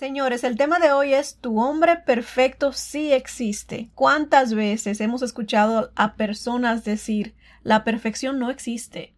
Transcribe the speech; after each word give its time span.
Señores, 0.00 0.44
el 0.44 0.56
tema 0.56 0.78
de 0.78 0.92
hoy 0.92 1.12
es 1.12 1.36
tu 1.36 1.60
hombre 1.60 1.96
perfecto 1.96 2.72
sí 2.72 3.12
existe. 3.12 3.90
¿Cuántas 3.94 4.54
veces 4.54 4.98
hemos 5.02 5.20
escuchado 5.20 5.92
a 5.94 6.14
personas 6.14 6.84
decir 6.84 7.34
la 7.62 7.84
perfección 7.84 8.38
no 8.38 8.48
existe? 8.48 9.12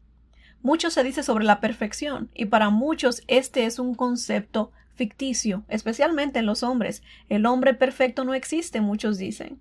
Mucho 0.60 0.90
se 0.90 1.04
dice 1.04 1.22
sobre 1.22 1.45
la 1.45 1.60
perfección 1.60 2.30
y 2.34 2.46
para 2.46 2.71
muchos 2.71 3.22
este 3.29 3.64
es 3.64 3.79
un 3.79 3.95
concepto 3.95 4.72
ficticio, 4.96 5.62
especialmente 5.68 6.40
en 6.40 6.46
los 6.46 6.64
hombres. 6.64 7.04
El 7.28 7.46
hombre 7.46 7.74
perfecto 7.74 8.24
no 8.24 8.35
existe, 8.35 8.80
muchos 8.80 9.19
dicen. 9.19 9.60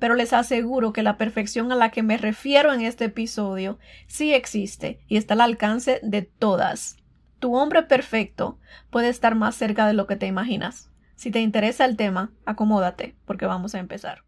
Pero 0.00 0.16
les 0.16 0.32
aseguro 0.32 0.92
que 0.92 1.04
la 1.04 1.16
perfección 1.16 1.70
a 1.70 1.76
la 1.76 1.92
que 1.92 2.02
me 2.02 2.18
refiero 2.18 2.72
en 2.72 2.80
este 2.80 3.04
episodio 3.04 3.78
sí 4.08 4.34
existe 4.34 4.98
y 5.06 5.16
está 5.16 5.34
al 5.34 5.42
alcance 5.42 6.00
de 6.02 6.22
todas. 6.22 6.96
Tu 7.38 7.54
hombre 7.54 7.82
perfecto 7.82 8.58
puede 8.90 9.10
estar 9.10 9.34
más 9.34 9.54
cerca 9.54 9.86
de 9.86 9.92
lo 9.92 10.06
que 10.06 10.16
te 10.16 10.26
imaginas. 10.26 10.90
Si 11.16 11.30
te 11.30 11.40
interesa 11.40 11.84
el 11.84 11.96
tema, 11.96 12.32
acomódate, 12.46 13.14
porque 13.26 13.44
vamos 13.44 13.74
a 13.74 13.78
empezar. 13.78 14.24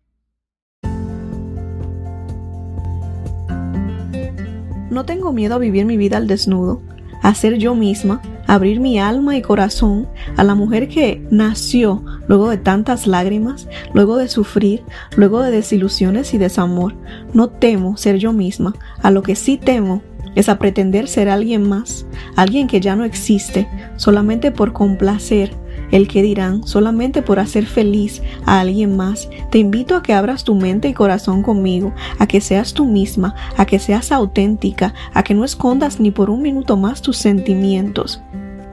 No 4.91 5.05
tengo 5.05 5.33
miedo 5.33 5.55
a 5.55 5.59
vivir 5.59 5.87
mi 5.87 5.97
vida 5.97 6.19
al 6.19 6.27
desnudo, 6.27 6.83
a 7.23 7.35
ser 7.35 7.57
yo 7.59 7.75
misma, 7.75 8.21
a 8.47 8.55
abrir 8.55 8.81
mi 8.81 8.99
alma 8.99 9.37
y 9.37 9.43
corazón 9.43 10.07
a 10.37 10.45
la 10.45 10.55
mujer 10.55 10.89
que 10.89 11.27
nació 11.31 12.05
luego 12.27 12.51
de 12.51 12.59
tantas 12.59 13.07
lágrimas, 13.07 13.69
luego 13.95 14.17
de 14.17 14.29
sufrir, 14.29 14.83
luego 15.17 15.43
de 15.43 15.51
desilusiones 15.51 16.35
y 16.35 16.39
desamor. 16.39 16.95
No 17.33 17.49
temo 17.49 17.97
ser 17.97 18.17
yo 18.17 18.35
misma, 18.35 18.75
a 19.03 19.11
lo 19.11 19.23
que 19.23 19.35
sí 19.35 19.57
temo 19.57 20.03
es 20.35 20.49
a 20.49 20.59
pretender 20.59 21.09
ser 21.09 21.29
alguien 21.29 21.69
más, 21.69 22.07
alguien 22.37 22.67
que 22.67 22.81
ya 22.81 22.97
no 22.97 23.05
existe, 23.05 23.69
solamente 23.97 24.51
por 24.51 24.73
complacer 24.73 25.53
el 25.91 26.09
que 26.09 26.23
dirán, 26.23 26.67
solamente 26.67 27.23
por 27.23 27.39
hacer 27.39 27.67
feliz 27.67 28.23
a 28.45 28.61
alguien 28.61 28.97
más. 28.97 29.29
Te 29.51 29.59
invito 29.59 29.97
a 29.97 30.03
que 30.03 30.13
abras 30.13 30.45
tu 30.45 30.55
mente 30.55 30.89
y 30.89 30.95
corazón 30.95 31.43
conmigo, 31.43 31.93
a 32.19 32.27
que 32.27 32.41
seas 32.41 32.75
tú 32.75 32.85
misma, 32.85 33.35
a 33.57 33.65
que 33.65 33.79
seas 33.79 34.13
auténtica, 34.13 34.95
a 35.15 35.23
que 35.23 35.35
no 35.35 35.45
escondas 35.45 36.01
ni 36.01 36.11
por 36.11 36.31
un 36.31 36.43
minuto 36.43 36.77
más 36.77 37.03
tus 37.03 37.17
sentimientos, 37.17 38.21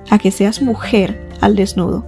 a 0.09 0.17
que 0.17 0.31
seas 0.31 0.61
mujer 0.61 1.29
al 1.41 1.55
desnudo. 1.55 2.05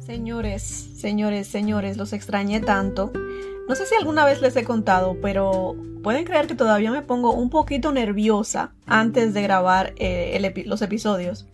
Señores, 0.00 0.62
señores, 0.96 1.46
señores, 1.46 1.96
los 1.96 2.12
extrañé 2.12 2.60
tanto. 2.60 3.12
No 3.68 3.74
sé 3.74 3.84
si 3.86 3.94
alguna 3.96 4.24
vez 4.24 4.40
les 4.40 4.54
he 4.56 4.64
contado, 4.64 5.16
pero 5.20 5.74
pueden 6.02 6.24
creer 6.24 6.46
que 6.46 6.54
todavía 6.54 6.92
me 6.92 7.02
pongo 7.02 7.32
un 7.32 7.50
poquito 7.50 7.90
nerviosa 7.90 8.72
antes 8.86 9.34
de 9.34 9.42
grabar 9.42 9.92
eh, 9.96 10.64
los 10.66 10.82
episodios. 10.82 11.46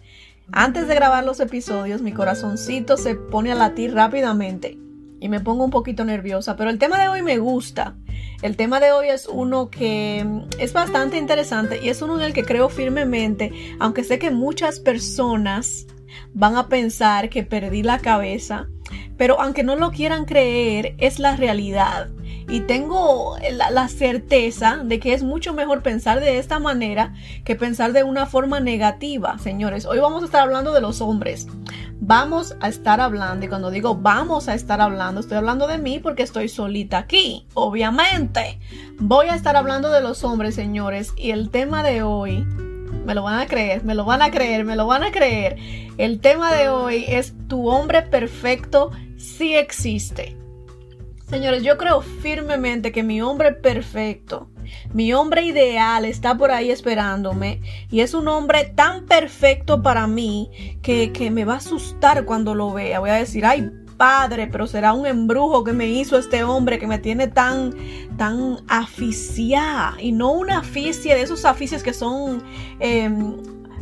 Antes 0.52 0.88
de 0.88 0.94
grabar 0.94 1.24
los 1.24 1.40
episodios, 1.40 2.02
mi 2.02 2.12
corazoncito 2.12 2.98
se 2.98 3.14
pone 3.14 3.50
a 3.50 3.54
latir 3.54 3.94
rápidamente 3.94 4.76
y 5.20 5.28
me 5.30 5.40
pongo 5.40 5.64
un 5.64 5.70
poquito 5.70 6.04
nerviosa, 6.04 6.56
pero 6.56 6.68
el 6.68 6.78
tema 6.78 7.00
de 7.00 7.08
hoy 7.08 7.22
me 7.22 7.38
gusta. 7.38 7.94
El 8.42 8.56
tema 8.56 8.80
de 8.80 8.92
hoy 8.92 9.08
es 9.08 9.26
uno 9.26 9.70
que 9.70 10.26
es 10.58 10.72
bastante 10.74 11.16
interesante 11.16 11.80
y 11.82 11.88
es 11.88 12.02
uno 12.02 12.18
en 12.18 12.26
el 12.26 12.32
que 12.34 12.44
creo 12.44 12.68
firmemente, 12.68 13.52
aunque 13.78 14.04
sé 14.04 14.18
que 14.18 14.30
muchas 14.30 14.80
personas 14.80 15.86
van 16.34 16.56
a 16.56 16.68
pensar 16.68 17.30
que 17.30 17.42
perdí 17.44 17.82
la 17.82 18.00
cabeza 18.00 18.68
pero 19.16 19.40
aunque 19.40 19.62
no 19.62 19.76
lo 19.76 19.90
quieran 19.90 20.24
creer, 20.24 20.94
es 20.98 21.18
la 21.18 21.36
realidad. 21.36 22.08
Y 22.48 22.60
tengo 22.60 23.36
la, 23.50 23.88
certeza 23.88 24.80
de 24.84 24.98
que 25.00 25.14
es 25.14 25.22
mucho 25.22 25.54
mejor 25.54 25.82
pensar 25.82 26.20
de 26.20 26.38
esta 26.38 26.58
manera 26.58 27.14
que 27.44 27.56
pensar 27.56 27.92
de 27.92 28.04
una 28.04 28.26
forma 28.26 28.60
negativa, 28.60 29.38
señores. 29.38 29.86
Hoy 29.86 30.00
vamos 30.00 30.22
a 30.22 30.26
estar 30.26 30.42
hablando 30.42 30.72
de 30.72 30.80
los 30.80 31.00
hombres. 31.00 31.46
Vamos 32.00 32.56
a 32.60 32.68
estar 32.68 33.00
hablando, 33.00 33.46
y 33.46 33.48
cuando 33.48 33.70
digo 33.70 33.94
vamos 33.94 34.48
a 34.48 34.54
estar 34.54 34.80
hablando, 34.80 35.20
estoy 35.20 35.38
hablando 35.38 35.68
de 35.68 35.78
mí 35.78 36.00
porque 36.00 36.24
estoy 36.24 36.48
solita 36.48 36.98
aquí, 36.98 37.46
obviamente. 37.54 38.58
Voy 38.98 39.28
a 39.28 39.36
estar 39.36 39.56
hablando 39.56 39.88
de 39.90 40.00
los 40.00 40.24
hombres, 40.24 40.56
señores, 40.56 41.12
y 41.16 41.30
el 41.30 41.50
tema 41.50 41.84
de 41.84 42.02
hoy 42.02 42.44
me 43.04 43.14
lo 43.14 43.22
van 43.22 43.40
a 43.40 43.46
creer, 43.46 43.84
me 43.84 43.94
lo 43.94 44.04
van 44.04 44.22
a 44.22 44.30
creer, 44.30 44.64
me 44.64 44.76
lo 44.76 44.86
van 44.86 45.02
a 45.02 45.10
creer. 45.10 45.56
El 45.98 46.20
tema 46.20 46.52
de 46.52 46.68
hoy 46.68 47.04
es 47.08 47.34
tu 47.48 47.68
hombre 47.68 48.02
perfecto 48.02 48.92
sí 49.16 49.54
existe. 49.54 50.36
Señores, 51.28 51.62
yo 51.62 51.78
creo 51.78 52.02
firmemente 52.02 52.92
que 52.92 53.02
mi 53.02 53.22
hombre 53.22 53.52
perfecto, 53.52 54.50
mi 54.92 55.14
hombre 55.14 55.42
ideal 55.44 56.04
está 56.04 56.36
por 56.36 56.50
ahí 56.50 56.70
esperándome 56.70 57.62
y 57.90 58.00
es 58.00 58.12
un 58.12 58.28
hombre 58.28 58.64
tan 58.64 59.06
perfecto 59.06 59.82
para 59.82 60.06
mí 60.06 60.50
que, 60.82 61.10
que 61.12 61.30
me 61.30 61.46
va 61.46 61.54
a 61.54 61.58
asustar 61.58 62.26
cuando 62.26 62.54
lo 62.54 62.72
vea. 62.72 63.00
Voy 63.00 63.10
a 63.10 63.14
decir, 63.14 63.46
ay, 63.46 63.70
pero 64.50 64.66
será 64.66 64.92
un 64.94 65.06
embrujo 65.06 65.62
que 65.62 65.72
me 65.72 65.86
hizo 65.86 66.18
este 66.18 66.42
hombre 66.42 66.78
que 66.78 66.86
me 66.86 66.98
tiene 66.98 67.28
tan, 67.28 67.72
tan 68.16 68.58
aficiada. 68.66 69.94
Y 70.00 70.12
no 70.12 70.32
una 70.32 70.58
aficia 70.58 71.14
de 71.14 71.22
esos 71.22 71.44
aficios 71.44 71.82
que 71.84 71.92
son 71.92 72.42
em, 72.80 73.36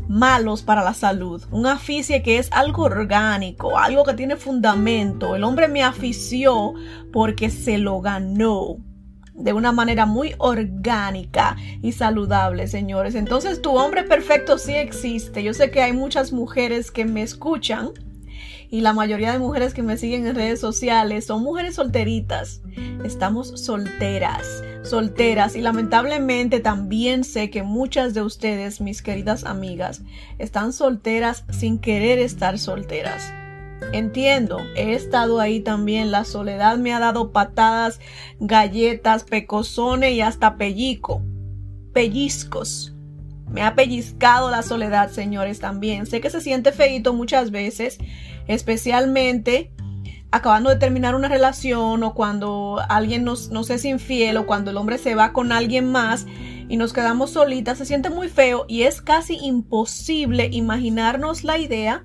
malos 0.08 0.62
para 0.62 0.82
la 0.82 0.92
salud. 0.92 1.42
Un 1.50 1.66
aficie 1.66 2.22
que 2.22 2.38
es 2.38 2.48
algo 2.52 2.82
orgánico, 2.82 3.78
algo 3.78 4.04
que 4.04 4.14
tiene 4.14 4.36
fundamento. 4.36 5.36
El 5.36 5.44
hombre 5.44 5.68
me 5.68 5.82
afició 5.82 6.74
porque 7.12 7.48
se 7.48 7.78
lo 7.78 8.00
ganó 8.00 8.76
de 9.32 9.54
una 9.54 9.72
manera 9.72 10.04
muy 10.04 10.34
orgánica 10.36 11.56
y 11.80 11.92
saludable, 11.92 12.66
señores. 12.66 13.14
Entonces 13.14 13.62
tu 13.62 13.70
hombre 13.70 14.02
perfecto 14.04 14.58
sí 14.58 14.74
existe. 14.74 15.42
Yo 15.42 15.54
sé 15.54 15.70
que 15.70 15.80
hay 15.80 15.94
muchas 15.94 16.30
mujeres 16.30 16.90
que 16.90 17.06
me 17.06 17.22
escuchan 17.22 17.92
y 18.70 18.82
la 18.82 18.92
mayoría 18.92 19.32
de 19.32 19.38
mujeres 19.38 19.74
que 19.74 19.82
me 19.82 19.98
siguen 19.98 20.26
en 20.26 20.36
redes 20.36 20.60
sociales 20.60 21.26
son 21.26 21.42
mujeres 21.42 21.74
solteritas. 21.74 22.62
Estamos 23.04 23.48
solteras, 23.60 24.46
solteras 24.82 25.56
y 25.56 25.60
lamentablemente 25.60 26.60
también 26.60 27.24
sé 27.24 27.50
que 27.50 27.64
muchas 27.64 28.14
de 28.14 28.22
ustedes, 28.22 28.80
mis 28.80 29.02
queridas 29.02 29.44
amigas, 29.44 30.02
están 30.38 30.72
solteras 30.72 31.44
sin 31.50 31.78
querer 31.78 32.20
estar 32.20 32.58
solteras. 32.58 33.32
Entiendo, 33.92 34.60
he 34.76 34.92
estado 34.92 35.40
ahí 35.40 35.60
también, 35.60 36.12
la 36.12 36.24
soledad 36.24 36.78
me 36.78 36.92
ha 36.92 37.00
dado 37.00 37.32
patadas, 37.32 37.98
galletas, 38.38 39.24
pecosones 39.24 40.12
y 40.12 40.20
hasta 40.20 40.56
pellico, 40.56 41.22
pellizcos. 41.92 42.94
Me 43.50 43.62
ha 43.62 43.74
pellizcado 43.74 44.48
la 44.48 44.62
soledad, 44.62 45.10
señores, 45.10 45.58
también. 45.58 46.06
Sé 46.06 46.20
que 46.20 46.30
se 46.30 46.40
siente 46.40 46.70
feito 46.70 47.12
muchas 47.12 47.50
veces, 47.50 47.98
especialmente 48.50 49.72
acabando 50.32 50.70
de 50.70 50.76
terminar 50.76 51.14
una 51.14 51.28
relación 51.28 52.02
o 52.02 52.14
cuando 52.14 52.80
alguien 52.88 53.24
nos, 53.24 53.50
es 53.70 53.84
infiel 53.84 54.36
o 54.36 54.46
cuando 54.46 54.70
el 54.70 54.76
hombre 54.76 54.98
se 54.98 55.14
va 55.14 55.32
con 55.32 55.52
alguien 55.52 55.90
más 55.90 56.26
y 56.68 56.76
nos 56.76 56.92
quedamos 56.92 57.30
solitas, 57.30 57.78
se 57.78 57.84
siente 57.84 58.10
muy 58.10 58.28
feo 58.28 58.64
y 58.68 58.82
es 58.82 59.02
casi 59.02 59.36
imposible 59.36 60.48
imaginarnos 60.52 61.42
la 61.42 61.58
idea 61.58 62.04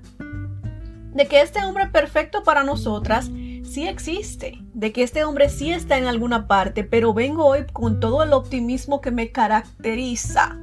de 1.14 1.26
que 1.26 1.40
este 1.40 1.64
hombre 1.64 1.86
perfecto 1.86 2.42
para 2.42 2.64
nosotras 2.64 3.30
sí 3.62 3.86
existe, 3.86 4.58
de 4.74 4.92
que 4.92 5.02
este 5.02 5.24
hombre 5.24 5.48
sí 5.48 5.72
está 5.72 5.96
en 5.98 6.06
alguna 6.06 6.48
parte, 6.48 6.84
pero 6.84 7.14
vengo 7.14 7.46
hoy 7.46 7.64
con 7.72 8.00
todo 8.00 8.22
el 8.22 8.32
optimismo 8.32 9.00
que 9.00 9.10
me 9.10 9.30
caracteriza 9.30 10.58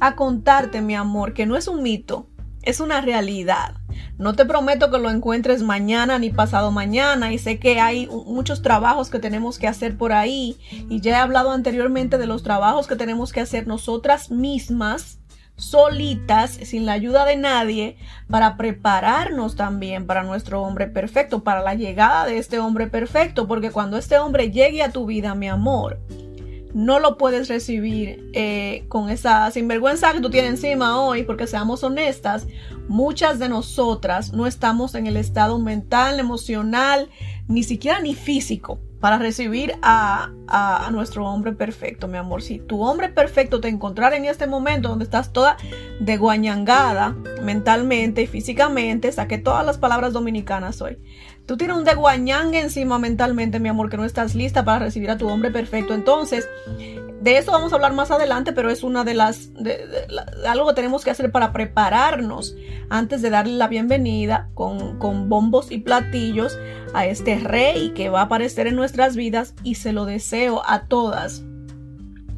a 0.00 0.16
contarte, 0.16 0.80
mi 0.80 0.94
amor, 0.94 1.34
que 1.34 1.46
no 1.46 1.56
es 1.56 1.68
un 1.68 1.82
mito, 1.82 2.28
es 2.62 2.80
una 2.80 3.00
realidad. 3.00 3.74
No 4.18 4.34
te 4.34 4.44
prometo 4.44 4.90
que 4.90 4.98
lo 4.98 5.10
encuentres 5.10 5.62
mañana 5.62 6.18
ni 6.18 6.30
pasado 6.30 6.70
mañana 6.70 7.32
y 7.32 7.38
sé 7.38 7.58
que 7.58 7.80
hay 7.80 8.06
muchos 8.06 8.62
trabajos 8.62 9.10
que 9.10 9.18
tenemos 9.18 9.58
que 9.58 9.68
hacer 9.68 9.96
por 9.96 10.12
ahí 10.12 10.58
y 10.88 11.00
ya 11.00 11.12
he 11.12 11.20
hablado 11.20 11.50
anteriormente 11.50 12.18
de 12.18 12.26
los 12.26 12.42
trabajos 12.42 12.86
que 12.86 12.96
tenemos 12.96 13.32
que 13.32 13.40
hacer 13.40 13.66
nosotras 13.66 14.30
mismas 14.30 15.18
solitas, 15.56 16.50
sin 16.50 16.86
la 16.86 16.92
ayuda 16.92 17.24
de 17.24 17.36
nadie, 17.36 17.96
para 18.28 18.56
prepararnos 18.56 19.54
también 19.54 20.06
para 20.06 20.22
nuestro 20.22 20.62
hombre 20.62 20.86
perfecto, 20.88 21.44
para 21.44 21.62
la 21.62 21.74
llegada 21.74 22.24
de 22.26 22.38
este 22.38 22.58
hombre 22.58 22.86
perfecto, 22.88 23.46
porque 23.46 23.70
cuando 23.70 23.96
este 23.96 24.18
hombre 24.18 24.50
llegue 24.50 24.82
a 24.82 24.90
tu 24.90 25.06
vida, 25.06 25.34
mi 25.34 25.48
amor, 25.48 26.00
no 26.74 26.98
lo 26.98 27.18
puedes 27.18 27.48
recibir 27.48 28.30
eh, 28.32 28.84
con 28.88 29.10
esa 29.10 29.50
sinvergüenza 29.50 30.12
que 30.12 30.20
tú 30.20 30.30
tienes 30.30 30.50
encima 30.52 31.00
hoy, 31.00 31.22
porque 31.24 31.46
seamos 31.46 31.84
honestas, 31.84 32.46
muchas 32.88 33.38
de 33.38 33.48
nosotras 33.48 34.32
no 34.32 34.46
estamos 34.46 34.94
en 34.94 35.06
el 35.06 35.16
estado 35.16 35.58
mental, 35.58 36.20
emocional, 36.20 37.08
ni 37.48 37.62
siquiera 37.62 38.00
ni 38.00 38.14
físico 38.14 38.80
para 39.02 39.18
recibir 39.18 39.74
a, 39.82 40.30
a, 40.46 40.88
nuestro 40.92 41.26
hombre 41.26 41.52
perfecto, 41.52 42.06
mi 42.06 42.18
amor. 42.18 42.40
Si 42.40 42.60
tu 42.60 42.82
hombre 42.82 43.08
perfecto 43.08 43.60
te 43.60 43.66
encontrara 43.66 44.16
en 44.16 44.26
este 44.26 44.46
momento 44.46 44.90
donde 44.90 45.04
estás 45.04 45.32
toda 45.32 45.56
deguañangada 45.98 47.16
mentalmente 47.42 48.22
y 48.22 48.28
físicamente, 48.28 49.10
saqué 49.10 49.38
todas 49.38 49.66
las 49.66 49.76
palabras 49.76 50.12
dominicanas 50.12 50.80
hoy. 50.80 50.98
Tú 51.52 51.58
tienes 51.58 51.76
un 51.76 51.84
deguañangue 51.84 52.60
encima 52.60 52.98
mentalmente, 52.98 53.60
mi 53.60 53.68
amor, 53.68 53.90
que 53.90 53.98
no 53.98 54.06
estás 54.06 54.34
lista 54.34 54.64
para 54.64 54.78
recibir 54.78 55.10
a 55.10 55.18
tu 55.18 55.28
hombre 55.28 55.50
perfecto. 55.50 55.92
Entonces, 55.92 56.48
de 57.20 57.36
eso 57.36 57.52
vamos 57.52 57.72
a 57.72 57.74
hablar 57.74 57.92
más 57.92 58.10
adelante, 58.10 58.54
pero 58.54 58.70
es 58.70 58.82
una 58.82 59.04
de 59.04 59.12
las 59.12 59.52
de, 59.52 59.86
algo 60.48 60.68
que 60.68 60.72
tenemos 60.72 61.04
que 61.04 61.10
hacer 61.10 61.30
para 61.30 61.52
prepararnos 61.52 62.56
antes 62.88 63.20
de 63.20 63.28
darle 63.28 63.52
la 63.52 63.68
bienvenida 63.68 64.48
con, 64.54 64.98
con 64.98 65.28
bombos 65.28 65.70
y 65.70 65.76
platillos 65.76 66.58
a 66.94 67.04
este 67.04 67.38
rey 67.38 67.90
que 67.90 68.08
va 68.08 68.20
a 68.20 68.24
aparecer 68.24 68.66
en 68.66 68.74
nuestras 68.74 69.14
vidas 69.14 69.52
y 69.62 69.74
se 69.74 69.92
lo 69.92 70.06
deseo 70.06 70.62
a 70.66 70.86
todas. 70.86 71.42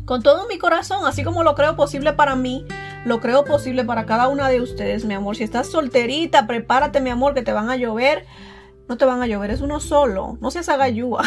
Con 0.07 0.25
todo 0.25 0.49
mi 0.49 0.59
corazón, 0.59 1.07
así 1.07 1.23
como 1.23 1.45
lo 1.45 1.55
creo 1.55 1.77
posible 1.77 2.15
para 2.15 2.35
mí, 2.35 2.67
lo 3.05 3.21
creo 3.21 3.45
posible 3.45 3.85
para 3.85 4.07
cada 4.07 4.27
una 4.27 4.49
de 4.49 4.61
ustedes, 4.61 5.05
mi 5.05 5.15
amor. 5.15 5.37
Si 5.37 5.45
estás 5.45 5.69
solterita, 5.69 6.49
prepárate, 6.49 7.01
mi 7.01 7.11
amor, 7.11 7.33
que 7.33 7.43
te 7.43 7.53
van 7.53 7.71
a 7.71 7.77
llover. 7.77 8.27
No 8.89 8.97
te 8.97 9.05
van 9.05 9.23
a 9.23 9.27
llover, 9.27 9.51
es 9.51 9.61
uno 9.61 9.81
solo. 9.81 10.39
No 10.41 10.51
seas 10.51 10.69
agayúa. 10.69 11.25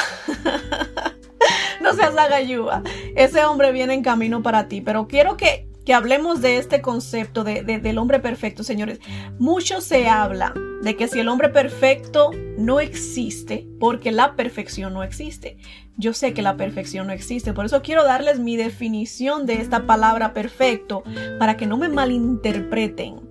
no 1.82 1.94
seas 1.94 2.16
agayúa. 2.16 2.84
Ese 3.16 3.44
hombre 3.46 3.72
viene 3.72 3.94
en 3.94 4.04
camino 4.04 4.44
para 4.44 4.68
ti. 4.68 4.82
Pero 4.82 5.08
quiero 5.08 5.38
que, 5.38 5.68
que 5.86 5.94
hablemos 5.94 6.42
de 6.42 6.58
este 6.58 6.82
concepto 6.82 7.44
de, 7.44 7.64
del 7.64 7.98
hombre 7.98 8.20
perfecto, 8.20 8.64
señores. 8.64 9.00
Mucho 9.40 9.82
se 9.82 10.08
habla 10.08 10.54
de 10.82 10.96
que 10.96 11.08
si 11.08 11.20
el 11.20 11.28
hombre 11.28 11.50
perfecto 11.50 12.32
no 12.58 12.80
existe, 12.80 13.68
porque 13.80 14.12
la 14.12 14.36
perfección 14.36 14.94
no 14.94 15.04
existe. 15.04 15.58
Yo 15.98 16.14
sé 16.14 16.34
que 16.34 16.44
la 16.44 16.58
perfección 16.58 17.08
no 17.08 17.14
existe, 17.14 17.54
por 17.54 17.66
eso 17.66 17.82
quiero 17.82 18.04
darles 18.04 18.40
mi 18.40 18.56
definición 18.56 19.48
de 19.48 19.56
esta 19.62 19.88
palabra 19.88 20.34
perfecto 20.34 21.04
para 21.40 21.58
que 21.58 21.66
no 21.66 21.78
me 21.78 21.90
malinterpreten. 21.90 23.28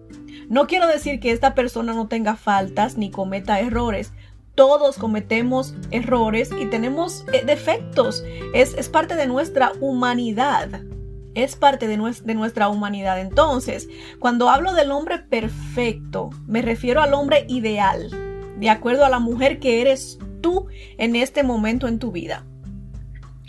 No 0.48 0.66
quiero 0.66 0.86
decir 0.86 1.20
que 1.20 1.32
esta 1.32 1.54
persona 1.54 1.92
no 1.92 2.08
tenga 2.08 2.36
faltas 2.36 2.96
ni 2.96 3.10
cometa 3.10 3.60
errores. 3.60 4.12
Todos 4.54 4.96
cometemos 4.96 5.74
errores 5.90 6.50
y 6.58 6.66
tenemos 6.66 7.24
eh, 7.32 7.44
defectos. 7.44 8.24
Es, 8.54 8.74
es 8.74 8.88
parte 8.88 9.16
de 9.16 9.26
nuestra 9.26 9.72
humanidad 9.80 10.82
es 11.36 11.54
parte 11.54 11.86
de, 11.86 11.98
de, 11.98 12.34
nuestra 12.34 12.68
humanidad. 12.68 13.20
Entonces, 13.20 13.88
cuando 14.18 14.48
hablo 14.48 14.72
del 14.72 14.90
hombre 14.90 15.18
perfecto, 15.18 16.30
me 16.46 16.62
refiero 16.62 17.02
al 17.02 17.12
hombre 17.12 17.44
ideal, 17.46 18.10
de 18.58 18.70
acuerdo 18.70 19.04
a 19.04 19.10
la 19.10 19.18
mujer 19.18 19.60
que 19.60 19.82
eres 19.82 20.18
tú 20.40 20.66
en 20.96 21.14
este 21.14 21.42
momento 21.42 21.88
en 21.88 21.98
tu 21.98 22.10
vida. 22.10 22.46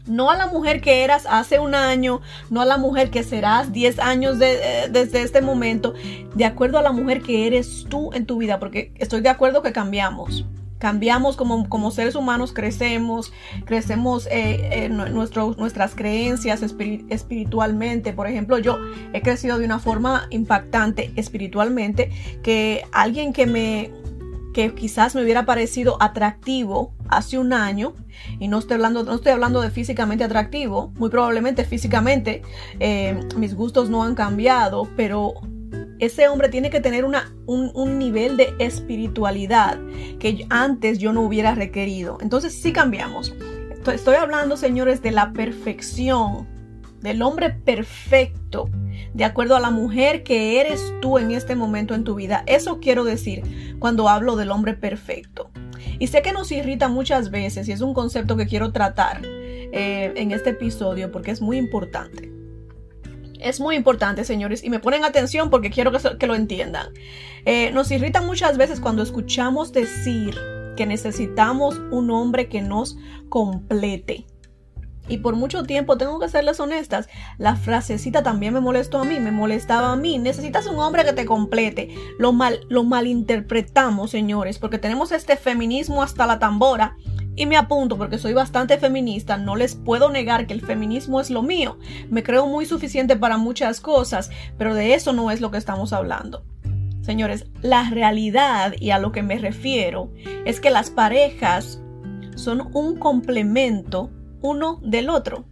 No 0.08 0.30
a 0.30 0.38
la 0.38 0.48
mujer 0.48 0.82
que 0.82 1.04
eras 1.04 1.26
hace 1.30 1.60
un 1.60 1.76
año, 1.76 2.22
no 2.50 2.62
a 2.62 2.66
la 2.66 2.78
mujer 2.78 3.10
que 3.10 3.24
serás 3.24 3.72
10 3.72 4.00
años 4.00 4.38
eh, 4.42 4.88
desde 4.90 5.22
este 5.22 5.42
momento, 5.42 5.94
de 6.36 6.46
acuerdo 6.46 6.78
a 6.78 6.82
la 6.82 6.92
mujer 6.92 7.22
que 7.22 7.48
eres 7.48 7.86
tú 7.90 8.12
en 8.14 8.26
tu 8.26 8.38
vida, 8.38 8.60
porque 8.60 8.92
estoy 8.96 9.22
de 9.22 9.30
acuerdo 9.30 9.62
que 9.62 9.72
cambiamos. 9.72 10.46
Cambiamos 10.80 11.36
como, 11.36 11.68
como 11.70 11.90
seres 11.90 12.14
humanos, 12.14 12.54
crecemos, 12.54 13.34
crecemos 13.66 14.28
eh, 14.28 14.86
en 14.86 14.98
nuestras 14.98 15.96
creencias 15.96 16.62
espiritualmente. 16.62 18.14
Por 18.14 18.28
ejemplo, 18.28 18.60
yo 18.60 18.78
he 19.12 19.22
crecido 19.22 19.58
de 19.58 19.66
una 19.66 19.80
forma 19.80 20.28
impactante 20.30 21.12
espiritualmente 21.16 22.12
que 22.44 22.84
alguien 22.92 23.34
que 23.34 23.48
me 23.48 23.92
que 24.58 24.74
quizás 24.74 25.14
me 25.14 25.22
hubiera 25.22 25.46
parecido 25.46 26.02
atractivo 26.02 26.92
hace 27.10 27.38
un 27.38 27.54
año, 27.54 27.94
y 28.40 28.48
no 28.48 28.58
estoy 28.58 28.74
hablando, 28.74 29.04
no 29.04 29.14
estoy 29.14 29.32
hablando 29.32 29.62
de 29.62 29.70
físicamente 29.70 30.24
atractivo, 30.24 30.92
muy 30.96 31.12
probablemente 31.12 31.64
físicamente 31.64 32.42
eh, 32.80 33.20
mis 33.36 33.54
gustos 33.54 33.92
no 33.92 34.04
han 34.04 34.16
cambiado, 34.16 34.90
pero 34.96 35.36
ese 36.00 36.28
hombre 36.28 36.50
tiene 36.50 36.72
que 36.72 36.80
tener 36.80 37.06
una, 37.06 37.36
un, 37.46 38.00
nivel 38.00 38.36
de 38.36 38.56
espiritualidad 38.58 39.78
que 40.20 40.48
antes 40.50 40.98
yo 40.98 41.14
no 41.14 41.22
hubiera 41.22 41.54
requerido. 41.54 42.18
Entonces 42.20 42.60
sí 42.60 42.74
cambiamos. 42.74 43.36
Estoy 43.86 44.16
hablando, 44.16 44.58
señores, 44.58 45.04
de 45.04 45.12
la 45.12 45.34
perfección, 45.34 46.48
del 47.02 47.22
hombre 47.22 47.52
perfecto, 47.52 48.72
de 49.14 49.24
acuerdo 49.24 49.56
a 49.56 49.60
la 49.60 49.72
mujer 49.72 50.24
que 50.24 50.60
eres 50.60 50.94
tú 51.02 51.18
en 51.18 51.32
este 51.32 51.56
momento 51.56 51.96
en 51.96 52.04
tu 52.04 52.16
vida. 52.16 52.44
Eso 52.48 52.80
quiero 52.80 53.04
decir 53.04 53.76
cuando 53.80 54.10
hablo 54.10 54.36
del 54.36 54.52
hombre 54.52 54.74
perfecto. 54.74 55.50
Y 56.00 56.08
sé 56.08 56.22
que 56.22 56.32
nos 56.32 56.52
irrita 56.52 56.88
muchas 56.88 57.32
veces 57.32 57.68
y 57.68 57.72
es 57.72 57.82
un 57.82 57.94
concepto 57.94 58.38
que 58.38 58.48
quiero 58.48 58.72
tratar 58.72 59.22
eh, 59.26 60.14
en 60.16 60.32
este 60.32 60.52
episodio 60.52 61.12
porque 61.12 61.32
es 61.32 61.42
muy 61.42 61.58
importante. 61.58 62.32
Es 63.40 63.60
muy 63.60 63.76
importante, 63.76 64.24
señores, 64.24 64.64
y 64.64 64.70
me 64.70 64.80
ponen 64.80 65.06
atención 65.06 65.50
porque 65.50 65.70
quiero 65.70 65.92
que, 65.92 66.28
lo 66.28 66.36
entiendan. 66.36 66.88
Eh, 67.46 67.72
nos 67.72 67.92
irrita 67.92 68.22
muchas 68.22 68.58
veces 68.58 68.80
cuando 68.80 69.04
escuchamos 69.04 69.74
decir 69.74 70.36
que 70.76 70.86
necesitamos 70.86 71.80
un 71.92 72.10
hombre 72.12 72.48
que 72.48 72.62
nos 72.62 72.98
complete. 73.30 74.26
Y 75.08 75.18
por 75.18 75.36
mucho 75.36 75.64
tiempo, 75.64 75.98
tengo 75.98 76.20
que 76.20 76.30
serles 76.30 76.60
honestas, 76.60 77.08
la 77.38 77.56
frasecita 77.56 78.24
también 78.24 78.54
me 78.54 78.60
molestó 78.60 79.00
a 79.00 79.06
mí, 79.06 79.20
me 79.20 79.32
molestaba 79.32 79.92
a 79.94 79.96
mí. 79.96 80.18
Necesitas 80.18 80.68
un 80.68 80.80
hombre 80.80 81.06
que 81.06 81.14
te 81.14 81.26
complete. 81.26 81.96
Lo 82.20 82.34
mal, 82.34 82.60
lo 82.70 82.84
malinterpretamos, 82.84 84.12
señores, 84.12 84.60
porque 84.60 84.80
tenemos 84.80 85.12
este 85.12 85.38
feminismo 85.38 86.04
hasta 86.04 86.28
la 86.28 86.40
tambora 86.40 86.96
y 87.38 87.46
me 87.46 87.56
apunto 87.56 87.98
porque 87.98 88.18
soy 88.18 88.34
bastante 88.34 88.80
feminista, 88.80 89.38
no 89.38 89.56
les 89.56 89.76
puedo 89.76 90.10
negar 90.10 90.48
que 90.48 90.54
el 90.56 90.62
feminismo 90.62 91.22
es 91.22 91.30
lo 91.30 91.44
mío. 91.44 91.78
Me 92.10 92.24
creo 92.24 92.48
muy 92.48 92.66
suficiente 92.66 93.16
para 93.16 93.38
muchas 93.38 93.80
cosas, 93.80 94.32
pero 94.58 94.74
de 94.74 94.96
eso 94.96 95.14
no 95.14 95.30
es 95.30 95.40
lo 95.40 95.52
que 95.52 95.60
estamos 95.60 95.94
hablando. 95.94 96.44
Señores, 97.02 97.46
la 97.62 97.90
realidad 97.92 98.74
y 98.80 98.90
a 98.90 98.98
lo 98.98 99.12
que 99.12 99.22
me 99.22 99.38
refiero 99.38 100.12
es 100.46 100.60
que 100.60 100.72
las 100.72 100.90
parejas 100.90 101.80
son 102.36 102.70
un 102.74 102.98
complemento 102.98 104.10
uno 104.42 104.80
del 104.84 105.10
otro. 105.10 105.46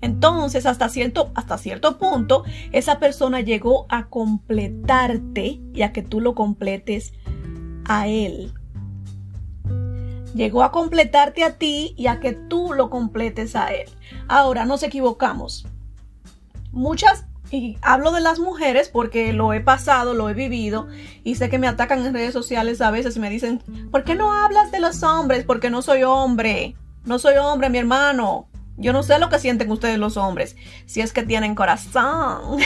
Entonces, 0.00 0.66
hasta 0.66 0.88
cierto, 0.88 1.32
hasta 1.34 1.58
cierto 1.58 1.98
punto, 1.98 2.44
esa 2.72 2.98
persona 2.98 3.40
llegó 3.40 3.86
a 3.88 4.08
completarte 4.08 5.60
y 5.74 5.82
a 5.82 5.92
que 5.92 6.02
tú 6.02 6.20
lo 6.20 6.34
completes 6.34 7.12
a 7.84 8.06
él 8.06 8.52
llegó 10.34 10.62
a 10.62 10.72
completarte 10.72 11.44
a 11.44 11.56
ti 11.56 11.94
y 11.96 12.06
a 12.06 12.20
que 12.20 12.32
tú 12.32 12.72
lo 12.72 12.90
completes 12.90 13.56
a 13.56 13.72
él. 13.72 13.88
Ahora, 14.28 14.64
nos 14.64 14.82
equivocamos. 14.82 15.66
Muchas, 16.70 17.26
y 17.50 17.76
hablo 17.82 18.12
de 18.12 18.20
las 18.20 18.38
mujeres 18.38 18.88
porque 18.88 19.32
lo 19.32 19.52
he 19.52 19.60
pasado, 19.60 20.14
lo 20.14 20.28
he 20.28 20.34
vivido 20.34 20.86
y 21.24 21.36
sé 21.36 21.48
que 21.48 21.58
me 21.58 21.66
atacan 21.66 22.04
en 22.04 22.14
redes 22.14 22.32
sociales 22.32 22.80
a 22.80 22.90
veces 22.90 23.16
y 23.16 23.20
me 23.20 23.30
dicen, 23.30 23.60
¿por 23.90 24.04
qué 24.04 24.14
no 24.14 24.32
hablas 24.32 24.70
de 24.70 24.80
los 24.80 25.02
hombres? 25.02 25.44
Porque 25.44 25.70
no 25.70 25.82
soy 25.82 26.04
hombre. 26.04 26.76
No 27.04 27.18
soy 27.18 27.36
hombre, 27.36 27.70
mi 27.70 27.78
hermano. 27.78 28.48
Yo 28.76 28.92
no 28.92 29.02
sé 29.02 29.18
lo 29.18 29.28
que 29.28 29.40
sienten 29.40 29.70
ustedes 29.72 29.98
los 29.98 30.16
hombres, 30.16 30.56
si 30.86 31.00
es 31.00 31.12
que 31.12 31.24
tienen 31.24 31.56
corazón. 31.56 32.60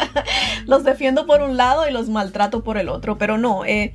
los 0.66 0.84
defiendo 0.84 1.26
por 1.26 1.42
un 1.42 1.56
lado 1.56 1.88
y 1.88 1.92
los 1.92 2.08
maltrato 2.08 2.62
por 2.62 2.78
el 2.78 2.88
otro, 2.88 3.18
pero 3.18 3.38
no, 3.38 3.64
eh, 3.64 3.94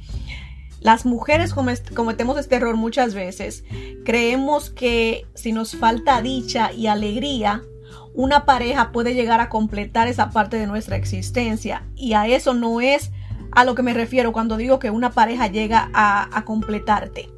las 0.82 1.06
mujeres 1.06 1.54
cometemos 1.54 2.38
este 2.38 2.58
error 2.58 2.76
muchas 2.76 3.14
veces. 3.14 3.64
Creemos 4.04 4.70
que 4.70 5.26
si 5.34 5.54
nos 5.54 5.78
falta 5.78 6.22
dicha 6.22 6.74
y 6.74 6.88
alegría, 6.88 7.64
una 8.14 8.46
pareja 8.46 8.92
puede 8.92 9.14
llegar 9.14 9.40
a 9.40 9.48
completar 9.48 10.10
esa 10.10 10.30
parte 10.30 10.58
de 10.58 10.68
nuestra 10.68 10.98
existencia. 10.98 11.88
Y 11.96 12.14
a 12.14 12.28
eso 12.28 12.54
no 12.54 12.82
es 12.82 13.12
a 13.52 13.64
lo 13.64 13.76
que 13.76 13.84
me 13.84 13.94
refiero 13.94 14.34
cuando 14.34 14.58
digo 14.58 14.80
que 14.80 14.92
una 14.92 15.12
pareja 15.12 15.48
llega 15.48 15.90
a, 15.94 16.44
completarte. 16.46 17.30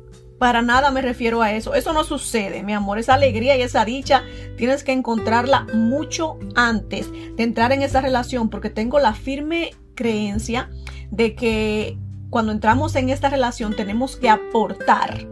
Para 0.45 0.61
nada 0.61 0.91
me 0.91 1.01
refiero 1.01 1.41
a 1.41 1.53
eso. 1.53 1.73
Eso 1.73 1.91
no 1.91 2.03
sucede, 2.03 2.61
mi 2.61 2.71
amor. 2.73 2.99
Esa 2.99 3.15
alegría 3.15 3.57
y 3.57 3.63
esa 3.63 3.83
dicha 3.83 4.21
tienes 4.57 4.83
que 4.83 4.91
encontrarla 4.91 5.65
mucho 5.73 6.37
antes 6.53 7.11
de 7.11 7.41
entrar 7.41 7.71
en 7.71 7.81
esa 7.81 7.99
relación 7.99 8.51
porque 8.51 8.69
tengo 8.69 8.99
la 8.99 9.15
firme 9.15 9.71
creencia 9.95 10.69
de 11.09 11.33
que 11.33 11.97
cuando 12.29 12.51
entramos 12.51 12.95
en 12.95 13.09
esta 13.09 13.27
relación 13.27 13.75
tenemos 13.75 14.17
que 14.17 14.29
aportar 14.29 15.27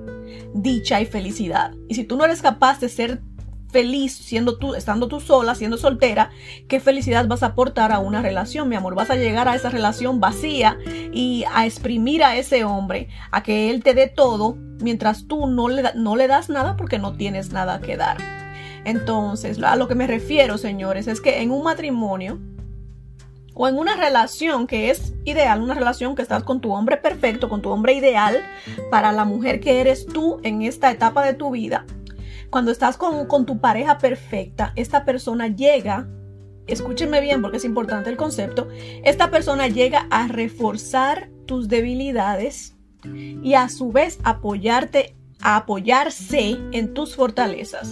dicha 0.56 1.00
y 1.00 1.06
felicidad. 1.06 1.76
Y 1.88 1.94
si 1.94 2.06
tú 2.06 2.18
no 2.18 2.26
eres 2.26 2.42
capaz 2.42 2.80
de 2.80 2.90
ser 2.90 3.22
feliz 3.74 4.16
siendo 4.16 4.58
tú, 4.58 4.76
estando 4.76 5.10
tú 5.10 5.20
sola, 5.20 5.56
siendo 5.56 5.78
soltera, 5.78 6.30
¿qué 6.70 6.80
felicidad 6.80 7.28
vas 7.28 7.44
a 7.44 7.48
aportar 7.48 7.92
a 7.92 8.00
una 8.00 8.22
relación, 8.22 8.70
mi 8.70 8.76
amor? 8.76 8.96
Vas 8.96 9.10
a 9.10 9.16
llegar 9.16 9.50
a 9.50 9.56
esa 9.56 9.70
relación 9.70 10.22
vacía 10.22 10.78
y 11.12 11.44
a 11.54 11.66
exprimir 11.66 12.24
a 12.24 12.38
ese 12.38 12.64
hombre, 12.64 13.10
a 13.32 13.44
que 13.44 13.72
él 13.72 13.84
te 13.84 13.94
dé 13.94 14.08
todo, 14.08 14.56
mientras 14.80 15.28
tú 15.28 15.48
no 15.48 15.68
le, 15.68 15.84
no 15.96 16.16
le 16.16 16.28
das 16.28 16.50
nada 16.50 16.78
porque 16.78 17.00
no 17.00 17.14
tienes 17.18 17.52
nada 17.52 17.82
que 17.82 17.98
dar. 17.98 18.18
Entonces, 18.86 19.62
a 19.62 19.76
lo 19.76 19.88
que 19.88 19.96
me 19.96 20.08
refiero, 20.08 20.58
señores, 20.58 21.08
es 21.08 21.20
que 21.20 21.42
en 21.42 21.52
un 21.52 21.64
matrimonio, 21.64 22.40
o 23.56 23.68
en 23.68 23.78
una 23.78 23.96
relación 23.96 24.68
que 24.68 24.90
es 24.90 25.14
ideal, 25.26 25.62
una 25.62 25.76
relación 25.76 26.16
que 26.16 26.22
estás 26.22 26.44
con 26.44 26.60
tu 26.60 26.74
hombre 26.74 26.98
perfecto, 26.98 27.50
con 27.50 27.62
tu 27.62 27.70
hombre 27.70 27.94
ideal, 27.94 28.38
para 28.90 29.12
la 29.12 29.26
mujer 29.26 29.60
que 29.60 29.80
eres 29.80 30.06
tú 30.06 30.40
en 30.44 30.64
esta 30.64 30.92
etapa 30.92 31.24
de 31.24 31.34
tu 31.34 31.52
vida, 31.52 31.86
cuando 32.54 32.70
estás 32.70 32.98
con, 32.98 33.26
con 33.26 33.48
tu 33.48 33.58
pareja 33.58 33.98
perfecta, 33.98 34.74
esta 34.76 35.06
persona 35.06 35.48
llega, 35.48 36.08
escúchenme 36.68 37.20
bien 37.20 37.42
porque 37.42 37.58
es 37.58 37.66
importante 37.66 38.12
el 38.12 38.16
concepto, 38.16 38.68
esta 39.04 39.32
persona 39.32 39.70
llega 39.70 40.06
a 40.12 40.28
reforzar 40.28 41.32
tus 41.48 41.68
debilidades 41.68 42.76
y 43.04 43.56
a 43.56 43.70
su 43.70 43.92
vez 43.92 44.20
apoyarte, 44.24 45.16
a 45.42 45.56
apoyarse 45.56 46.60
en 46.74 46.94
tus 46.94 47.16
fortalezas. 47.16 47.90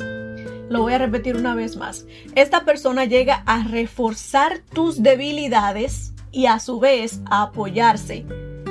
Lo 0.70 0.84
voy 0.84 0.94
a 0.94 1.00
repetir 1.00 1.38
una 1.38 1.56
vez 1.56 1.76
más. 1.76 2.06
Esta 2.36 2.64
persona 2.64 3.06
llega 3.06 3.42
a 3.48 3.64
reforzar 3.64 4.60
tus 4.72 5.02
debilidades 5.02 6.14
y 6.32 6.46
a 6.46 6.60
su 6.60 6.80
vez 6.80 7.20
a 7.26 7.42
apoyarse 7.42 8.28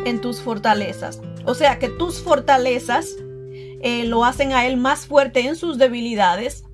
en 0.06 0.20
tus 0.20 0.40
fortalezas. 0.40 1.20
O 1.46 1.54
sea 1.54 1.80
que 1.80 1.88
tus 1.88 2.20
fortalezas 2.20 3.16
eh, 3.80 4.04
lo 4.04 4.24
hacen 4.24 4.52
a 4.52 4.66
él 4.66 4.76
más 4.76 5.06
fuerte 5.06 5.40
en 5.40 5.56
sus 5.56 5.78
debilidades 5.78 6.64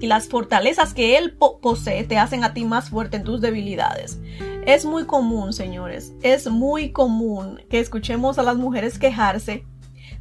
y 0.00 0.06
las 0.06 0.28
fortalezas 0.28 0.94
que 0.94 1.16
él 1.16 1.36
posee 1.36 2.04
te 2.04 2.18
hacen 2.18 2.44
a 2.44 2.54
ti 2.54 2.64
más 2.64 2.90
fuerte 2.90 3.16
en 3.16 3.24
tus 3.24 3.40
debilidades. 3.40 4.20
Es 4.66 4.84
muy 4.84 5.04
común, 5.04 5.52
señores, 5.52 6.14
es 6.22 6.50
muy 6.50 6.90
común 6.90 7.60
que 7.68 7.80
escuchemos 7.80 8.38
a 8.38 8.42
las 8.42 8.56
mujeres 8.56 8.98
quejarse 8.98 9.64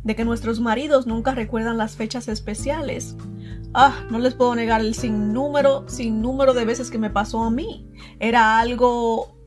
de 0.04 0.16
que 0.16 0.26
nuestros 0.26 0.60
maridos 0.60 1.08
nunca 1.08 1.34
recuerdan 1.34 1.78
las 1.78 1.96
fechas 1.96 2.28
especiales. 2.28 3.16
Ah, 3.74 4.06
no 4.12 4.20
les 4.20 4.36
puedo 4.36 4.54
negar 4.54 4.82
el 4.82 4.94
sinnúmero, 4.94 5.86
sinnúmero 5.88 6.54
de 6.54 6.66
veces 6.66 6.92
que 6.92 6.98
me 6.98 7.10
pasó 7.10 7.44
a 7.44 7.50
mí. 7.50 7.90
Era 8.20 8.60
algo 8.60 9.38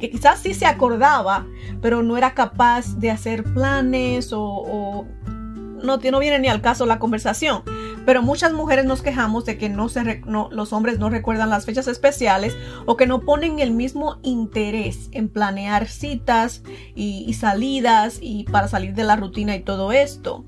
que 0.00 0.10
quizás 0.10 0.40
sí 0.40 0.54
se 0.54 0.66
acordaba, 0.66 1.46
pero 1.80 2.02
no 2.02 2.16
era 2.16 2.34
capaz 2.34 2.98
de 2.98 3.10
hacer 3.10 3.44
planes 3.44 4.32
o, 4.32 5.06
no, 5.82 5.98
viene 5.98 6.38
ni 6.38 6.48
al 6.48 6.60
caso 6.60 6.86
la 6.86 6.98
conversación. 6.98 7.62
Pero 8.04 8.22
muchas 8.22 8.52
mujeres 8.52 8.84
nos 8.84 9.02
quejamos 9.02 9.44
de 9.44 9.58
que 9.58 9.68
no 9.68 9.88
se 9.88 10.22
los 10.24 10.72
hombres 10.72 10.98
no 10.98 11.10
recuerdan 11.10 11.50
las 11.50 11.66
fechas 11.66 11.88
especiales 11.88 12.56
o 12.86 12.96
que 12.96 13.06
no 13.06 13.20
ponen 13.20 13.58
el 13.58 13.72
mismo 13.72 14.18
interés 14.22 15.08
en 15.12 15.28
planear 15.28 15.88
citas 15.88 16.62
y, 16.94 17.32
salidas 17.34 18.18
y 18.20 18.44
para 18.44 18.68
salir 18.68 18.94
de 18.94 19.04
la 19.04 19.16
rutina 19.16 19.54
y 19.56 19.60
todo 19.60 19.92
esto. 19.92 20.44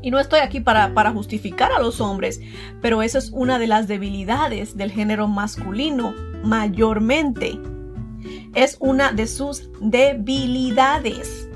Y 0.00 0.10
no 0.10 0.20
estoy 0.20 0.40
aquí 0.40 0.60
para, 0.60 0.94
para, 0.94 1.10
justificar 1.10 1.72
a 1.72 1.80
los 1.80 2.00
hombres, 2.00 2.40
pero 2.80 3.02
esa 3.02 3.18
es 3.18 3.30
una 3.30 3.58
de 3.58 3.66
las 3.66 3.88
debilidades 3.88 4.76
del 4.76 4.92
género 4.92 5.26
masculino, 5.26 6.14
mayormente. 6.44 7.58
Es 8.54 8.76
una 8.80 9.12
de 9.12 9.26
sus 9.26 9.70
debilidades. 9.80 11.47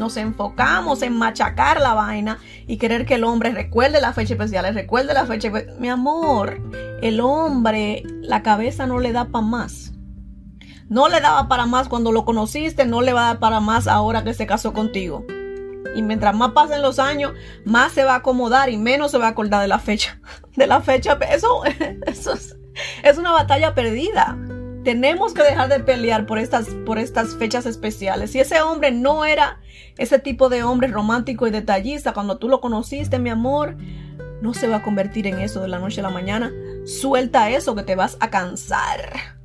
Nos 0.00 0.16
enfocamos 0.16 1.02
en 1.02 1.14
machacar 1.14 1.78
la 1.78 1.92
vaina 1.92 2.38
y 2.66 2.78
querer 2.78 3.04
que 3.04 3.16
el 3.16 3.24
hombre 3.24 3.50
recuerde 3.50 4.00
la 4.00 4.14
fecha 4.14 4.32
especial, 4.32 4.74
recuerde 4.74 5.12
la 5.12 5.26
fecha. 5.26 5.52
Mi 5.78 5.90
amor, 5.90 6.58
el 7.02 7.20
hombre, 7.20 8.02
la 8.22 8.42
cabeza 8.42 8.86
no 8.86 8.98
le 8.98 9.12
da 9.12 9.26
para 9.26 9.44
más. 9.44 9.92
No 10.88 11.10
le 11.10 11.20
daba 11.20 11.48
para 11.48 11.66
más 11.66 11.88
cuando 11.88 12.12
lo 12.12 12.24
conociste, 12.24 12.86
no 12.86 13.02
le 13.02 13.12
va 13.12 13.24
a 13.24 13.26
dar 13.26 13.40
para 13.40 13.60
más 13.60 13.86
ahora 13.86 14.24
que 14.24 14.32
se 14.32 14.46
casó 14.46 14.72
contigo. 14.72 15.26
Y 15.94 16.00
mientras 16.00 16.34
más 16.34 16.52
pasen 16.52 16.80
los 16.80 16.98
años, 16.98 17.34
más 17.66 17.92
se 17.92 18.04
va 18.04 18.14
a 18.14 18.16
acomodar 18.16 18.70
y 18.70 18.78
menos 18.78 19.10
se 19.10 19.18
va 19.18 19.26
a 19.26 19.30
acordar 19.30 19.60
de 19.60 19.68
la 19.68 19.80
fecha. 19.80 20.18
De 20.56 20.66
la 20.66 20.80
fecha, 20.80 21.18
eso, 21.30 21.62
eso 22.06 22.32
es, 22.32 22.56
es 23.02 23.18
una 23.18 23.32
batalla 23.32 23.74
perdida. 23.74 24.38
Tenemos 24.84 25.34
que 25.34 25.42
dejar 25.42 25.68
de 25.68 25.80
pelear 25.80 26.26
por 26.26 26.38
estas, 26.38 26.68
por 26.86 26.98
estas 26.98 27.36
fechas 27.36 27.66
especiales. 27.66 28.30
Si 28.30 28.40
ese 28.40 28.62
hombre 28.62 28.90
no 28.90 29.24
era 29.24 29.60
ese 29.98 30.18
tipo 30.18 30.48
de 30.48 30.62
hombre 30.62 30.88
romántico 30.88 31.46
y 31.46 31.50
detallista 31.50 32.14
cuando 32.14 32.38
tú 32.38 32.48
lo 32.48 32.60
conociste, 32.60 33.18
mi 33.18 33.28
amor, 33.28 33.76
no 34.40 34.54
se 34.54 34.68
va 34.68 34.76
a 34.76 34.82
convertir 34.82 35.26
en 35.26 35.38
eso 35.38 35.60
de 35.60 35.68
la 35.68 35.78
noche 35.78 36.00
a 36.00 36.04
la 36.04 36.10
mañana. 36.10 36.50
Suelta 36.86 37.50
eso 37.50 37.74
que 37.74 37.82
te 37.82 37.94
vas 37.94 38.16
a 38.20 38.30
cansar. 38.30 39.38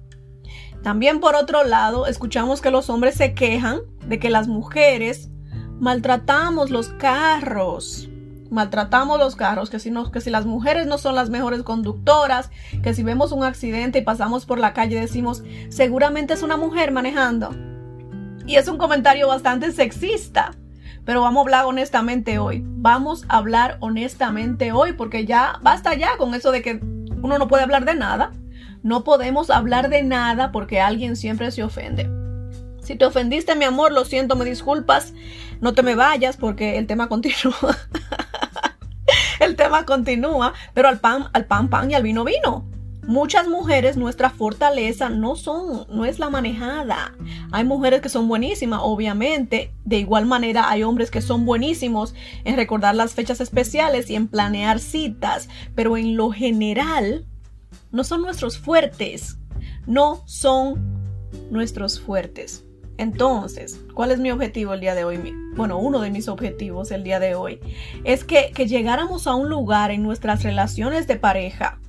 También 0.83 1.19
por 1.19 1.35
otro 1.35 1.63
lado, 1.63 2.07
escuchamos 2.07 2.61
que 2.61 2.71
los 2.71 2.89
hombres 2.89 3.15
se 3.15 3.33
quejan 3.33 3.79
de 4.05 4.19
que 4.19 4.29
las 4.29 4.47
mujeres 4.47 5.29
maltratamos 5.79 6.69
los 6.69 6.89
carros 6.89 8.09
maltratamos 8.49 9.19
los 9.19 9.35
carros, 9.35 9.69
que 9.69 9.79
si, 9.79 9.91
no, 9.91 10.11
que 10.11 10.21
si 10.21 10.29
las 10.29 10.45
mujeres 10.45 10.87
no 10.87 10.97
son 10.97 11.15
las 11.15 11.29
mejores 11.29 11.63
conductoras, 11.63 12.51
que 12.83 12.93
si 12.93 13.03
vemos 13.03 13.31
un 13.31 13.43
accidente 13.43 13.99
y 13.99 14.03
pasamos 14.03 14.45
por 14.45 14.59
la 14.59 14.73
calle 14.73 14.99
decimos, 14.99 15.43
seguramente 15.69 16.33
es 16.33 16.43
una 16.43 16.57
mujer 16.57 16.91
manejando. 16.91 17.55
Y 18.45 18.57
es 18.57 18.67
un 18.67 18.77
comentario 18.77 19.27
bastante 19.27 19.71
sexista. 19.71 20.51
Pero 21.03 21.21
vamos 21.21 21.41
a 21.41 21.41
hablar 21.41 21.65
honestamente 21.65 22.39
hoy. 22.39 22.63
Vamos 22.65 23.25
a 23.27 23.37
hablar 23.37 23.77
honestamente 23.79 24.71
hoy 24.71 24.93
porque 24.93 25.25
ya 25.25 25.59
basta 25.61 25.93
ya 25.93 26.17
con 26.17 26.33
eso 26.33 26.51
de 26.51 26.61
que 26.61 26.79
uno 27.21 27.37
no 27.37 27.47
puede 27.47 27.63
hablar 27.63 27.85
de 27.85 27.95
nada. 27.95 28.31
No 28.81 29.03
podemos 29.03 29.49
hablar 29.49 29.89
de 29.89 30.03
nada 30.03 30.51
porque 30.51 30.81
alguien 30.81 31.15
siempre 31.15 31.51
se 31.51 31.63
ofende. 31.63 32.09
Si 32.85 32.95
te 32.95 33.05
ofendiste, 33.05 33.55
mi 33.55 33.65
amor, 33.65 33.91
lo 33.91 34.05
siento, 34.05 34.35
me 34.35 34.45
disculpas. 34.45 35.13
No 35.59 35.73
te 35.73 35.81
me 35.81 35.95
vayas 35.95 36.37
porque 36.37 36.77
el 36.77 36.85
tema 36.85 37.07
continúa. 37.09 37.75
Continúa, 39.85 40.53
pero 40.73 40.87
al 40.87 40.99
pan, 40.99 41.25
al 41.33 41.45
pan, 41.45 41.69
pan 41.69 41.91
y 41.91 41.93
al 41.93 42.03
vino, 42.03 42.23
vino. 42.23 42.65
Muchas 43.07 43.47
mujeres, 43.47 43.97
nuestra 43.97 44.31
fortaleza 44.31 45.09
no 45.09 45.35
son, 45.35 45.85
no 45.89 46.05
es 46.05 46.17
la 46.17 46.31
manejada. 46.31 47.13
Hay 47.51 47.63
mujeres 47.63 48.01
que 48.01 48.09
son 48.09 48.27
buenísimas, 48.27 48.79
obviamente. 48.81 49.71
De 49.83 49.99
igual 49.99 50.25
manera, 50.25 50.71
hay 50.71 50.81
hombres 50.81 51.11
que 51.11 51.21
son 51.21 51.45
buenísimos 51.45 52.15
en 52.45 52.55
recordar 52.55 52.95
las 52.95 53.13
fechas 53.13 53.41
especiales 53.41 54.09
y 54.09 54.15
en 54.15 54.27
planear 54.27 54.79
citas, 54.79 55.49
pero 55.75 55.97
en 55.97 56.17
lo 56.17 56.31
general, 56.31 57.27
no 57.91 58.03
son 58.03 58.23
nuestros 58.23 58.57
fuertes. 58.57 59.37
No 59.85 60.23
son 60.25 60.95
nuestros 61.51 61.99
fuertes. 61.99 62.65
Entonces, 62.97 63.81
¿cuál 63.93 64.11
es 64.11 64.19
mi 64.19 64.31
objetivo 64.31 64.73
el 64.73 64.79
día 64.79 64.95
de 64.95 65.03
hoy? 65.03 65.33
Bueno, 65.55 65.77
uno 65.77 65.99
de 65.99 66.11
mis 66.11 66.27
objetivos 66.27 66.91
el 66.91 67.03
día 67.03 67.19
de 67.19 67.35
hoy 67.35 67.59
es 68.03 68.23
que, 68.23 68.51
llegáramos 68.65 69.27
a 69.27 69.35
un 69.35 69.49
lugar 69.49 69.91
en 69.91 70.03
nuestras 70.03 70.43
relaciones 70.43 71.07
de 71.07 71.17
pareja 71.17 71.79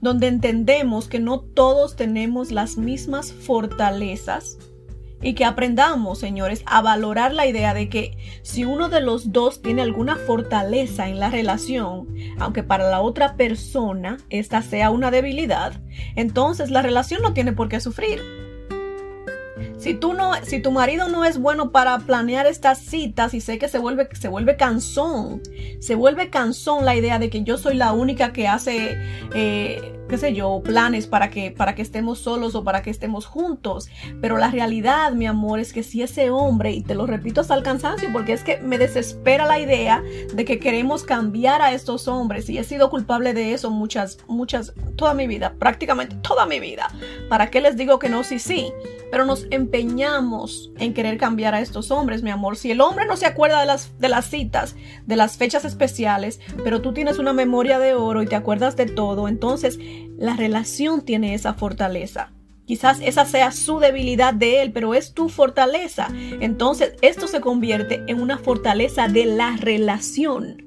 donde 0.00 0.26
entendemos 0.26 1.08
que 1.08 1.20
no 1.20 1.40
todos 1.40 1.96
tenemos 1.96 2.50
las 2.50 2.76
mismas 2.76 3.32
fortalezas 3.32 4.58
y 5.20 5.34
que 5.34 5.44
aprendamos, 5.44 6.18
señores, 6.18 6.64
a 6.66 6.82
valorar 6.82 7.32
la 7.32 7.46
idea 7.46 7.74
de 7.74 7.88
que 7.88 8.16
si 8.42 8.64
uno 8.64 8.88
de 8.88 9.00
los 9.00 9.32
dos 9.32 9.62
tiene 9.62 9.82
alguna 9.82 10.16
fortaleza 10.16 11.08
en 11.08 11.20
la 11.20 11.30
relación, 11.30 12.08
aunque 12.38 12.64
para 12.64 12.90
la 12.90 13.00
otra 13.00 13.36
persona 13.36 14.16
esta 14.30 14.62
sea 14.62 14.90
una 14.90 15.12
debilidad, 15.12 15.80
entonces 16.16 16.70
la 16.70 16.82
relación 16.82 17.22
no 17.22 17.32
tiene 17.32 17.52
por 17.52 17.68
qué 17.68 17.80
sufrir. 17.80 18.20
Si 19.82 19.94
tú 19.94 20.12
no, 20.12 20.32
si 20.44 20.60
tu 20.60 20.70
marido 20.70 21.08
no 21.08 21.24
es 21.24 21.38
bueno 21.38 21.72
para 21.72 21.98
planear 21.98 22.46
estas 22.46 22.78
citas 22.78 23.34
y 23.34 23.40
sé 23.40 23.58
que 23.58 23.66
se 23.66 23.80
vuelve, 23.80 24.08
se 24.12 24.28
vuelve 24.28 24.56
cansón, 24.56 25.42
se 25.80 25.96
vuelve 25.96 26.30
cansón 26.30 26.84
la 26.84 26.94
idea 26.94 27.18
de 27.18 27.28
que 27.30 27.42
yo 27.42 27.58
soy 27.58 27.74
la 27.74 27.92
única 27.92 28.32
que 28.32 28.46
hace 28.46 28.96
eh, 29.34 29.92
qué 30.12 30.18
sé 30.18 30.34
yo, 30.34 30.60
planes 30.62 31.06
para 31.06 31.30
que, 31.30 31.50
para 31.50 31.74
que 31.74 31.80
estemos 31.80 32.18
solos 32.18 32.54
o 32.54 32.62
para 32.62 32.82
que 32.82 32.90
estemos 32.90 33.24
juntos. 33.24 33.88
Pero 34.20 34.36
la 34.36 34.50
realidad, 34.50 35.12
mi 35.12 35.26
amor, 35.26 35.58
es 35.58 35.72
que 35.72 35.82
si 35.82 36.02
ese 36.02 36.28
hombre, 36.28 36.70
y 36.72 36.82
te 36.82 36.94
lo 36.94 37.06
repito 37.06 37.40
hasta 37.40 37.54
el 37.54 37.62
cansancio, 37.62 38.10
porque 38.12 38.34
es 38.34 38.42
que 38.42 38.58
me 38.58 38.76
desespera 38.76 39.46
la 39.46 39.58
idea 39.58 40.02
de 40.34 40.44
que 40.44 40.58
queremos 40.58 41.04
cambiar 41.04 41.62
a 41.62 41.72
estos 41.72 42.08
hombres, 42.08 42.50
y 42.50 42.58
he 42.58 42.64
sido 42.64 42.90
culpable 42.90 43.32
de 43.32 43.54
eso 43.54 43.70
muchas, 43.70 44.18
muchas, 44.26 44.74
toda 44.96 45.14
mi 45.14 45.26
vida, 45.26 45.54
prácticamente 45.58 46.14
toda 46.16 46.44
mi 46.44 46.60
vida. 46.60 46.88
¿Para 47.30 47.50
qué 47.50 47.62
les 47.62 47.78
digo 47.78 47.98
que 47.98 48.10
no? 48.10 48.22
Sí, 48.22 48.38
sí. 48.38 48.70
Pero 49.10 49.24
nos 49.24 49.46
empeñamos 49.72 50.70
en 50.78 50.92
querer 50.92 51.16
cambiar 51.16 51.54
a 51.54 51.60
estos 51.60 51.90
hombres, 51.90 52.22
mi 52.22 52.30
amor. 52.30 52.58
Si 52.58 52.70
el 52.70 52.82
hombre 52.82 53.06
no 53.06 53.16
se 53.16 53.24
acuerda 53.24 53.60
de 53.60 53.66
las, 53.66 53.98
de 53.98 54.10
las 54.10 54.26
citas, 54.26 54.76
de 55.06 55.16
las 55.16 55.38
fechas 55.38 55.64
especiales, 55.64 56.40
pero 56.62 56.82
tú 56.82 56.92
tienes 56.92 57.18
una 57.18 57.32
memoria 57.32 57.78
de 57.78 57.94
oro 57.94 58.22
y 58.22 58.26
te 58.26 58.36
acuerdas 58.36 58.76
de 58.76 58.84
todo, 58.84 59.28
entonces 59.28 59.78
la 60.18 60.36
relación 60.36 61.00
tiene 61.00 61.32
esa 61.32 61.54
fortaleza. 61.54 62.32
Quizás 62.66 63.00
esa 63.00 63.24
sea 63.24 63.50
su 63.50 63.78
debilidad 63.78 64.34
de 64.34 64.60
él, 64.60 64.72
pero 64.72 64.94
es 64.94 65.14
tu 65.14 65.30
fortaleza. 65.30 66.08
Entonces 66.12 66.92
esto 67.00 67.26
se 67.26 67.40
convierte 67.40 68.02
en 68.08 68.20
una 68.20 68.36
fortaleza 68.36 69.08
de 69.08 69.24
la 69.24 69.56
relación. 69.56 70.62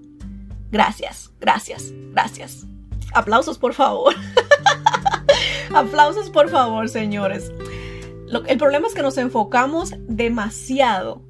Gracias, 0.71 1.31
gracias, 1.39 1.93
gracias. 2.11 2.65
Aplausos, 3.13 3.59
por 3.59 3.75
favor. 3.75 4.15
Aplausos, 5.73 6.31
por 6.31 6.49
favor, 6.49 6.89
señores. 6.89 7.51
El 8.47 8.57
problema 8.57 8.87
es 8.87 8.93
que 8.93 9.01
nos 9.01 9.17
enfocamos 9.17 9.93
demasiado 10.07 11.21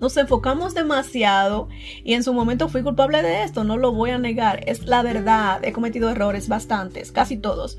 nos 0.00 0.16
enfocamos 0.16 0.74
demasiado 0.74 1.68
y 2.02 2.14
en 2.14 2.24
su 2.24 2.34
momento 2.34 2.68
fui 2.68 2.82
culpable 2.82 3.22
de 3.22 3.44
esto, 3.44 3.64
no 3.64 3.76
lo 3.76 3.92
voy 3.92 4.10
a 4.10 4.18
negar, 4.18 4.62
es 4.68 4.84
la 4.86 5.02
verdad, 5.02 5.64
he 5.64 5.72
cometido 5.72 6.10
errores 6.10 6.48
bastantes, 6.48 7.12
casi 7.12 7.36
todos, 7.36 7.78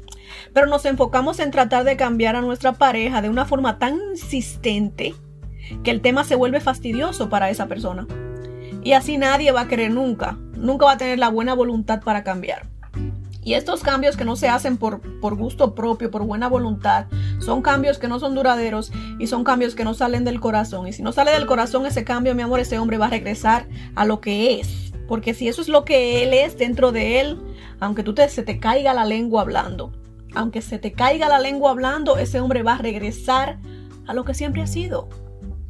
pero 0.54 0.66
nos 0.66 0.86
enfocamos 0.86 1.40
en 1.40 1.52
tratar 1.52 1.84
de 1.84 1.98
cambiar 1.98 2.36
a 2.36 2.42
nuestra 2.42 2.74
pareja 2.74 3.22
de 3.22 3.30
una 3.30 3.46
forma 3.46 3.80
tan 3.80 4.00
insistente 4.12 5.14
que 5.84 5.92
el 5.92 6.02
tema 6.02 6.24
se 6.24 6.36
vuelve 6.36 6.62
fastidioso 6.62 7.30
para 7.30 7.50
esa 7.50 7.68
persona. 7.68 8.08
Y 8.84 8.94
así 8.94 9.18
nadie 9.18 9.52
va 9.52 9.62
a 9.62 9.68
querer 9.68 9.92
nunca, 9.92 10.38
nunca 10.56 10.86
va 10.86 10.94
a 10.94 10.98
tener 10.98 11.20
la 11.20 11.30
buena 11.30 11.54
voluntad 11.54 12.02
para 12.02 12.24
cambiar. 12.24 12.75
Y 13.46 13.54
estos 13.54 13.84
cambios 13.84 14.18
que 14.18 14.26
no 14.26 14.36
se 14.36 14.50
hacen 14.50 14.76
por, 14.76 15.00
por 15.22 15.36
gusto 15.36 15.76
propio, 15.76 16.10
por 16.10 16.24
buena 16.24 16.50
voluntad, 16.50 17.06
son 17.40 17.62
cambios 17.62 18.00
que 18.00 18.08
no 18.08 18.20
son 18.20 18.34
duraderos 18.34 18.92
y 19.20 19.28
son 19.28 19.44
cambios 19.44 19.76
que 19.76 19.84
no 19.84 19.94
salen 19.94 20.26
del 20.26 20.40
corazón. 20.40 20.88
Y 20.88 20.94
si 20.94 21.04
no 21.04 21.12
sale 21.12 21.30
del 21.32 21.46
corazón 21.46 21.86
ese 21.86 22.04
cambio, 22.04 22.34
mi 22.34 22.42
amor, 22.42 22.60
ese 22.60 22.80
hombre 22.80 22.98
va 22.98 23.06
a 23.06 23.12
regresar 23.12 23.68
a 23.94 24.04
lo 24.04 24.20
que 24.20 24.60
es. 24.60 24.92
Porque 25.08 25.36
si 25.36 25.48
eso 25.48 25.62
es 25.62 25.70
lo 25.70 25.86
que 25.86 26.24
él 26.24 26.34
es 26.34 26.58
dentro 26.58 26.92
de 26.92 27.20
él, 27.20 27.40
aunque 27.80 28.02
tú 28.02 28.16
te, 28.16 28.28
se 28.30 28.42
te 28.42 28.60
caiga 28.60 28.96
la 28.96 29.06
lengua 29.06 29.42
hablando, 29.42 29.92
aunque 30.34 30.64
se 30.64 30.80
te 30.80 30.94
caiga 30.94 31.30
la 31.30 31.40
lengua 31.40 31.70
hablando, 31.70 32.18
ese 32.18 32.40
hombre 32.40 32.64
va 32.64 32.74
a 32.74 32.80
regresar 32.80 33.60
a 34.08 34.16
lo 34.16 34.26
que 34.26 34.34
siempre 34.34 34.64
ha 34.64 34.68
sido. 34.68 35.08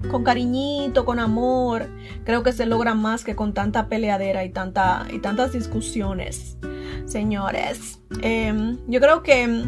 Con 0.10 0.24
cariñito, 0.24 1.04
con 1.04 1.20
amor. 1.20 1.90
Creo 2.24 2.42
que 2.42 2.54
se 2.54 2.66
logra 2.66 2.94
más 2.94 3.26
que 3.26 3.36
con 3.36 3.54
tanta 3.54 3.90
peleadera 3.90 4.46
y, 4.46 4.50
tanta, 4.50 5.06
y 5.12 5.20
tantas 5.20 5.52
discusiones. 5.52 6.58
Señores, 7.06 8.00
em, 8.22 8.78
yo 8.88 9.00
creo 9.00 9.24
que 9.24 9.64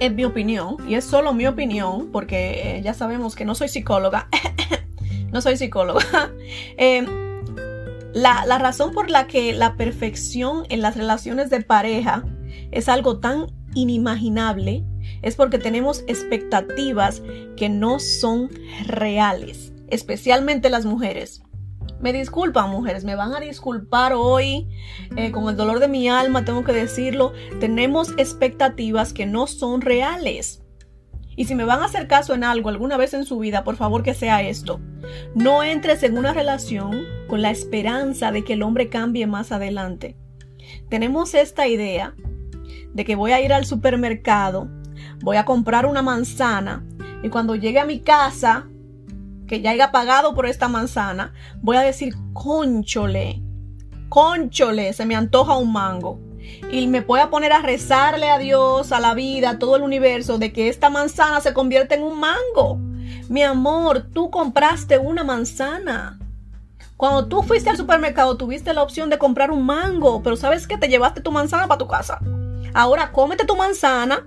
es 0.00 0.12
mi 0.12 0.24
opinión, 0.24 0.76
y 0.86 0.94
es 0.94 1.04
solo 1.04 1.32
mi 1.32 1.46
opinión, 1.46 2.10
porque 2.12 2.80
ya 2.84 2.94
sabemos 2.94 3.34
que 3.34 3.44
no 3.44 3.54
soy 3.54 3.68
psicóloga. 3.68 4.28
no 5.32 5.40
soy 5.40 5.56
psicóloga. 5.56 6.32
Em, 6.76 7.06
la, 8.12 8.44
la 8.46 8.58
razón 8.58 8.92
por 8.92 9.10
la 9.10 9.26
que 9.26 9.52
la 9.52 9.76
perfección 9.76 10.64
en 10.68 10.80
las 10.82 10.96
relaciones 10.96 11.50
de 11.50 11.62
pareja 11.62 12.24
es 12.70 12.88
algo 12.88 13.18
tan 13.18 13.46
inimaginable 13.74 14.84
es 15.22 15.36
porque 15.36 15.58
tenemos 15.58 16.04
expectativas 16.06 17.22
que 17.56 17.68
no 17.68 17.98
son 17.98 18.50
reales, 18.86 19.72
especialmente 19.88 20.70
las 20.70 20.84
mujeres. 20.84 21.43
Me 22.04 22.12
disculpan 22.12 22.68
mujeres, 22.68 23.02
me 23.02 23.16
van 23.16 23.34
a 23.34 23.40
disculpar 23.40 24.12
hoy 24.14 24.68
eh, 25.16 25.32
con 25.32 25.48
el 25.48 25.56
dolor 25.56 25.80
de 25.80 25.88
mi 25.88 26.06
alma, 26.06 26.44
tengo 26.44 26.62
que 26.62 26.74
decirlo, 26.74 27.32
tenemos 27.60 28.12
expectativas 28.18 29.14
que 29.14 29.24
no 29.24 29.46
son 29.46 29.80
reales. 29.80 30.62
Y 31.34 31.46
si 31.46 31.54
me 31.54 31.64
van 31.64 31.80
a 31.80 31.86
hacer 31.86 32.06
caso 32.06 32.34
en 32.34 32.44
algo 32.44 32.68
alguna 32.68 32.98
vez 32.98 33.14
en 33.14 33.24
su 33.24 33.38
vida, 33.38 33.64
por 33.64 33.76
favor 33.76 34.02
que 34.02 34.12
sea 34.12 34.42
esto. 34.42 34.82
No 35.34 35.62
entres 35.62 36.02
en 36.02 36.18
una 36.18 36.34
relación 36.34 37.06
con 37.26 37.40
la 37.40 37.50
esperanza 37.50 38.32
de 38.32 38.44
que 38.44 38.52
el 38.52 38.62
hombre 38.62 38.90
cambie 38.90 39.26
más 39.26 39.50
adelante. 39.50 40.14
Tenemos 40.90 41.32
esta 41.32 41.68
idea 41.68 42.14
de 42.92 43.04
que 43.06 43.16
voy 43.16 43.32
a 43.32 43.40
ir 43.40 43.54
al 43.54 43.64
supermercado, 43.64 44.68
voy 45.22 45.38
a 45.38 45.46
comprar 45.46 45.86
una 45.86 46.02
manzana 46.02 46.84
y 47.22 47.30
cuando 47.30 47.54
llegue 47.56 47.78
a 47.78 47.86
mi 47.86 48.00
casa, 48.00 48.68
que 49.46 49.60
ya 49.60 49.70
haya 49.70 49.92
pagado 49.92 50.34
por 50.34 50.46
esta 50.46 50.68
manzana, 50.68 51.32
voy 51.60 51.76
a 51.76 51.82
decir, 51.82 52.14
conchole, 52.32 53.42
conchole, 54.08 54.92
se 54.92 55.06
me 55.06 55.16
antoja 55.16 55.56
un 55.56 55.72
mango. 55.72 56.20
Y 56.70 56.86
me 56.86 57.00
voy 57.00 57.20
a 57.20 57.30
poner 57.30 57.52
a 57.52 57.62
rezarle 57.62 58.30
a 58.30 58.38
Dios, 58.38 58.92
a 58.92 59.00
la 59.00 59.14
vida, 59.14 59.50
a 59.50 59.58
todo 59.58 59.76
el 59.76 59.82
universo, 59.82 60.38
de 60.38 60.52
que 60.52 60.68
esta 60.68 60.90
manzana 60.90 61.40
se 61.40 61.54
convierta 61.54 61.94
en 61.94 62.02
un 62.02 62.20
mango. 62.20 62.78
Mi 63.28 63.42
amor, 63.42 64.02
tú 64.12 64.30
compraste 64.30 64.98
una 64.98 65.24
manzana. 65.24 66.18
Cuando 66.96 67.26
tú 67.26 67.42
fuiste 67.42 67.70
al 67.70 67.76
supermercado, 67.76 68.36
tuviste 68.36 68.72
la 68.72 68.82
opción 68.82 69.10
de 69.10 69.18
comprar 69.18 69.50
un 69.50 69.64
mango, 69.64 70.22
pero 70.22 70.36
¿sabes 70.36 70.66
qué? 70.66 70.76
Te 70.76 70.88
llevaste 70.88 71.20
tu 71.20 71.32
manzana 71.32 71.66
para 71.66 71.78
tu 71.78 71.88
casa. 71.88 72.20
Ahora 72.72 73.12
cómete 73.12 73.44
tu 73.44 73.56
manzana, 73.56 74.26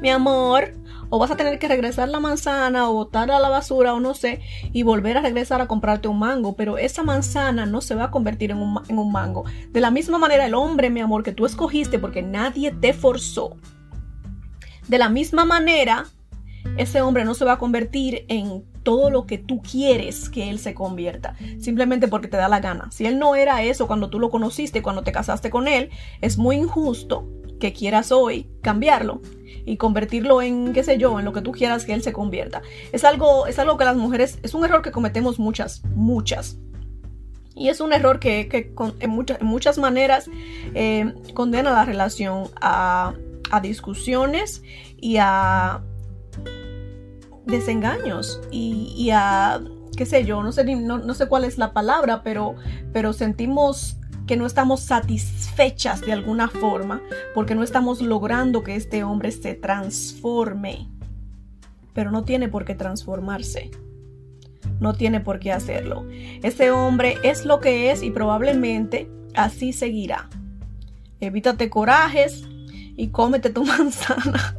mi 0.00 0.10
amor, 0.10 0.72
o 1.08 1.18
vas 1.18 1.30
a 1.30 1.36
tener 1.36 1.58
que 1.58 1.68
regresar 1.68 2.08
la 2.08 2.20
manzana 2.20 2.88
o 2.88 2.94
botarla 2.94 3.36
a 3.36 3.40
la 3.40 3.48
basura 3.48 3.94
o 3.94 4.00
no 4.00 4.14
sé, 4.14 4.40
y 4.72 4.82
volver 4.82 5.16
a 5.16 5.22
regresar 5.22 5.60
a 5.60 5.66
comprarte 5.66 6.08
un 6.08 6.18
mango, 6.18 6.56
pero 6.56 6.78
esa 6.78 7.02
manzana 7.02 7.66
no 7.66 7.80
se 7.80 7.94
va 7.94 8.04
a 8.04 8.10
convertir 8.10 8.50
en 8.50 8.58
un, 8.58 8.80
en 8.88 8.98
un 8.98 9.12
mango. 9.12 9.44
De 9.70 9.80
la 9.80 9.90
misma 9.90 10.18
manera, 10.18 10.46
el 10.46 10.54
hombre, 10.54 10.90
mi 10.90 11.00
amor, 11.00 11.22
que 11.22 11.32
tú 11.32 11.46
escogiste 11.46 11.98
porque 11.98 12.22
nadie 12.22 12.70
te 12.72 12.92
forzó. 12.92 13.56
De 14.88 14.98
la 14.98 15.08
misma 15.08 15.44
manera, 15.44 16.06
ese 16.76 17.00
hombre 17.00 17.24
no 17.24 17.34
se 17.34 17.44
va 17.44 17.52
a 17.52 17.58
convertir 17.58 18.24
en 18.28 18.64
todo 18.82 19.10
lo 19.10 19.26
que 19.26 19.38
tú 19.38 19.62
quieres 19.62 20.28
que 20.28 20.48
él 20.48 20.58
se 20.58 20.74
convierta, 20.74 21.34
simplemente 21.58 22.06
porque 22.06 22.28
te 22.28 22.36
da 22.36 22.48
la 22.48 22.60
gana. 22.60 22.88
Si 22.92 23.04
él 23.04 23.18
no 23.18 23.34
era 23.34 23.62
eso 23.62 23.88
cuando 23.88 24.10
tú 24.10 24.20
lo 24.20 24.30
conociste, 24.30 24.82
cuando 24.82 25.02
te 25.02 25.10
casaste 25.10 25.50
con 25.50 25.66
él, 25.66 25.90
es 26.20 26.38
muy 26.38 26.56
injusto 26.56 27.26
que 27.58 27.72
quieras 27.72 28.12
hoy 28.12 28.48
cambiarlo 28.62 29.22
y 29.66 29.76
convertirlo 29.76 30.40
en, 30.40 30.72
qué 30.72 30.82
sé 30.82 30.96
yo, 30.96 31.18
en 31.18 31.26
lo 31.26 31.32
que 31.32 31.42
tú 31.42 31.52
quieras 31.52 31.84
que 31.84 31.92
él 31.92 32.02
se 32.02 32.12
convierta. 32.12 32.62
Es 32.92 33.04
algo, 33.04 33.46
es 33.46 33.58
algo 33.58 33.76
que 33.76 33.84
las 33.84 33.96
mujeres, 33.96 34.38
es 34.42 34.54
un 34.54 34.64
error 34.64 34.80
que 34.80 34.92
cometemos 34.92 35.38
muchas, 35.38 35.82
muchas. 35.94 36.56
Y 37.54 37.68
es 37.68 37.80
un 37.80 37.92
error 37.92 38.20
que, 38.20 38.72
en, 39.00 39.10
muchas, 39.10 39.40
en, 39.40 39.46
muchas, 39.46 39.78
maneras 39.78 40.30
eh, 40.74 41.12
condena 41.34 41.72
la 41.72 41.84
relación 41.84 42.48
a, 42.60 43.14
a 43.50 43.60
discusiones 43.60 44.62
y 44.98 45.16
a 45.18 45.82
desengaños 47.46 48.40
y, 48.50 48.94
y, 48.96 49.10
a, 49.10 49.60
qué 49.96 50.06
sé 50.06 50.24
yo, 50.24 50.42
no 50.42 50.52
sé, 50.52 50.64
no, 50.64 50.98
no 50.98 51.14
sé 51.14 51.28
cuál 51.28 51.44
es 51.44 51.58
la 51.58 51.72
palabra, 51.72 52.22
pero, 52.22 52.56
pero 52.92 53.12
sentimos 53.12 53.96
que 54.26 54.36
no 54.36 54.46
estamos 54.46 54.80
satisfechas 54.80 56.00
de 56.00 56.12
alguna 56.12 56.48
forma 56.48 57.00
porque 57.34 57.54
no 57.54 57.62
estamos 57.62 58.00
logrando 58.00 58.62
que 58.62 58.76
este 58.76 59.04
hombre 59.04 59.30
se 59.30 59.54
transforme. 59.54 60.88
Pero 61.94 62.10
no 62.10 62.24
tiene 62.24 62.48
por 62.48 62.64
qué 62.64 62.74
transformarse. 62.74 63.70
No 64.80 64.94
tiene 64.94 65.20
por 65.20 65.38
qué 65.38 65.52
hacerlo. 65.52 66.04
Este 66.42 66.70
hombre 66.70 67.16
es 67.22 67.44
lo 67.44 67.60
que 67.60 67.90
es 67.90 68.02
y 68.02 68.10
probablemente 68.10 69.08
así 69.34 69.72
seguirá. 69.72 70.28
Evítate 71.20 71.70
corajes 71.70 72.44
y 72.96 73.08
cómete 73.08 73.50
tu 73.50 73.64
manzana. 73.64 74.56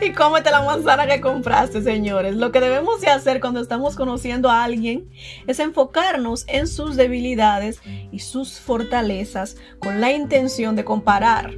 y 0.00 0.12
cómete 0.12 0.50
la 0.50 0.62
manzana 0.62 1.06
que 1.06 1.20
compraste, 1.20 1.82
señores. 1.82 2.36
Lo 2.36 2.52
que 2.52 2.60
debemos 2.60 3.00
de 3.00 3.08
hacer 3.08 3.40
cuando 3.40 3.60
estamos 3.60 3.96
conociendo 3.96 4.50
a 4.50 4.64
alguien 4.64 5.08
es 5.46 5.58
enfocarnos 5.58 6.44
en 6.48 6.66
sus 6.66 6.96
debilidades 6.96 7.80
y 8.12 8.20
sus 8.20 8.60
fortalezas 8.60 9.56
con 9.78 10.00
la 10.00 10.12
intención 10.12 10.76
de 10.76 10.84
comparar 10.84 11.52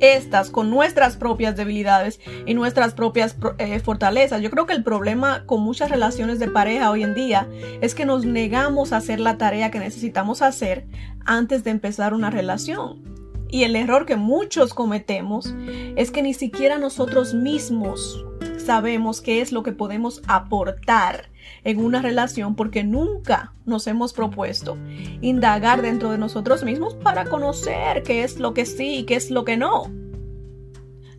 estas 0.00 0.50
con 0.50 0.70
nuestras 0.70 1.16
propias 1.16 1.56
debilidades 1.56 2.20
y 2.46 2.54
nuestras 2.54 2.94
propias 2.94 3.36
eh, 3.58 3.80
fortalezas. 3.80 4.40
Yo 4.42 4.50
creo 4.50 4.66
que 4.66 4.72
el 4.72 4.84
problema 4.84 5.44
con 5.46 5.62
muchas 5.62 5.90
relaciones 5.90 6.38
de 6.38 6.48
pareja 6.48 6.90
hoy 6.90 7.02
en 7.02 7.14
día 7.14 7.48
es 7.80 7.94
que 7.94 8.04
nos 8.04 8.24
negamos 8.24 8.92
a 8.92 8.98
hacer 8.98 9.20
la 9.20 9.38
tarea 9.38 9.70
que 9.70 9.78
necesitamos 9.78 10.42
hacer 10.42 10.86
antes 11.24 11.64
de 11.64 11.70
empezar 11.70 12.14
una 12.14 12.30
relación. 12.30 13.02
Y 13.50 13.64
el 13.64 13.76
error 13.76 14.04
que 14.04 14.16
muchos 14.16 14.74
cometemos 14.74 15.54
es 15.96 16.10
que 16.10 16.22
ni 16.22 16.34
siquiera 16.34 16.78
nosotros 16.78 17.32
mismos 17.32 18.24
sabemos 18.68 19.22
qué 19.22 19.40
es 19.40 19.50
lo 19.50 19.62
que 19.62 19.72
podemos 19.72 20.20
aportar 20.26 21.30
en 21.64 21.82
una 21.82 22.02
relación 22.02 22.54
porque 22.54 22.84
nunca 22.84 23.54
nos 23.64 23.86
hemos 23.86 24.12
propuesto 24.12 24.76
indagar 25.22 25.80
dentro 25.80 26.10
de 26.10 26.18
nosotros 26.18 26.64
mismos 26.64 26.94
para 26.94 27.24
conocer 27.24 28.02
qué 28.02 28.24
es 28.24 28.38
lo 28.38 28.52
que 28.52 28.66
sí 28.66 28.98
y 28.98 29.04
qué 29.04 29.14
es 29.14 29.30
lo 29.30 29.46
que 29.46 29.56
no. 29.56 29.90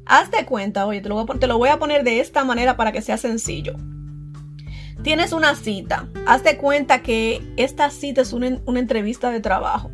Hazte 0.05 0.45
cuenta, 0.45 0.85
oye, 0.85 1.01
te 1.01 1.09
lo, 1.09 1.25
voy 1.57 1.69
a, 1.69 1.73
a 1.73 1.79
poner 1.79 2.03
de 2.03 2.19
esta 2.19 2.45
manera 2.45 2.77
para 2.77 2.91
que 2.91 3.01
sea 3.01 3.17
sencillo. 3.17 3.73
Tienes 5.01 5.33
una 5.33 5.55
cita, 5.55 6.07
hazte 6.27 6.55
cuenta 6.55 7.01
que 7.01 7.41
esta 7.57 7.89
cita 7.89 8.21
es 8.21 8.31
una, 8.31 8.59
entrevista 8.75 9.31
de 9.31 9.39
trabajo 9.39 9.89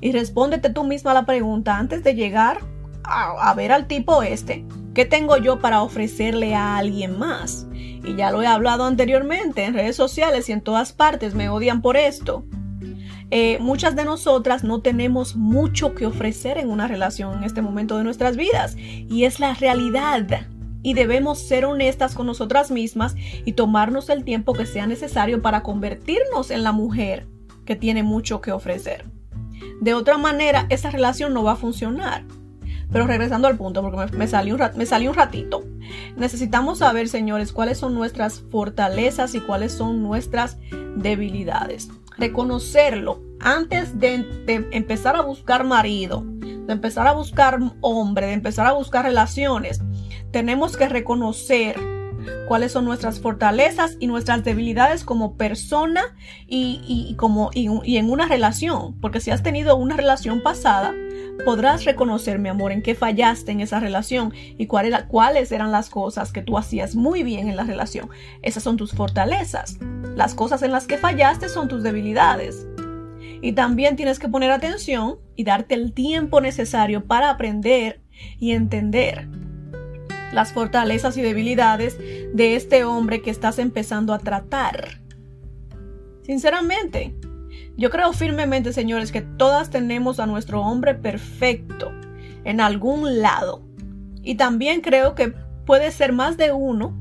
y 0.00 0.12
respóndete 0.12 0.70
tú 0.70 0.84
misma 0.84 1.12
la 1.12 1.26
pregunta 1.26 1.76
antes 1.76 2.02
de 2.02 2.14
llegar 2.14 2.60
a, 3.02 3.52
ver 3.52 3.72
al 3.72 3.88
tipo 3.88 4.22
este. 4.22 4.64
¿Qué 4.94 5.04
tengo 5.04 5.36
yo 5.38 5.58
para 5.58 5.82
ofrecerle 5.82 6.54
a 6.54 6.76
alguien 6.76 7.18
más? 7.18 7.66
Y 7.72 8.14
ya 8.14 8.30
lo 8.30 8.42
he 8.42 8.46
hablado 8.46 8.84
anteriormente 8.84 9.64
en 9.64 9.74
redes 9.74 9.96
sociales 9.96 10.48
y 10.48 10.52
en 10.52 10.60
todas 10.60 10.92
partes 10.92 11.34
me 11.34 11.48
odian 11.48 11.82
por 11.82 11.96
esto. 11.96 12.44
Eh, 13.32 13.58
muchas 13.60 13.96
de 13.96 14.04
nosotras 14.04 14.62
no 14.62 14.82
tenemos 14.82 15.34
mucho 15.34 15.96
que 15.96 16.06
ofrecer 16.06 16.58
en 16.58 16.70
una 16.70 16.86
relación 16.86 17.38
en 17.38 17.42
este 17.42 17.60
momento 17.60 17.96
de 17.98 18.04
nuestras 18.04 18.36
vidas 18.36 18.76
y 18.76 19.24
es 19.24 19.40
la 19.40 19.54
realidad. 19.54 20.46
Y 20.84 20.94
debemos 20.94 21.40
ser 21.40 21.64
honestas 21.64 22.14
con 22.14 22.26
nosotras 22.26 22.70
mismas 22.70 23.16
y 23.44 23.52
tomarnos 23.54 24.08
el 24.10 24.22
tiempo 24.22 24.52
que 24.52 24.66
sea 24.66 24.86
necesario 24.86 25.42
para 25.42 25.64
convertirnos 25.64 26.52
en 26.52 26.62
la 26.62 26.70
mujer 26.70 27.26
que 27.64 27.74
tiene 27.74 28.04
mucho 28.04 28.40
que 28.40 28.52
ofrecer. 28.52 29.04
De 29.80 29.94
otra 29.94 30.18
manera, 30.18 30.66
esa 30.68 30.90
relación 30.90 31.34
no 31.34 31.42
va 31.42 31.52
a 31.52 31.56
funcionar. 31.56 32.22
Pero 32.94 33.08
regresando 33.08 33.48
al 33.48 33.56
punto, 33.56 33.82
porque 33.82 34.16
me, 34.16 34.28
salió 34.28 34.54
un 34.54 34.60
me 34.76 35.08
un 35.08 35.14
ratito. 35.16 35.64
Necesitamos 36.16 36.78
saber, 36.78 37.08
señores, 37.08 37.52
cuáles 37.52 37.78
son 37.78 37.92
nuestras 37.92 38.44
fortalezas 38.52 39.34
y 39.34 39.40
cuáles 39.40 39.72
son 39.72 40.00
nuestras 40.00 40.58
debilidades. 40.94 41.90
Reconocerlo 42.16 43.20
antes 43.40 43.98
de, 43.98 44.22
de 44.46 44.68
empezar 44.70 45.16
a 45.16 45.22
buscar 45.22 45.64
marido, 45.64 46.22
de 46.24 46.72
empezar 46.72 47.08
a 47.08 47.12
buscar 47.14 47.58
hombre, 47.80 48.26
de 48.28 48.34
empezar 48.34 48.64
a 48.64 48.72
buscar 48.74 49.04
relaciones. 49.04 49.80
Tenemos 50.30 50.76
que 50.76 50.88
reconocer 50.88 51.76
cuáles 52.46 52.72
son 52.72 52.84
nuestras 52.84 53.20
fortalezas 53.20 53.96
y 53.98 54.06
nuestras 54.06 54.44
debilidades 54.44 55.04
como 55.04 55.36
persona 55.36 56.16
y, 56.46 57.14
como, 57.18 57.50
y, 57.52 57.96
en 57.96 58.10
una 58.10 58.26
relación. 58.26 58.98
Porque 59.00 59.20
si 59.20 59.30
has 59.30 59.42
tenido 59.42 59.76
una 59.76 59.96
relación 59.96 60.42
pasada, 60.42 60.94
podrás 61.44 61.84
reconocer, 61.84 62.38
mi 62.38 62.48
amor, 62.48 62.72
en 62.72 62.82
qué 62.82 62.94
fallaste 62.94 63.52
en 63.52 63.60
esa 63.60 63.80
relación 63.80 64.32
y 64.58 64.66
cuáles 64.66 65.52
eran 65.52 65.72
las 65.72 65.90
cosas 65.90 66.32
que 66.32 66.42
tú 66.42 66.58
hacías 66.58 66.94
muy 66.94 67.22
bien 67.22 67.48
en 67.48 67.56
la 67.56 67.64
relación. 67.64 68.10
Esas 68.42 68.62
son 68.62 68.76
tus 68.76 68.92
fortalezas. 68.92 69.78
Las 70.16 70.34
cosas 70.34 70.62
en 70.62 70.72
las 70.72 70.86
que 70.86 70.98
fallaste 70.98 71.48
son 71.48 71.68
tus 71.68 71.82
debilidades. 71.82 72.66
Y 73.42 73.52
también 73.52 73.96
tienes 73.96 74.18
que 74.18 74.28
poner 74.28 74.50
atención 74.50 75.18
y 75.36 75.44
darte 75.44 75.74
el 75.74 75.92
tiempo 75.92 76.40
necesario 76.40 77.04
para 77.04 77.30
aprender 77.30 78.00
y 78.38 78.52
entender 78.52 79.28
las 80.32 80.52
fortalezas 80.52 81.16
y 81.16 81.22
debilidades 81.22 81.98
de 81.98 82.56
este 82.56 82.84
hombre 82.84 83.22
que 83.22 83.30
estás 83.30 83.58
empezando 83.58 84.12
a 84.12 84.18
tratar. 84.18 85.00
Sinceramente, 86.22 87.14
yo 87.76 87.90
creo 87.90 88.12
firmemente, 88.12 88.72
señores, 88.72 89.10
que 89.10 89.22
todas 89.22 89.70
tenemos 89.70 90.20
a 90.20 90.26
nuestro 90.26 90.62
hombre 90.62 90.94
perfecto 90.94 91.92
en 92.44 92.60
algún 92.60 93.20
lado. 93.20 93.62
Y 94.22 94.36
también 94.36 94.80
creo 94.80 95.14
que 95.14 95.34
puede 95.66 95.90
ser 95.90 96.12
más 96.12 96.36
de 96.36 96.52
uno, 96.52 96.96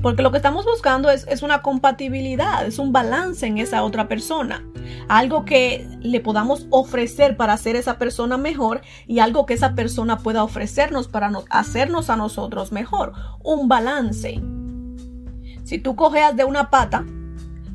porque 0.00 0.22
lo 0.22 0.30
que 0.30 0.38
estamos 0.38 0.64
buscando 0.64 1.10
es, 1.10 1.26
es, 1.28 1.42
una 1.42 1.60
compatibilidad, 1.60 2.66
es 2.66 2.78
un 2.78 2.92
balance 2.92 3.46
en 3.46 3.58
esa 3.58 3.84
otra 3.84 4.08
persona. 4.08 4.64
Algo 5.08 5.44
que 5.44 5.86
le 6.00 6.20
podamos 6.20 6.66
ofrecer 6.70 7.36
para 7.36 7.52
hacer 7.52 7.76
esa 7.76 7.98
persona 7.98 8.38
mejor 8.38 8.80
y 9.06 9.18
algo 9.18 9.44
que 9.44 9.54
esa 9.54 9.74
persona 9.74 10.18
pueda 10.18 10.42
ofrecernos 10.42 11.08
para 11.08 11.30
hacernos 11.50 12.08
a 12.08 12.16
nosotros 12.16 12.72
mejor. 12.72 13.12
Un 13.42 13.68
balance. 13.68 14.40
Si 15.64 15.78
tú 15.78 15.94
cojeas 15.94 16.34
de 16.34 16.44
una 16.44 16.70
pata, 16.70 17.04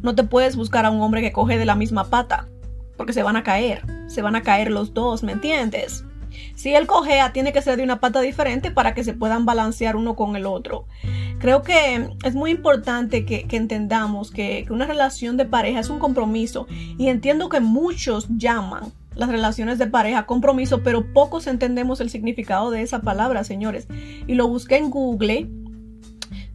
no 0.06 0.16
te 0.16 0.24
puedes 0.24 0.56
buscar 0.56 0.86
a 0.86 0.92
un 0.92 1.02
hombre 1.02 1.22
que 1.22 1.34
coge 1.34 1.58
de 1.58 1.66
la 1.66 1.76
misma 1.76 2.06
pata, 2.06 2.48
porque 2.96 3.12
se 3.12 3.24
van 3.24 3.36
a 3.36 3.44
caer, 3.44 3.82
se 4.08 4.22
van 4.22 4.36
a 4.36 4.44
caer 4.44 4.72
los 4.72 4.94
dos, 4.94 5.24
¿me 5.24 5.34
entiendes? 5.34 6.06
Si 6.54 6.74
él 6.74 6.86
cojea, 6.86 7.34
tiene 7.34 7.52
que 7.54 7.62
ser 7.62 7.78
de 7.78 7.84
una 7.84 8.00
pata 8.00 8.22
diferente 8.22 8.72
para 8.72 8.94
que 8.94 9.04
se 9.04 9.14
puedan 9.14 9.46
balancear 9.46 9.96
uno 9.96 10.16
con 10.16 10.36
el 10.36 10.46
otro. 10.46 10.86
Creo 11.40 11.64
que 11.64 12.10
es 12.24 12.36
muy 12.36 12.52
importante 12.52 13.26
que, 13.26 13.46
entendamos 13.52 14.32
que, 14.32 14.64
que 14.66 14.74
una 14.74 14.86
relación 14.86 15.38
de 15.38 15.46
pareja 15.46 15.80
es 15.80 15.90
un 15.90 16.00
compromiso 16.00 16.68
y 16.98 17.08
entiendo 17.08 17.50
que 17.50 17.60
muchos 17.60 18.28
llaman 18.38 18.92
las 19.16 19.30
relaciones 19.30 19.80
de 19.80 19.88
pareja 19.88 20.26
compromiso, 20.26 20.84
pero 20.84 21.14
pocos 21.14 21.48
entendemos 21.48 22.02
el 22.02 22.10
significado 22.10 22.70
de 22.70 22.82
esa 22.82 23.02
palabra, 23.02 23.44
señores. 23.44 23.88
Y 24.28 24.36
lo 24.36 24.48
busqué 24.48 24.78
en 24.78 24.90
Google 24.90 25.50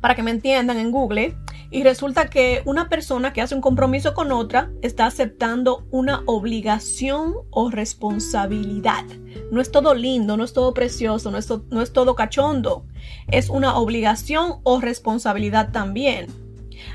para 0.01 0.15
que 0.15 0.23
me 0.23 0.31
entiendan 0.31 0.79
en 0.79 0.91
Google 0.91 1.37
y 1.71 1.85
resulta 1.85 2.29
que 2.29 2.63
una 2.65 2.89
persona 2.89 3.33
que 3.33 3.41
hace 3.41 3.55
un 3.55 3.61
compromiso 3.61 4.13
con 4.13 4.33
otra 4.33 4.71
está 4.83 5.07
aceptando 5.07 5.87
una 5.93 6.23
obligación 6.27 7.35
o 7.51 7.71
responsabilidad. 7.71 9.05
No 9.53 9.61
es 9.61 9.71
todo 9.71 9.95
lindo, 9.95 10.37
no 10.37 10.43
es 10.43 10.53
todo 10.53 10.75
precioso, 10.75 11.31
no 11.31 11.39
es, 11.39 11.49
no 11.71 11.81
es 11.81 11.93
todo 11.93 12.17
cachondo. 12.17 12.85
Es 13.29 13.49
una 13.51 13.77
obligación 13.77 14.57
o 14.65 14.81
responsabilidad 14.81 15.71
también. 15.71 16.27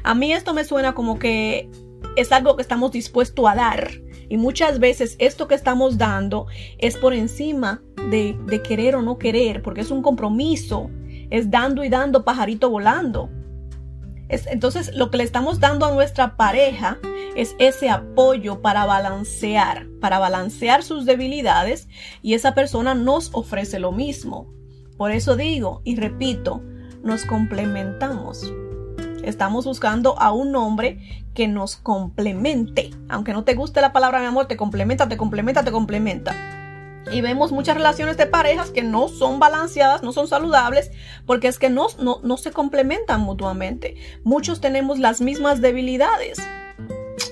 A 0.04 0.14
mí 0.14 0.34
esto 0.34 0.54
me 0.54 0.66
suena 0.66 0.94
como 0.94 1.20
que 1.20 1.70
es 2.18 2.34
algo 2.34 2.58
que 2.58 2.62
estamos 2.62 2.92
dispuestos 2.92 3.48
a 3.48 3.56
dar. 3.56 3.92
Y 4.28 4.36
muchas 4.36 4.80
veces 4.80 5.16
esto 5.20 5.48
que 5.48 5.56
estamos 5.56 5.98
dando 5.98 6.48
es 6.80 6.98
por 6.98 7.14
encima 7.14 7.82
de, 8.10 8.38
de 8.46 8.62
querer 8.62 8.98
o 8.98 9.02
no 9.02 9.18
querer, 9.18 9.62
porque 9.62 9.82
es 9.82 9.92
un 9.92 10.02
compromiso. 10.02 10.90
Es 11.30 11.50
dando 11.50 11.84
y 11.84 11.90
dando 11.90 12.26
pajarito 12.26 12.70
volando 12.70 13.30
entonces, 14.48 14.96
lo 14.96 15.12
que 15.12 15.18
le 15.18 15.24
estamos 15.24 15.60
dando 15.60 15.86
a 15.86 15.94
nuestra 15.94 16.36
pareja 16.38 16.98
es 17.36 17.56
ese 17.60 17.90
apoyo 17.90 18.62
para 18.62 18.86
balancear, 18.86 19.88
para 20.00 20.20
balancear 20.20 20.84
sus 20.84 21.06
debilidades 21.06 21.88
y 22.22 22.34
esa 22.34 22.54
persona 22.54 22.96
nos 22.96 23.30
ofrece 23.34 23.80
lo 23.80 23.92
mismo. 23.92 24.48
Por 24.98 25.12
eso 25.12 25.36
digo 25.36 25.82
y 25.84 25.96
repito, 25.96 26.62
nos 27.04 27.26
complementamos. 27.26 28.52
Estamos 29.24 29.66
buscando 29.66 30.20
a 30.20 30.32
un 30.32 30.56
hombre 30.56 31.26
que 31.34 31.48
nos 31.48 31.76
complemente. 31.76 32.92
Aunque 33.10 33.34
no 33.34 33.44
te 33.44 33.56
guste 33.56 33.82
la 33.82 33.92
palabra 33.92 34.20
mi 34.20 34.28
amor, 34.28 34.48
te 34.48 34.58
complementa, 34.58 35.10
te 35.10 35.18
complementa, 35.18 35.64
te 35.64 35.72
complementa. 35.72 36.34
Y 37.12 37.22
vemos 37.22 37.52
muchas 37.52 37.76
relaciones 37.76 38.18
de 38.18 38.26
parejas 38.26 38.72
que 38.72 38.82
no 38.82 39.08
son 39.08 39.40
balanceadas, 39.40 40.04
no 40.04 40.12
son 40.12 40.28
saludables, 40.28 40.92
porque 41.26 41.48
es 41.48 41.60
que 41.60 41.70
no, 41.70 41.88
no, 42.00 42.38
se 42.38 42.52
complementan 42.52 43.22
mutuamente. 43.22 43.96
Muchos 44.24 44.60
tenemos 44.60 45.00
las 45.00 45.22
mismas 45.22 45.62
debilidades 45.62 46.40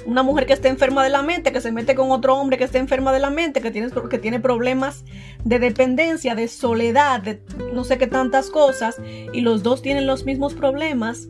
una 0.05 0.23
mujer 0.23 0.45
que 0.45 0.53
esté 0.53 0.67
enferma 0.67 1.03
de 1.03 1.09
la 1.09 1.21
mente, 1.21 1.51
que 1.51 1.61
se 1.61 1.71
mete 1.71 1.95
con 1.95 2.11
otro 2.11 2.35
hombre 2.35 2.57
que 2.57 2.65
esté 2.65 2.77
enferma 2.77 3.13
de 3.13 3.19
la 3.19 3.29
mente, 3.29 3.61
que 3.61 3.71
tiene, 3.71 3.89
que 4.09 4.17
tiene 4.17 4.39
problemas 4.39 5.05
de 5.43 5.59
dependencia, 5.59 6.35
de 6.35 6.47
soledad, 6.49 7.21
de 7.21 7.41
no 7.73 7.83
sé 7.83 7.97
qué 7.97 8.07
tantas 8.07 8.49
cosas, 8.49 8.97
y 9.31 9.41
los 9.41 9.63
dos 9.63 9.81
tienen 9.81 10.05
los 10.05 10.25
mismos 10.25 10.53
problemas, 10.53 11.29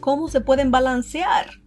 ¿cómo 0.00 0.28
se 0.28 0.40
pueden 0.40 0.70
balancear? 0.70 1.62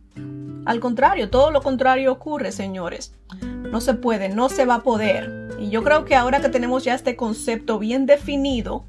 Al 0.66 0.80
contrario, 0.80 1.30
todo 1.30 1.52
lo 1.52 1.62
contrario 1.62 2.12
ocurre, 2.12 2.52
señores. 2.52 3.14
No 3.42 3.82
se 3.82 3.94
puede, 3.94 4.30
no 4.30 4.50
se 4.50 4.66
va 4.66 4.76
a 4.76 4.84
poder. 4.84 5.45
Y 5.60 5.70
yo 5.70 5.84
creo 5.84 6.06
que 6.06 6.16
ahora 6.16 6.42
que 6.42 6.50
tenemos 6.50 6.84
ya 6.84 6.96
este 6.96 7.16
concepto 7.16 7.80
bien 7.80 8.06
definido, 8.06 8.86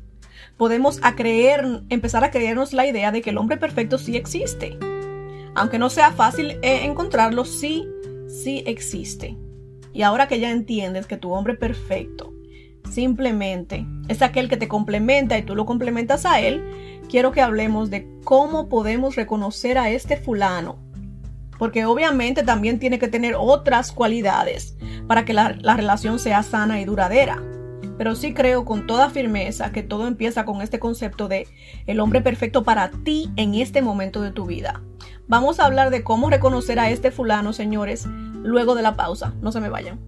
podemos 0.56 0.98
a 1.02 1.14
creer, 1.14 1.82
empezar 1.88 2.24
a 2.24 2.30
creernos 2.30 2.72
la 2.72 2.86
idea 2.86 3.12
de 3.12 3.22
que 3.22 3.30
el 3.30 3.38
hombre 3.38 3.56
perfecto 3.56 3.98
sí 3.98 4.16
existe. 4.16 4.78
Aunque 5.54 5.78
no 5.78 5.90
sea 5.90 6.12
fácil 6.12 6.58
eh, 6.62 6.84
encontrarlo, 6.84 7.44
sí, 7.44 7.86
sí 8.28 8.62
existe. 8.66 9.36
Y 9.92 10.02
ahora 10.02 10.28
que 10.28 10.40
ya 10.40 10.50
entiendes 10.50 11.06
que 11.06 11.16
tu 11.16 11.32
hombre 11.32 11.54
perfecto 11.54 12.32
simplemente 12.90 13.84
es 14.08 14.22
aquel 14.22 14.48
que 14.48 14.56
te 14.56 14.68
complementa 14.68 15.36
y 15.38 15.42
tú 15.42 15.56
lo 15.56 15.66
complementas 15.66 16.24
a 16.24 16.40
él, 16.40 16.62
quiero 17.08 17.32
que 17.32 17.40
hablemos 17.40 17.90
de 17.90 18.06
cómo 18.24 18.68
podemos 18.68 19.16
reconocer 19.16 19.78
a 19.78 19.90
este 19.90 20.16
fulano 20.16 20.78
porque 21.58 21.84
obviamente 21.84 22.42
también 22.42 22.78
tiene 22.78 22.98
que 22.98 23.08
tener 23.08 23.34
otras 23.38 23.92
cualidades 23.92 24.76
para 25.06 25.24
que 25.24 25.32
la, 25.32 25.48
relación 25.48 26.18
sea 26.18 26.42
sana 26.42 26.80
y 26.80 26.84
duradera. 26.84 27.42
Pero 27.98 28.14
sí 28.14 28.34
creo 28.34 28.64
con 28.64 28.86
toda 28.86 29.08
firmeza 29.08 29.72
que 29.72 29.82
todo 29.82 30.06
empieza 30.06 30.44
con 30.44 30.60
este 30.60 30.78
concepto 30.78 31.28
de 31.28 31.48
el 31.86 32.00
hombre 32.00 32.20
perfecto 32.20 32.62
para 32.62 32.90
ti 32.90 33.30
en 33.36 33.54
este 33.54 33.80
momento 33.80 34.20
de 34.20 34.32
tu 34.32 34.44
vida. 34.44 34.82
Vamos 35.28 35.60
a 35.60 35.64
hablar 35.64 35.90
de 35.90 36.04
cómo 36.04 36.28
reconocer 36.28 36.78
a 36.78 36.90
este 36.90 37.10
fulano, 37.10 37.52
señores, 37.52 38.06
luego 38.42 38.74
de 38.74 38.82
la 38.82 38.96
pausa. 38.96 39.34
No 39.40 39.50
se 39.50 39.60
me 39.60 39.70
vayan. 39.70 39.98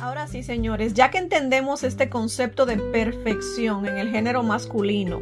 Ahora 0.00 0.26
sí, 0.26 0.42
señores, 0.42 0.94
ya 0.94 1.10
que 1.10 1.18
entendemos 1.18 1.84
este 1.84 2.08
concepto 2.08 2.64
de 2.64 2.78
perfección 2.78 3.86
en 3.86 3.98
el 3.98 4.10
género 4.10 4.42
masculino, 4.42 5.20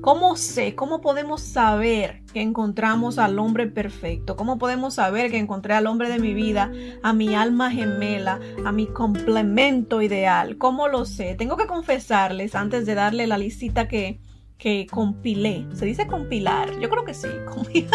¿Cómo 0.00 0.36
sé? 0.36 0.76
¿Cómo 0.76 1.00
podemos 1.00 1.40
saber 1.40 2.22
que 2.32 2.40
encontramos 2.40 3.18
al 3.18 3.38
hombre 3.38 3.66
perfecto? 3.66 4.36
¿Cómo 4.36 4.56
podemos 4.56 4.94
saber 4.94 5.30
que 5.30 5.38
encontré 5.38 5.74
al 5.74 5.88
hombre 5.88 6.08
de 6.08 6.20
mi 6.20 6.34
vida, 6.34 6.70
a 7.02 7.12
mi 7.12 7.34
alma 7.34 7.70
gemela, 7.70 8.38
a 8.64 8.70
mi 8.70 8.86
complemento 8.86 10.00
ideal? 10.00 10.56
¿Cómo 10.56 10.86
lo 10.86 11.04
sé? 11.04 11.34
Tengo 11.34 11.56
que 11.56 11.66
confesarles 11.66 12.54
antes 12.54 12.86
de 12.86 12.94
darle 12.94 13.26
la 13.26 13.38
listita 13.38 13.88
que, 13.88 14.20
que 14.56 14.86
compilé. 14.88 15.66
¿Se 15.74 15.84
dice 15.84 16.06
compilar? 16.06 16.78
Yo 16.78 16.88
creo 16.88 17.04
que 17.04 17.14
sí. 17.14 17.28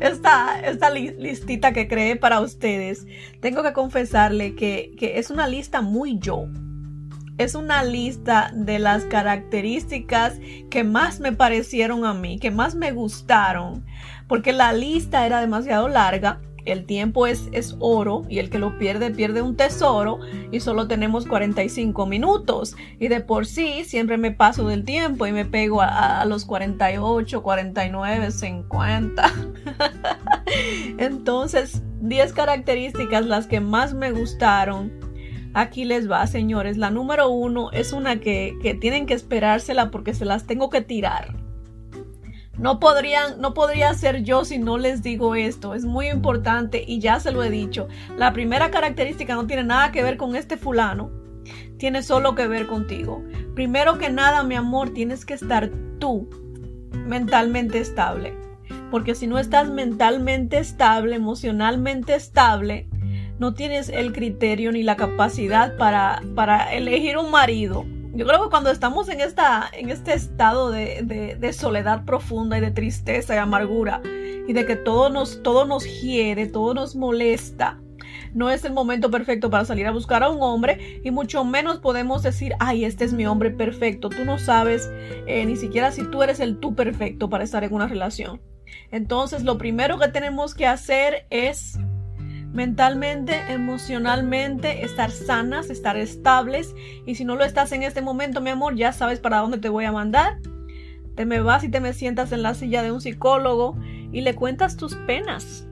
esta, 0.00 0.60
esta 0.60 0.90
listita 0.90 1.72
que 1.72 1.86
creé 1.86 2.16
para 2.16 2.40
ustedes, 2.40 3.06
tengo 3.40 3.62
que 3.62 3.72
confesarle 3.72 4.56
que, 4.56 4.94
que 4.98 5.20
es 5.20 5.30
una 5.30 5.46
lista 5.46 5.80
muy 5.80 6.18
yo 6.18 6.48
es 7.38 7.54
una 7.54 7.82
lista 7.84 8.50
de 8.54 8.78
las 8.78 9.04
características 9.04 10.38
que 10.70 10.84
más 10.84 11.20
me 11.20 11.32
parecieron 11.32 12.04
a 12.04 12.14
mí, 12.14 12.38
que 12.38 12.50
más 12.50 12.74
me 12.74 12.92
gustaron, 12.92 13.84
porque 14.28 14.52
la 14.52 14.72
lista 14.72 15.26
era 15.26 15.40
demasiado 15.40 15.88
larga. 15.88 16.40
El 16.64 16.86
tiempo 16.86 17.26
es, 17.26 17.48
es 17.50 17.74
oro 17.80 18.22
y 18.28 18.38
el 18.38 18.48
que 18.48 18.60
lo 18.60 18.78
pierde 18.78 19.10
pierde 19.10 19.42
un 19.42 19.56
tesoro 19.56 20.20
y 20.52 20.60
solo 20.60 20.86
tenemos 20.86 21.26
45 21.26 22.06
minutos 22.06 22.76
y 23.00 23.08
de 23.08 23.20
por 23.20 23.46
sí 23.46 23.82
siempre 23.84 24.16
me 24.16 24.30
paso 24.30 24.68
del 24.68 24.84
tiempo 24.84 25.26
y 25.26 25.32
me 25.32 25.44
pego 25.44 25.82
a, 25.82 26.20
a 26.20 26.24
los 26.24 26.44
48, 26.44 27.42
49, 27.42 28.30
50. 28.30 29.32
Entonces, 30.98 31.82
10 32.00 32.32
características 32.32 33.26
las 33.26 33.48
que 33.48 33.58
más 33.58 33.92
me 33.92 34.12
gustaron 34.12 34.92
Aquí 35.54 35.84
les 35.84 36.10
va, 36.10 36.26
señores. 36.26 36.78
La 36.78 36.90
número 36.90 37.28
uno 37.28 37.70
es 37.72 37.92
una 37.92 38.20
que, 38.20 38.56
tienen 38.80 39.06
que 39.06 39.14
esperársela 39.14 39.90
porque 39.90 40.14
se 40.14 40.24
las 40.24 40.46
tengo 40.46 40.70
que 40.70 40.80
tirar. 40.80 41.34
No 42.58 42.80
podrían, 42.80 43.40
no 43.40 43.54
podría 43.54 43.92
ser 43.94 44.22
yo 44.22 44.44
si 44.44 44.58
no 44.58 44.78
les 44.78 45.02
digo 45.02 45.34
esto. 45.34 45.74
Es 45.74 45.84
muy 45.84 46.08
importante 46.08 46.82
y 46.86 47.00
ya 47.00 47.20
se 47.20 47.32
lo 47.32 47.42
he 47.42 47.50
dicho. 47.50 47.88
La 48.16 48.32
primera 48.32 48.70
característica 48.70 49.34
no 49.34 49.46
tiene 49.46 49.64
nada 49.64 49.92
que 49.92 50.02
ver 50.02 50.16
con 50.16 50.36
este 50.36 50.56
fulano. 50.56 51.10
Tiene 51.76 52.02
solo 52.02 52.34
que 52.34 52.46
ver 52.46 52.66
contigo. 52.66 53.22
Primero 53.54 53.98
que 53.98 54.08
nada, 54.08 54.44
mi 54.44 54.54
amor, 54.54 54.94
tienes 54.94 55.26
que 55.26 55.34
estar 55.34 55.70
tú 55.98 56.30
mentalmente 56.92 57.80
estable. 57.80 58.34
Porque 58.90 59.14
si 59.14 59.26
no 59.26 59.38
estás 59.38 59.68
mentalmente 59.68 60.58
estable, 60.58 61.16
emocionalmente 61.16 62.14
estable, 62.14 62.88
no 63.42 63.54
tienes 63.54 63.88
el 63.88 64.12
criterio 64.12 64.70
ni 64.70 64.84
la 64.84 64.94
capacidad 64.94 65.76
para, 65.76 66.22
para 66.36 66.72
elegir 66.72 67.18
un 67.18 67.32
marido. 67.32 67.84
Yo 68.14 68.24
creo 68.24 68.44
que 68.44 68.50
cuando 68.50 68.70
estamos 68.70 69.08
en, 69.08 69.20
esta, 69.20 69.68
en 69.72 69.90
este 69.90 70.14
estado 70.14 70.70
de, 70.70 71.36
de, 71.36 71.52
soledad 71.52 72.04
profunda 72.04 72.56
y 72.56 72.60
de 72.60 72.70
tristeza 72.70 73.34
y 73.34 73.38
amargura, 73.38 74.00
y 74.46 74.52
de 74.52 74.64
que 74.64 74.76
todo 74.76 75.10
nos, 75.10 75.42
todo 75.42 75.64
nos 75.64 75.84
hiere, 75.84 76.46
todo 76.46 76.72
nos 76.72 76.94
molesta, 76.94 77.80
no 78.32 78.48
es 78.48 78.64
el 78.64 78.74
momento 78.74 79.10
perfecto 79.10 79.50
para 79.50 79.64
salir 79.64 79.88
a 79.88 79.90
buscar 79.90 80.22
a 80.22 80.30
un 80.30 80.40
hombre 80.40 81.00
y 81.02 81.10
mucho 81.10 81.44
menos 81.44 81.80
podemos 81.80 82.22
decir, 82.22 82.54
ay, 82.60 82.84
este 82.84 83.04
es 83.04 83.12
mi 83.12 83.26
hombre 83.26 83.50
perfecto. 83.50 84.08
Tú 84.08 84.24
no 84.24 84.38
sabes 84.38 84.88
eh, 85.26 85.44
ni 85.46 85.56
siquiera 85.56 85.90
si 85.90 86.04
tú 86.04 86.22
eres 86.22 86.38
el 86.38 86.60
tú 86.60 86.76
perfecto 86.76 87.28
para 87.28 87.42
estar 87.42 87.64
en 87.64 87.74
una 87.74 87.88
relación. 87.88 88.40
Entonces, 88.92 89.42
lo 89.42 89.58
primero 89.58 89.98
que 89.98 90.06
tenemos 90.08 90.54
que 90.54 90.66
hacer 90.66 91.26
es 91.30 91.78
mentalmente, 92.52 93.34
emocionalmente, 93.48 94.84
estar 94.84 95.10
sanas, 95.10 95.70
estar 95.70 95.96
estables. 95.96 96.74
Y 97.06 97.14
si 97.14 97.24
no 97.24 97.36
lo 97.36 97.44
estás 97.44 97.72
en 97.72 97.82
este 97.82 98.02
momento, 98.02 98.40
mi 98.40 98.50
amor, 98.50 98.76
ya 98.76 98.92
sabes 98.92 99.20
para 99.20 99.38
dónde 99.38 99.58
te 99.58 99.68
voy 99.68 99.84
a 99.84 99.92
mandar. 99.92 100.38
Te 101.14 101.26
me 101.26 101.40
vas 101.40 101.64
y 101.64 101.68
te 101.68 101.80
me 101.80 101.92
sientas 101.92 102.32
en 102.32 102.42
la 102.42 102.54
silla 102.54 102.82
de 102.82 102.92
un 102.92 103.00
psicólogo 103.00 103.76
y 104.12 104.22
le 104.22 104.34
cuentas 104.34 104.76
tus 104.76 104.94
penas 104.94 105.66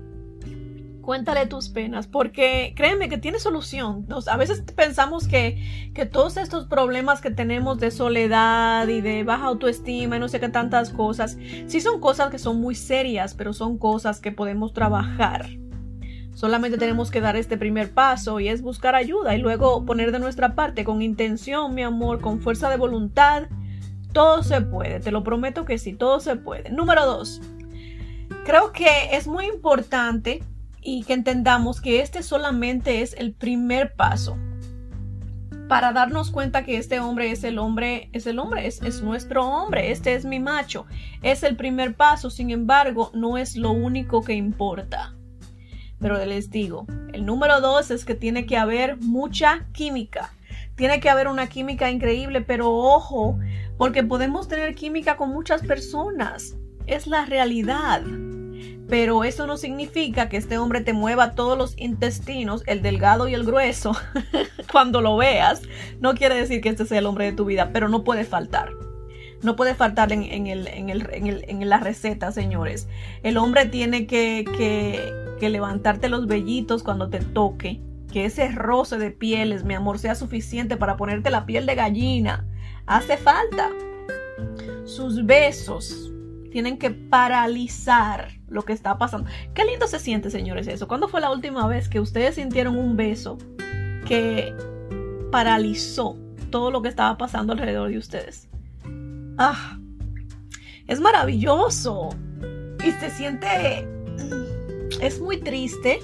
cuéntale 1.10 1.46
tus 1.46 1.70
penas, 1.70 2.06
porque 2.06 2.72
créeme 2.76 3.08
que 3.08 3.18
tiene 3.18 3.40
solución. 3.40 4.06
a 4.28 4.36
veces 4.36 4.62
pensamos 4.76 5.26
que, 5.26 5.90
que 5.92 6.06
todos 6.06 6.36
estos 6.36 6.66
problemas 6.66 7.20
que 7.20 7.32
tenemos 7.32 7.80
de 7.80 7.90
soledad 7.90 8.86
y 8.86 9.00
de 9.00 9.24
baja 9.24 9.46
autoestima 9.46 10.16
y 10.16 10.20
no 10.20 10.28
sé 10.28 10.38
qué 10.38 10.48
tantas 10.48 10.90
cosas, 10.90 11.36
sí 11.66 11.80
son 11.80 12.00
cosas 12.00 12.30
que 12.30 12.38
son 12.38 12.60
muy 12.60 12.76
serias, 12.76 13.34
pero 13.34 13.52
son 13.52 13.76
cosas 13.76 14.20
que 14.20 14.30
podemos 14.30 14.72
trabajar. 14.72 15.48
Solamente 16.40 16.78
tenemos 16.78 17.10
que 17.10 17.20
dar 17.20 17.36
este 17.36 17.58
primer 17.58 17.92
paso 17.92 18.40
y 18.40 18.48
es 18.48 18.62
buscar 18.62 18.94
ayuda 18.94 19.36
y 19.36 19.38
luego 19.42 19.84
poner 19.84 20.10
de 20.10 20.18
nuestra 20.18 20.54
parte 20.54 20.84
con 20.84 21.02
intención, 21.02 21.74
mi 21.74 21.82
amor, 21.82 22.22
con 22.22 22.40
fuerza 22.40 22.70
de 22.70 22.78
voluntad. 22.78 23.42
Todo 24.14 24.42
se 24.42 24.62
puede, 24.62 25.00
te 25.00 25.10
lo 25.10 25.22
prometo 25.22 25.66
que 25.66 25.76
sí, 25.76 25.92
todo 25.92 26.18
se 26.18 26.36
puede. 26.36 26.70
Número 26.70 27.04
dos, 27.04 27.42
creo 28.46 28.72
que 28.72 28.88
es 29.12 29.26
muy 29.26 29.44
importante 29.44 30.42
y 30.80 31.04
que 31.04 31.12
entendamos 31.12 31.82
que 31.82 32.00
este 32.00 32.22
solamente 32.22 33.02
es 33.02 33.12
el 33.18 33.34
primer 33.34 33.92
paso 33.92 34.38
para 35.68 35.92
darnos 35.92 36.30
cuenta 36.30 36.64
que 36.64 36.78
este 36.78 37.00
hombre 37.00 37.32
es 37.32 37.44
el 37.44 37.58
hombre, 37.58 38.08
es 38.14 38.26
el 38.26 38.38
hombre, 38.38 38.66
es, 38.66 38.80
es, 38.80 39.02
nuestro 39.02 39.46
hombre, 39.46 39.90
este 39.90 40.14
es 40.14 40.24
mi 40.24 40.40
macho. 40.40 40.86
Es 41.20 41.42
el 41.42 41.56
primer 41.56 41.96
paso, 41.96 42.30
sin 42.30 42.50
embargo, 42.50 43.10
no 43.12 43.36
es 43.36 43.56
lo 43.56 43.72
único 43.72 44.22
que 44.22 44.32
importa. 44.32 45.14
Pero 46.00 46.24
les 46.24 46.50
digo, 46.50 46.86
el 47.12 47.26
número 47.26 47.60
dos 47.60 47.90
es 47.90 48.04
que 48.04 48.14
tiene 48.14 48.46
que 48.46 48.56
haber 48.56 48.96
mucha 48.96 49.66
química. 49.72 50.32
Tiene 50.74 50.98
que 50.98 51.10
haber 51.10 51.28
una 51.28 51.46
química 51.46 51.90
increíble, 51.90 52.40
pero 52.40 52.70
ojo, 52.70 53.38
porque 53.76 54.02
podemos 54.02 54.48
tener 54.48 54.74
química 54.74 55.16
con 55.16 55.30
muchas 55.30 55.60
personas. 55.62 56.56
Es 56.86 57.06
la 57.06 57.26
realidad. 57.26 58.02
Pero 58.88 59.22
eso 59.22 59.46
no 59.46 59.58
significa 59.58 60.28
que 60.28 60.38
este 60.38 60.56
hombre 60.56 60.80
te 60.80 60.94
mueva 60.94 61.34
todos 61.34 61.56
los 61.56 61.78
intestinos, 61.78 62.62
el 62.66 62.80
delgado 62.80 63.28
y 63.28 63.34
el 63.34 63.44
grueso, 63.44 63.94
cuando 64.72 65.02
lo 65.02 65.18
veas. 65.18 65.62
No 66.00 66.14
quiere 66.14 66.34
decir 66.34 66.62
que 66.62 66.70
este 66.70 66.86
sea 66.86 66.98
el 66.98 67.06
hombre 67.06 67.26
de 67.26 67.32
tu 67.32 67.44
vida, 67.44 67.70
pero 67.72 67.88
no 67.90 68.02
puede 68.02 68.24
faltar. 68.24 68.70
No 69.42 69.54
puede 69.54 69.74
faltar 69.74 70.12
en, 70.12 70.24
en, 70.24 71.68
la 71.68 71.78
receta, 71.78 72.32
señores. 72.32 72.88
El 73.22 73.36
hombre 73.36 73.66
tiene 73.66 74.06
que 74.06 74.44
levantarte 75.48 76.08
los 76.08 76.26
vellitos 76.26 76.82
cuando 76.82 77.08
te 77.08 77.20
toque. 77.20 77.80
Que 78.12 78.24
ese 78.24 78.50
roce 78.50 78.98
de 78.98 79.12
pieles, 79.12 79.64
mi 79.64 79.74
amor, 79.74 79.98
sea 79.98 80.14
suficiente 80.14 80.76
para 80.76 80.96
ponerte 80.96 81.30
la 81.30 81.46
piel 81.46 81.64
de 81.66 81.76
gallina. 81.76 82.46
Hace 82.86 83.16
falta. 83.16 83.70
Sus 84.84 85.24
besos 85.24 86.10
tienen 86.50 86.76
que 86.76 86.90
paralizar 86.90 88.32
lo 88.48 88.62
que 88.64 88.72
está 88.72 88.98
pasando. 88.98 89.30
Qué 89.54 89.64
lindo 89.64 89.86
se 89.86 89.98
siente, 89.98 90.30
señores, 90.30 90.66
eso. 90.66 90.88
¿Cuándo 90.88 91.08
fue 91.08 91.20
la 91.20 91.30
última 91.30 91.66
vez 91.66 91.88
que 91.88 92.00
ustedes 92.00 92.34
sintieron 92.34 92.76
un 92.76 92.96
beso 92.96 93.38
que 94.06 94.52
paralizó 95.30 96.18
todo 96.50 96.70
lo 96.70 96.82
que 96.82 96.88
estaba 96.88 97.16
pasando 97.16 97.52
alrededor 97.52 97.90
de 97.90 97.98
ustedes? 97.98 98.48
Ah, 99.38 99.78
es 100.86 101.00
maravilloso. 101.00 102.10
Y 102.84 102.90
se 102.92 103.10
siente... 103.10 103.86
Es 105.00 105.20
muy 105.20 105.38
triste 105.38 106.00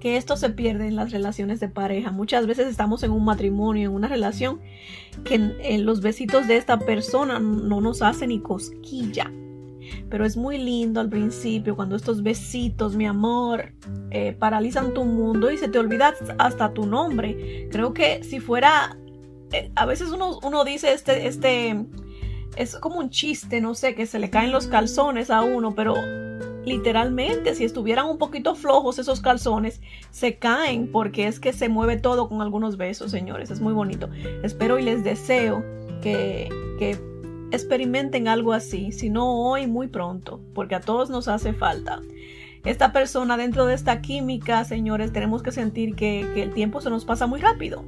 que 0.00 0.16
esto 0.16 0.36
se 0.36 0.50
pierde 0.50 0.88
en 0.88 0.96
las 0.96 1.12
relaciones 1.12 1.60
de 1.60 1.68
pareja. 1.68 2.10
Muchas 2.10 2.46
veces 2.46 2.66
estamos 2.66 3.02
en 3.02 3.12
un 3.12 3.24
matrimonio, 3.24 3.90
en 3.90 3.94
una 3.94 4.08
relación, 4.08 4.60
que 5.24 5.34
en, 5.34 5.84
los 5.84 6.00
besitos 6.00 6.48
de 6.48 6.56
esta 6.56 6.78
persona 6.78 7.38
no 7.38 7.80
nos 7.80 8.02
hace 8.02 8.26
ni 8.26 8.40
cosquilla 8.40 9.30
pero 10.08 10.24
es 10.24 10.36
muy 10.36 10.58
lindo 10.58 11.00
al 11.00 11.08
principio 11.08 11.74
cuando 11.74 11.96
estos 11.96 12.22
besitos, 12.22 12.96
mi 12.96 13.06
amor, 13.06 13.72
eh, 14.10 14.32
paralizan 14.32 14.94
tu 14.94 15.04
mundo 15.04 15.50
y 15.50 15.58
se 15.58 15.68
te 15.68 15.78
olvida 15.78 16.14
hasta 16.38 16.72
tu 16.72 16.86
nombre. 16.86 17.68
Creo 17.70 17.92
que 17.92 18.22
si 18.22 18.38
fuera, 18.40 18.96
eh, 19.52 19.70
a 19.74 19.86
veces 19.86 20.10
uno, 20.10 20.38
uno 20.42 20.64
dice 20.64 20.92
este, 20.92 21.26
este, 21.26 21.86
es 22.56 22.76
como 22.76 22.98
un 22.98 23.10
chiste, 23.10 23.60
no 23.60 23.74
sé, 23.74 23.94
que 23.94 24.06
se 24.06 24.18
le 24.18 24.30
caen 24.30 24.52
los 24.52 24.66
calzones 24.66 25.30
a 25.30 25.42
uno, 25.42 25.74
pero 25.74 25.94
literalmente 26.64 27.54
si 27.54 27.64
estuvieran 27.64 28.06
un 28.06 28.18
poquito 28.18 28.54
flojos 28.54 28.98
esos 28.98 29.20
calzones 29.20 29.80
se 30.10 30.36
caen 30.36 30.90
porque 30.90 31.26
es 31.26 31.40
que 31.40 31.52
se 31.52 31.68
mueve 31.68 31.96
todo 31.96 32.28
con 32.28 32.40
algunos 32.40 32.76
besos 32.76 33.10
señores 33.10 33.50
es 33.50 33.60
muy 33.60 33.72
bonito 33.72 34.08
espero 34.42 34.78
y 34.78 34.82
les 34.82 35.02
deseo 35.02 35.64
que, 36.02 36.48
que 36.78 36.98
experimenten 37.52 38.28
algo 38.28 38.52
así, 38.52 38.92
si 38.92 39.10
no 39.10 39.30
hoy, 39.30 39.66
muy 39.66 39.86
pronto, 39.86 40.40
porque 40.54 40.74
a 40.74 40.80
todos 40.80 41.10
nos 41.10 41.28
hace 41.28 41.52
falta. 41.52 42.00
Esta 42.64 42.92
persona 42.92 43.36
dentro 43.36 43.66
de 43.66 43.74
esta 43.74 44.00
química, 44.00 44.64
señores, 44.64 45.12
tenemos 45.12 45.42
que 45.42 45.52
sentir 45.52 45.94
que, 45.94 46.28
que 46.34 46.42
el 46.42 46.54
tiempo 46.54 46.80
se 46.80 46.90
nos 46.90 47.04
pasa 47.04 47.26
muy 47.26 47.40
rápido 47.40 47.84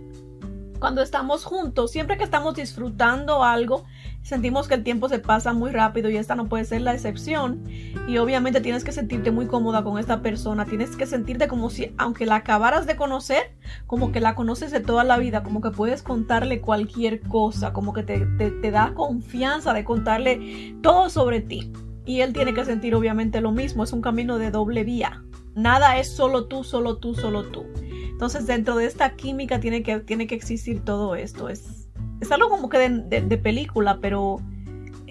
cuando 0.85 1.01
estamos 1.01 1.47
juntos, 1.47 1.93
siempre 1.93 2.19
que 2.19 2.25
estamos 2.25 2.57
disfrutando 2.57 3.43
algo, 3.43 3.85
sentimos 4.25 4.67
que 4.67 4.75
el 4.75 4.83
tiempo 4.83 5.09
se 5.09 5.19
pasa 5.21 5.53
muy 5.53 5.71
rápido 5.71 6.11
y 6.11 6.17
esta 6.17 6.35
no 6.35 6.49
puede 6.49 6.65
ser 6.65 6.81
la 6.81 6.95
excepción. 6.95 7.63
Y 8.09 8.17
obviamente 8.17 8.61
tienes 8.61 8.83
que 8.83 8.91
sentirte 8.91 9.31
muy 9.31 9.47
cómoda 9.47 9.85
con 9.85 9.99
esta 9.99 10.23
persona, 10.23 10.65
tienes 10.65 10.97
que 10.97 11.07
sentirte 11.07 11.47
como 11.47 11.71
si, 11.71 11.95
aunque 11.99 12.27
la 12.27 12.37
acabaras 12.37 12.87
de 12.87 12.97
conocer, 12.97 13.55
como 13.87 14.11
que 14.11 14.21
la 14.21 14.35
conoces 14.35 14.73
de 14.73 14.81
toda 14.81 15.05
la 15.05 15.19
vida, 15.19 15.43
como 15.43 15.61
que 15.61 15.71
puedes 15.71 16.03
contarle 16.03 16.61
cualquier 16.61 17.21
cosa, 17.21 17.73
como 17.73 17.93
que 17.93 18.03
te, 18.03 18.27
te 18.27 18.71
da 18.71 18.95
confianza 18.95 19.73
de 19.73 19.85
contarle 19.85 20.75
todo 20.83 21.11
sobre 21.11 21.41
ti. 21.41 21.71
Y 22.07 22.21
él 22.21 22.33
tiene 22.33 22.55
que 22.55 22.65
sentir 22.65 22.95
obviamente 22.95 23.41
lo 23.41 23.53
mismo, 23.53 23.85
es 23.85 23.93
un 23.93 24.03
camino 24.03 24.39
de 24.39 24.51
doble 24.51 24.85
vía. 24.85 25.23
Nada 25.55 25.99
es 25.99 26.11
solo 26.11 26.47
tú, 26.47 26.65
solo 26.65 26.97
tú, 26.97 27.15
solo 27.15 27.45
tú. 27.45 27.65
Entonces 28.11 28.47
dentro 28.47 28.77
de 28.77 28.87
esta 28.87 29.15
química 29.17 29.61
tiene 29.61 29.83
que, 29.83 30.01
tiene 30.01 30.27
que 30.27 30.35
existir 30.35 30.85
todo 30.85 31.15
esto. 31.15 31.49
Es, 31.49 31.84
es 32.33 32.49
como 32.49 32.69
que 32.69 32.79
de, 32.79 33.39
película, 33.39 33.99
pero 34.01 34.41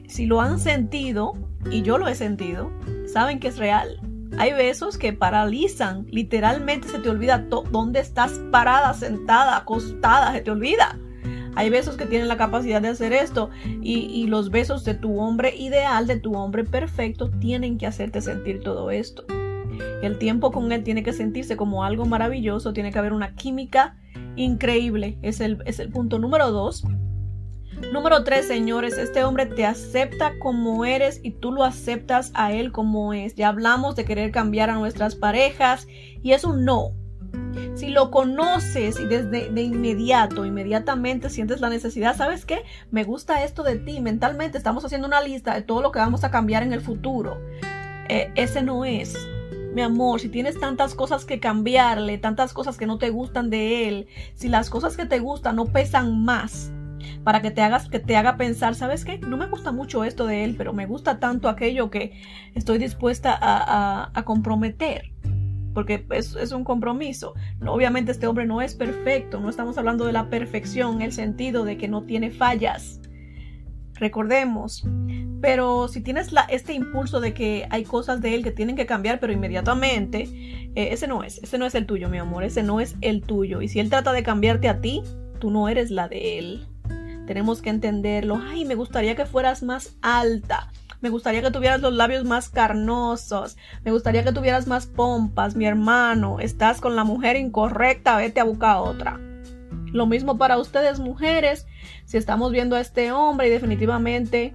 si 0.08 0.26
lo 0.26 0.41
han 0.41 0.60
sentido, 0.60 1.34
y 1.71 1.82
yo 1.82 1.97
lo 1.97 2.08
he 2.08 2.15
sentido, 2.15 2.71
saben 3.06 3.39
que 3.39 3.47
es 3.47 3.58
real. 3.58 3.99
Hay 4.38 4.52
besos 4.52 4.97
que 4.97 5.13
paralizan, 5.13 6.08
literalmente 6.10 6.88
se 6.88 6.99
te 6.99 7.10
olvida 7.10 7.45
dónde 7.71 7.99
estás 7.99 8.41
parada, 8.52 8.93
sentada, 8.93 9.58
acostada, 9.58 10.34
se 10.34 10.41
te 10.41 10.52
olvida. 10.52 10.97
Hay 11.56 11.69
besos 11.69 11.97
que 11.97 12.08
tienen 12.08 12.28
la 12.28 12.38
capacidad 12.38 12.82
de 12.82 12.88
hacer 12.88 13.13
esto 13.13 13.52
y, 13.63 13.99
y, 13.99 14.26
los 14.26 14.49
besos 14.49 14.84
de 14.86 14.95
tu 14.95 15.19
hombre 15.19 15.56
ideal, 15.56 16.08
de 16.08 16.19
tu 16.19 16.34
hombre 16.34 16.63
perfecto, 16.63 17.30
tienen 17.30 17.78
que 17.78 17.86
hacerte 17.86 18.21
sentir 18.21 18.63
todo 18.63 18.89
esto. 18.89 19.23
El 20.02 20.17
tiempo 20.17 20.52
con 20.52 20.71
él 20.71 20.84
tiene 20.84 21.04
que 21.04 21.13
sentirse 21.13 21.56
como 21.56 21.84
algo 21.84 22.06
maravilloso, 22.06 22.73
tiene 22.73 22.91
que 22.91 22.99
haber 22.99 23.13
una 23.13 23.36
química 23.36 23.97
increíble. 24.36 25.17
Es 25.21 25.41
el, 25.41 25.62
es 25.65 25.80
el 25.80 25.89
punto 25.89 26.19
número 26.19 26.52
dos. 26.52 26.84
Número 27.93 28.23
tres, 28.23 28.47
señores, 28.47 28.97
este 28.97 29.23
hombre 29.23 29.45
te 29.45 29.67
acepta 29.67 30.39
como 30.39 30.84
eres 30.84 31.19
y 31.21 31.29
tú 31.29 31.51
lo 31.51 31.63
aceptas 31.63 32.32
a 32.34 32.51
él 32.51 32.71
como 32.71 33.13
es. 33.13 33.36
Ya 33.36 33.49
hablamos 33.49 33.95
de 33.95 34.03
querer 34.03 34.32
cambiar 34.32 34.71
a 34.71 34.73
nuestras 34.73 35.13
parejas 35.13 35.88
y 36.23 36.32
es 36.32 36.43
un 36.43 36.65
no. 36.65 36.93
Si 37.75 37.89
lo 37.89 38.10
conoces 38.10 38.99
y 38.99 39.06
desde 39.06 39.51
de 39.51 39.62
inmediato, 39.62 40.43
inmediatamente 40.43 41.29
sientes 41.29 41.62
la 41.62 41.69
necesidad, 41.69 42.17
¿sabes 42.17 42.45
qué? 42.45 42.63
Me 42.89 43.03
gusta 43.03 43.43
esto 43.43 43.62
de 43.62 43.75
ti. 43.75 43.99
Mentalmente 44.01 44.58
estamos 44.58 44.84
haciendo 44.84 45.06
una 45.06 45.21
lista 45.21 45.53
de 45.53 45.62
todo 45.62 45.84
lo 45.84 45.91
que 45.91 45.99
vamos 45.99 46.23
a 46.23 46.32
cambiar 46.32 46.63
en 46.63 46.73
el 46.73 46.82
futuro. 46.82 47.39
Eh, 48.10 48.32
ese 48.34 48.63
no 48.63 48.86
es 48.86 49.15
mi 49.75 49.84
amor, 49.84 50.19
si 50.19 50.29
tienes 50.29 50.60
tantas 50.60 50.95
cosas 50.95 51.25
que 51.25 51.39
cambiarle, 51.39 52.17
tantas 52.17 52.53
cosas 52.53 52.75
que 52.75 52.88
no 52.88 52.97
te 52.97 53.12
gustan 53.12 53.51
de 53.51 53.88
él, 53.88 54.08
si 54.34 54.49
las 54.49 54.71
cosas 54.71 54.97
que 54.97 55.06
te 55.06 55.19
gustan 55.19 55.58
no 55.58 55.65
pesan 55.65 56.23
más 56.25 56.71
para 57.23 57.41
que 57.41 57.51
te 57.51 57.61
hagas 57.61 57.89
que 57.89 57.99
te 57.99 58.15
haga 58.15 58.37
pensar, 58.37 58.75
¿sabes 58.75 59.05
qué? 59.05 59.19
No 59.19 59.37
me 59.37 59.47
gusta 59.47 59.71
mucho 59.71 60.03
esto 60.03 60.25
de 60.25 60.43
él, 60.43 60.55
pero 60.57 60.73
me 60.73 60.85
gusta 60.85 61.19
tanto 61.19 61.49
aquello 61.49 61.89
que 61.89 62.21
estoy 62.55 62.77
dispuesta 62.77 63.37
a, 63.41 64.23
comprometer. 64.25 65.11
Porque 65.73 66.05
es, 66.11 66.51
un 66.51 66.63
compromiso. 66.63 67.33
Obviamente 67.65 68.11
este 68.11 68.27
hombre 68.27 68.45
no 68.45 68.61
es 68.61 68.75
perfecto, 68.75 69.39
no 69.39 69.49
estamos 69.49 69.77
hablando 69.77 70.05
de 70.05 70.13
la 70.13 70.29
perfección 70.29 70.97
en 70.97 71.01
el 71.03 71.13
sentido 71.13 71.65
de 71.65 71.77
que 71.77 71.87
no 71.87 72.03
tiene 72.03 72.29
fallas. 72.29 72.99
Recordemos, 73.95 74.83
Pero 75.41 75.87
si 75.87 76.01
tienes 76.01 76.31
la, 76.31 76.41
este 76.41 76.73
impulso 76.73 77.19
de 77.19 77.33
que 77.33 77.67
hay 77.69 77.83
cosas 77.83 78.21
de 78.21 78.33
él 78.33 78.43
que 78.43 78.51
tienen 78.51 78.75
que 78.75 78.85
cambiar, 78.85 79.19
pero 79.19 79.33
inmediatamente, 79.33 80.23
eh, 80.75 80.89
ese 80.91 81.07
no 81.07 81.23
es, 81.23 81.37
ese 81.43 81.57
no 81.57 81.65
es 81.65 81.75
el 81.75 81.85
tuyo, 81.85 82.09
mi 82.09 82.17
amor, 82.17 82.43
ese 82.43 82.63
no 82.63 82.79
es 82.79 82.95
el 83.01 83.21
tuyo. 83.21 83.61
Y 83.61 83.67
si 83.67 83.79
él 83.79 83.89
trata 83.89 84.13
de 84.13 84.23
cambiarte 84.23 84.69
a 84.69 84.79
ti, 84.81 85.03
tú 85.39 85.51
no 85.51 85.69
eres 85.69 85.91
la 85.91 86.07
de 86.07 86.39
él. 86.39 86.67
Tenemos 87.25 87.62
que 87.62 87.69
entenderlo. 87.69 88.41
Ay, 88.41 88.65
me 88.65 88.75
gustaría 88.75 89.15
que 89.15 89.25
fueras 89.25 89.63
más 89.63 89.95
alta. 90.01 90.71
Me 91.01 91.09
gustaría 91.09 91.41
que 91.41 91.51
tuvieras 91.51 91.81
los 91.81 91.93
labios 91.93 92.23
más 92.23 92.49
carnosos. 92.49 93.57
Me 93.83 93.91
gustaría 93.91 94.23
que 94.23 94.31
tuvieras 94.31 94.67
más 94.67 94.88
pompas, 94.88 95.55
mi 95.55 95.65
hermano. 95.65 96.39
Estás 96.39 96.79
con 96.79 96.95
la 96.95 97.03
mujer 97.03 97.36
incorrecta, 97.36 98.15
vete 98.15 98.39
a 98.39 98.45
buscar 98.45 98.77
otra. 98.77 99.19
Lo 99.91 100.05
mismo 100.05 100.38
para 100.38 100.57
ustedes, 100.57 100.99
mujeres. 100.99 101.67
Si 102.05 102.17
estamos 102.17 102.51
viendo 102.51 102.75
a 102.75 102.79
este 102.79 103.12
hombre 103.12 103.47
y 103.47 103.51
definitivamente 103.51 104.53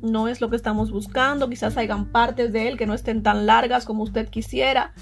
no 0.00 0.28
es 0.28 0.40
lo 0.40 0.50
que 0.50 0.56
estamos 0.56 0.90
buscando, 0.90 1.48
quizás 1.48 1.76
hayan 1.76 2.06
partes 2.06 2.52
de 2.52 2.68
él 2.68 2.78
que 2.78 2.86
no 2.86 2.94
estén 2.94 3.22
tan 3.22 3.46
largas 3.46 3.84
como 3.84 4.02
usted 4.02 4.28
quisiera. 4.28 4.94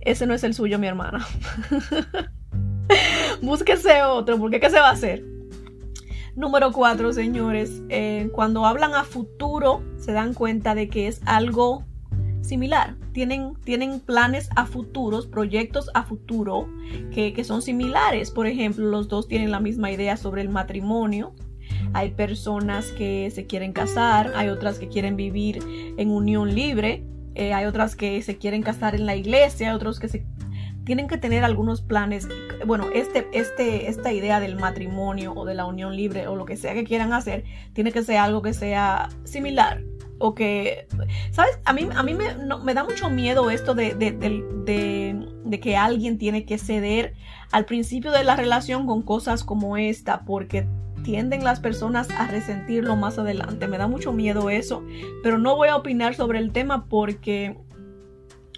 Ese 0.00 0.26
no 0.26 0.34
es 0.34 0.44
el 0.44 0.54
suyo, 0.54 0.78
mi 0.78 0.86
hermana. 0.86 1.26
Búsquese 3.42 4.02
otro, 4.02 4.38
porque 4.38 4.60
¿qué 4.60 4.70
se 4.70 4.78
va 4.78 4.90
a 4.90 4.92
hacer? 4.92 5.24
Número 6.40 6.72
cuatro, 6.72 7.12
señores, 7.12 7.82
eh, 7.90 8.30
cuando 8.32 8.64
hablan 8.64 8.94
a 8.94 9.04
futuro 9.04 9.82
se 9.98 10.12
dan 10.12 10.32
cuenta 10.32 10.74
de 10.74 10.88
que 10.88 11.06
es 11.06 11.20
algo 11.26 11.84
similar. 12.40 12.96
Tienen, 13.12 13.52
tienen 13.62 14.00
planes 14.00 14.48
a 14.56 14.64
futuros, 14.64 15.26
proyectos 15.26 15.90
a 15.92 16.02
futuro 16.02 16.66
que, 17.12 17.34
que 17.34 17.44
son 17.44 17.60
similares. 17.60 18.30
Por 18.30 18.46
ejemplo, 18.46 18.86
los 18.86 19.08
dos 19.08 19.28
tienen 19.28 19.50
la 19.50 19.60
misma 19.60 19.90
idea 19.92 20.16
sobre 20.16 20.40
el 20.40 20.48
matrimonio. 20.48 21.34
Hay 21.92 22.12
personas 22.12 22.86
que 22.92 23.30
se 23.30 23.46
quieren 23.46 23.74
casar, 23.74 24.32
hay 24.34 24.48
otras 24.48 24.78
que 24.78 24.88
quieren 24.88 25.16
vivir 25.16 25.58
en 25.98 26.10
unión 26.10 26.54
libre, 26.54 27.04
eh, 27.34 27.52
hay 27.52 27.66
otras 27.66 27.96
que 27.96 28.22
se 28.22 28.38
quieren 28.38 28.62
casar 28.62 28.94
en 28.94 29.04
la 29.04 29.14
iglesia, 29.14 29.68
hay 29.68 29.76
otros 29.76 30.00
que 30.00 30.08
se 30.08 30.24
tienen 30.84 31.08
que 31.08 31.18
tener 31.18 31.44
algunos 31.44 31.82
planes. 31.82 32.28
Bueno, 32.66 32.88
este, 32.94 33.28
este, 33.32 33.88
esta 33.88 34.12
idea 34.12 34.40
del 34.40 34.56
matrimonio 34.56 35.32
o 35.34 35.44
de 35.44 35.54
la 35.54 35.66
unión 35.66 35.96
libre 35.96 36.26
o 36.26 36.36
lo 36.36 36.44
que 36.44 36.56
sea 36.56 36.74
que 36.74 36.84
quieran 36.84 37.12
hacer, 37.12 37.44
tiene 37.72 37.92
que 37.92 38.02
ser 38.02 38.16
algo 38.16 38.42
que 38.42 38.52
sea 38.52 39.08
similar. 39.24 39.82
O 40.22 40.34
que, 40.34 40.86
¿sabes? 41.30 41.58
A 41.64 41.72
mí, 41.72 41.88
a 41.94 42.02
mí 42.02 42.14
me, 42.14 42.74
da 42.74 42.84
mucho 42.84 43.08
miedo 43.08 43.50
esto 43.50 43.74
de, 43.74 43.94
de, 43.94 44.12
de, 44.12 45.26
de, 45.44 45.60
que 45.60 45.76
alguien 45.78 46.18
tiene 46.18 46.44
que 46.44 46.58
ceder 46.58 47.14
al 47.52 47.64
principio 47.64 48.12
de 48.12 48.22
la 48.22 48.36
relación 48.36 48.86
con 48.86 49.00
cosas 49.00 49.44
como 49.44 49.78
esta, 49.78 50.26
porque 50.26 50.66
tienden 51.02 51.42
las 51.42 51.60
personas 51.60 52.10
a 52.10 52.26
resentirlo 52.26 52.96
más 52.96 53.18
adelante. 53.18 53.66
Me 53.66 53.78
da 53.78 53.86
mucho 53.86 54.12
miedo 54.12 54.50
eso, 54.50 54.84
pero 55.22 55.38
no 55.38 55.56
voy 55.56 55.68
a 55.68 55.76
opinar 55.76 56.14
sobre 56.14 56.38
el 56.38 56.52
tema 56.52 56.84
porque 56.84 57.56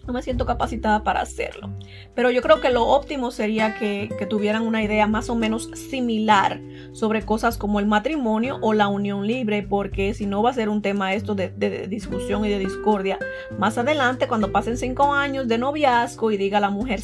no 0.07 0.13
me 0.13 0.23
siento 0.23 0.47
capacitada 0.47 1.05
para 1.05 1.21
hacerlo. 1.21 1.71
Pero 2.15 2.31
yo 2.31 2.43
creo 2.43 2.61
que 2.61 2.71
lo 2.71 2.87
óptimo 2.87 3.31
sería 3.31 3.75
que, 3.75 4.11
tuvieran 4.29 4.63
una 4.63 4.83
idea 4.83 5.07
más 5.07 5.29
o 5.31 5.35
menos 5.35 5.71
similar 5.75 6.61
sobre 6.93 7.23
cosas 7.23 7.59
como 7.59 7.81
el 7.81 7.87
matrimonio 7.87 8.59
o 8.63 8.73
la 8.73 8.89
unión 8.89 9.27
libre, 9.27 9.63
porque 9.63 10.15
si 10.15 10.27
no 10.27 10.43
va 10.43 10.51
a 10.51 10.55
ser 10.55 10.69
un 10.69 10.81
tema 10.81 11.13
esto 11.15 11.35
de, 11.35 11.51
discusión 11.89 12.45
y 12.45 12.49
de 12.49 12.59
discordia. 12.59 13.19
Más 13.59 13.79
adelante, 13.79 14.29
cuando 14.29 14.53
pasen 14.53 14.77
cinco 14.77 15.13
años 15.13 15.49
de 15.49 15.59
noviazgo 15.59 16.31
y 16.31 16.37
diga 16.37 16.61
la 16.61 16.71
mujer, 16.71 17.01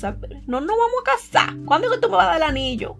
no, 0.46 0.60
no 0.60 0.76
vamos 0.76 1.00
a 1.02 1.10
casar. 1.10 1.56
¿Cuándo 1.64 1.88
es 1.88 1.94
que 1.94 2.00
tú 2.00 2.08
me 2.08 2.16
vas 2.16 2.26
a 2.26 2.30
dar 2.30 2.36
el 2.38 2.42
anillo? 2.44 2.96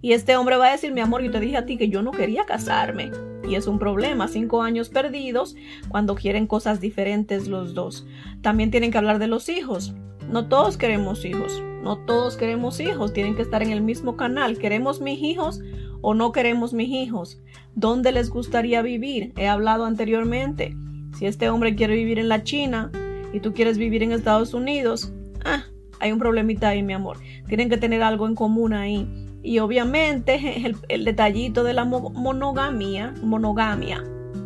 Y 0.00 0.12
este 0.12 0.36
hombre 0.36 0.56
va 0.56 0.68
a 0.68 0.72
decir, 0.72 0.92
mi 0.92 1.00
amor, 1.00 1.22
yo 1.22 1.30
te 1.30 1.40
dije 1.40 1.56
a 1.56 1.64
ti 1.64 1.78
que 1.78 1.88
yo 1.88 2.02
no 2.02 2.10
quería 2.10 2.44
casarme. 2.44 3.10
Y 3.46 3.56
es 3.56 3.66
un 3.66 3.78
problema, 3.78 4.28
cinco 4.28 4.62
años 4.62 4.88
perdidos 4.88 5.56
cuando 5.88 6.14
quieren 6.14 6.46
cosas 6.46 6.80
diferentes 6.80 7.48
los 7.48 7.74
dos. 7.74 8.06
También 8.40 8.70
tienen 8.70 8.90
que 8.90 8.98
hablar 8.98 9.18
de 9.18 9.26
los 9.26 9.48
hijos. 9.48 9.94
No 10.30 10.48
todos 10.48 10.76
queremos 10.76 11.24
hijos, 11.24 11.62
no 11.82 11.98
todos 11.98 12.36
queremos 12.36 12.80
hijos, 12.80 13.12
tienen 13.12 13.36
que 13.36 13.42
estar 13.42 13.62
en 13.62 13.70
el 13.70 13.82
mismo 13.82 14.16
canal. 14.16 14.58
¿Queremos 14.58 15.00
mis 15.00 15.22
hijos 15.22 15.60
o 16.00 16.14
no 16.14 16.32
queremos 16.32 16.72
mis 16.72 16.88
hijos? 16.88 17.42
¿Dónde 17.74 18.10
les 18.12 18.30
gustaría 18.30 18.80
vivir? 18.82 19.32
He 19.36 19.48
hablado 19.48 19.84
anteriormente. 19.84 20.76
Si 21.18 21.26
este 21.26 21.50
hombre 21.50 21.74
quiere 21.74 21.94
vivir 21.94 22.18
en 22.18 22.28
la 22.28 22.42
China 22.42 22.90
y 23.32 23.40
tú 23.40 23.52
quieres 23.52 23.78
vivir 23.78 24.02
en 24.02 24.12
Estados 24.12 24.54
Unidos, 24.54 25.12
ah, 25.44 25.64
hay 26.00 26.10
un 26.10 26.18
problemita 26.18 26.68
ahí, 26.68 26.82
mi 26.82 26.94
amor. 26.94 27.18
Tienen 27.48 27.68
que 27.68 27.76
tener 27.76 28.02
algo 28.02 28.26
en 28.26 28.34
común 28.34 28.72
ahí. 28.72 29.06
Y 29.44 29.60
obviamente 29.60 30.66
el, 30.66 30.76
el 30.88 31.04
detallito 31.04 31.62
de 31.62 31.74
la 31.74 31.84
monogamia, 31.84 33.14
monogamia, 33.22 34.02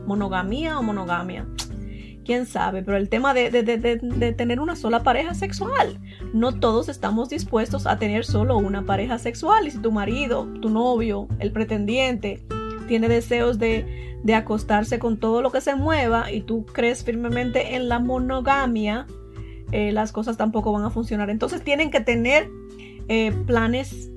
monogamia 0.07 0.79
o 0.79 0.83
monogamia, 0.83 1.47
quién 2.29 2.45
sabe, 2.45 2.83
pero 2.83 2.99
el 2.99 3.09
tema 3.09 3.33
de, 3.33 3.51
de, 3.51 3.63
de, 3.63 4.33
tener 4.33 4.61
una 4.61 4.77
sola 4.77 5.03
pareja 5.03 5.33
sexual. 5.33 5.99
No 6.35 6.61
todos 6.61 6.91
estamos 6.91 7.31
dispuestos 7.31 7.87
a 7.87 7.99
tener 7.99 8.27
solo 8.27 8.59
una 8.59 8.85
pareja 8.85 9.19
sexual. 9.19 9.67
Y 9.67 9.71
si 9.71 9.79
tu 9.79 9.93
marido, 9.93 10.47
tu 10.61 10.69
novio, 10.69 11.27
el 11.39 11.53
pretendiente, 11.53 12.45
tiene 12.87 13.09
deseos 13.09 13.59
de, 13.59 13.87
acostarse 14.35 14.99
con 14.99 15.17
todo 15.17 15.41
lo 15.41 15.51
que 15.51 15.63
se 15.63 15.75
mueva 15.75 16.31
y 16.31 16.43
tú 16.43 16.67
crees 16.67 17.03
firmemente 17.03 17.77
en 17.77 17.89
la 17.89 17.99
monogamia, 17.99 19.07
eh, 19.73 19.91
las 19.93 20.13
cosas 20.13 20.37
tampoco 20.37 20.71
van 20.71 20.85
a 20.85 20.91
funcionar. 20.91 21.31
Entonces 21.31 21.63
tienen 21.63 21.91
que 21.91 22.01
tener 22.01 22.51
eh, 23.09 23.33
planes 23.47 24.11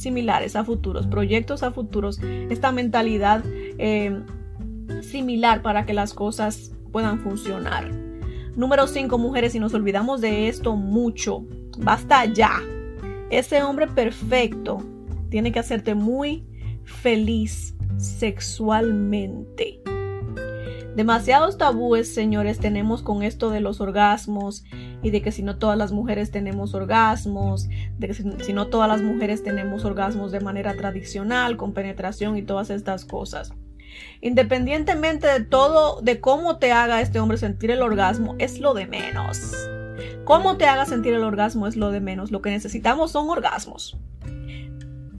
similares 0.00 0.56
a 0.56 0.64
futuros, 0.64 1.06
proyectos 1.06 1.62
a 1.62 1.70
futuros, 1.70 2.20
esta 2.48 2.72
mentalidad 2.72 3.44
eh, 3.46 4.18
similar 5.02 5.62
para 5.62 5.84
que 5.86 5.94
las 5.94 6.14
cosas 6.14 6.72
puedan 6.90 7.20
funcionar. 7.20 7.90
Número 8.56 8.86
5, 8.86 9.16
mujeres, 9.18 9.54
y 9.54 9.60
nos 9.60 9.74
olvidamos 9.74 10.20
de 10.20 10.48
esto 10.48 10.74
mucho, 10.74 11.44
basta 11.78 12.24
ya. 12.24 12.60
Ese 13.30 13.62
hombre 13.62 13.86
perfecto 13.86 14.78
tiene 15.28 15.52
que 15.52 15.60
hacerte 15.60 15.94
muy 15.94 16.44
feliz 16.84 17.76
sexualmente. 17.96 19.80
Demasiados 21.00 21.56
tabúes, 21.56 22.12
señores, 22.12 22.58
tenemos 22.58 23.00
con 23.00 23.22
esto 23.22 23.48
de 23.48 23.60
los 23.60 23.80
orgasmos 23.80 24.64
y 25.02 25.08
de 25.08 25.22
que 25.22 25.32
si 25.32 25.42
no 25.42 25.56
todas 25.56 25.78
las 25.78 25.92
mujeres 25.92 26.30
tenemos 26.30 26.74
orgasmos, 26.74 27.70
de 27.96 28.06
que 28.06 28.12
si, 28.12 28.52
no 28.52 28.66
todas 28.66 28.86
las 28.86 29.00
mujeres 29.00 29.42
tenemos 29.42 29.86
orgasmos 29.86 30.30
de 30.30 30.40
manera 30.40 30.76
tradicional, 30.76 31.56
con 31.56 31.72
penetración 31.72 32.36
y 32.36 32.42
todas 32.42 32.68
estas 32.68 33.06
cosas. 33.06 33.54
Independientemente 34.20 35.26
de 35.26 35.42
todo, 35.42 36.02
de 36.02 36.20
cómo 36.20 36.58
te 36.58 36.70
haga 36.70 37.00
este 37.00 37.18
hombre 37.18 37.38
sentir 37.38 37.70
el 37.70 37.80
orgasmo, 37.80 38.34
es 38.38 38.60
lo 38.60 38.74
de 38.74 38.86
menos. 38.86 39.40
Cómo 40.24 40.58
te 40.58 40.66
haga 40.66 40.84
sentir 40.84 41.14
el 41.14 41.24
orgasmo 41.24 41.66
es 41.66 41.76
lo 41.76 41.92
de 41.92 42.00
menos. 42.00 42.30
Lo 42.30 42.42
que 42.42 42.50
necesitamos 42.50 43.10
son 43.10 43.30
orgasmos 43.30 43.96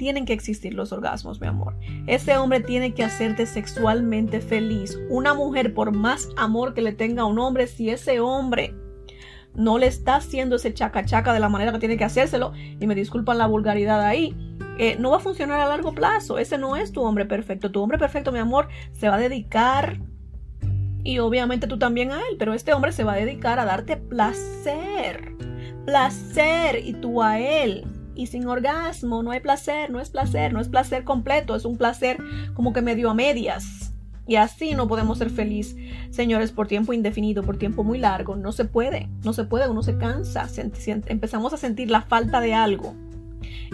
tienen 0.01 0.25
que 0.25 0.33
existir 0.33 0.73
los 0.73 0.91
orgasmos, 0.91 1.39
mi 1.39 1.45
amor. 1.45 1.75
Ese 2.07 2.35
hombre 2.35 2.59
tiene 2.59 2.95
que 2.95 3.03
hacerte 3.03 3.45
sexualmente 3.45 4.41
feliz. 4.41 4.97
Una 5.11 5.35
mujer, 5.35 5.75
por 5.75 5.91
más 5.91 6.27
amor 6.37 6.73
que 6.73 6.81
le 6.81 6.91
tenga 6.91 7.21
a 7.21 7.25
un 7.25 7.37
hombre, 7.37 7.67
si 7.67 7.91
ese 7.91 8.19
hombre 8.19 8.73
no 9.53 9.77
le 9.77 9.85
está 9.85 10.15
haciendo 10.15 10.55
ese 10.55 10.73
chaca 10.73 11.05
chaca 11.05 11.33
de 11.33 11.39
la 11.39 11.49
manera 11.49 11.71
que 11.71 11.77
tiene 11.77 11.97
que 11.97 12.03
hacérselo, 12.03 12.51
y 12.55 12.87
me 12.87 12.95
disculpan 12.95 13.37
la 13.37 13.45
vulgaridad 13.45 14.01
ahí, 14.01 14.35
eh, 14.79 14.97
no 14.99 15.11
va 15.11 15.17
a 15.17 15.19
funcionar 15.19 15.59
a 15.59 15.67
largo 15.67 15.93
plazo. 15.93 16.39
Ese 16.39 16.57
no 16.57 16.75
es 16.75 16.91
tu 16.91 17.03
hombre 17.03 17.27
perfecto. 17.27 17.71
Tu 17.71 17.79
hombre 17.79 17.99
perfecto, 17.99 18.31
mi 18.31 18.39
amor, 18.39 18.69
se 18.93 19.07
va 19.07 19.17
a 19.17 19.19
dedicar 19.19 19.99
y 21.03 21.19
obviamente 21.19 21.67
tú 21.67 21.77
también 21.77 22.11
a 22.11 22.21
él, 22.21 22.37
pero 22.39 22.55
este 22.55 22.73
hombre 22.73 22.91
se 22.91 23.03
va 23.03 23.13
a 23.13 23.17
dedicar 23.17 23.59
a 23.59 23.65
darte 23.65 23.97
placer. 23.97 25.35
Placer 25.85 26.79
y 26.83 26.93
tú 26.93 27.21
a 27.21 27.39
él 27.39 27.85
y 28.15 28.27
sin 28.27 28.47
orgasmo 28.47 29.23
no 29.23 29.31
hay 29.31 29.39
placer, 29.39 29.89
no 29.89 29.99
es 29.99 30.09
placer, 30.09 30.53
no 30.53 30.59
es 30.59 30.69
placer 30.69 31.03
completo, 31.03 31.55
es 31.55 31.65
un 31.65 31.77
placer 31.77 32.17
como 32.53 32.73
que 32.73 32.81
medio 32.81 33.09
a 33.09 33.13
medias. 33.13 33.91
Y 34.27 34.35
así 34.35 34.75
no 34.75 34.87
podemos 34.87 35.17
ser 35.17 35.29
feliz, 35.29 35.75
señores, 36.11 36.51
por 36.51 36.67
tiempo 36.67 36.93
indefinido, 36.93 37.43
por 37.43 37.57
tiempo 37.57 37.83
muy 37.83 37.97
largo. 37.97 38.35
No 38.35 38.51
se 38.51 38.65
puede, 38.65 39.09
no 39.23 39.33
se 39.33 39.43
puede, 39.43 39.67
uno 39.67 39.83
se 39.83 39.97
cansa, 39.97 40.47
empezamos 41.07 41.53
a 41.53 41.57
sentir 41.57 41.89
la 41.89 42.01
falta 42.01 42.39
de 42.39 42.53
algo. 42.53 42.95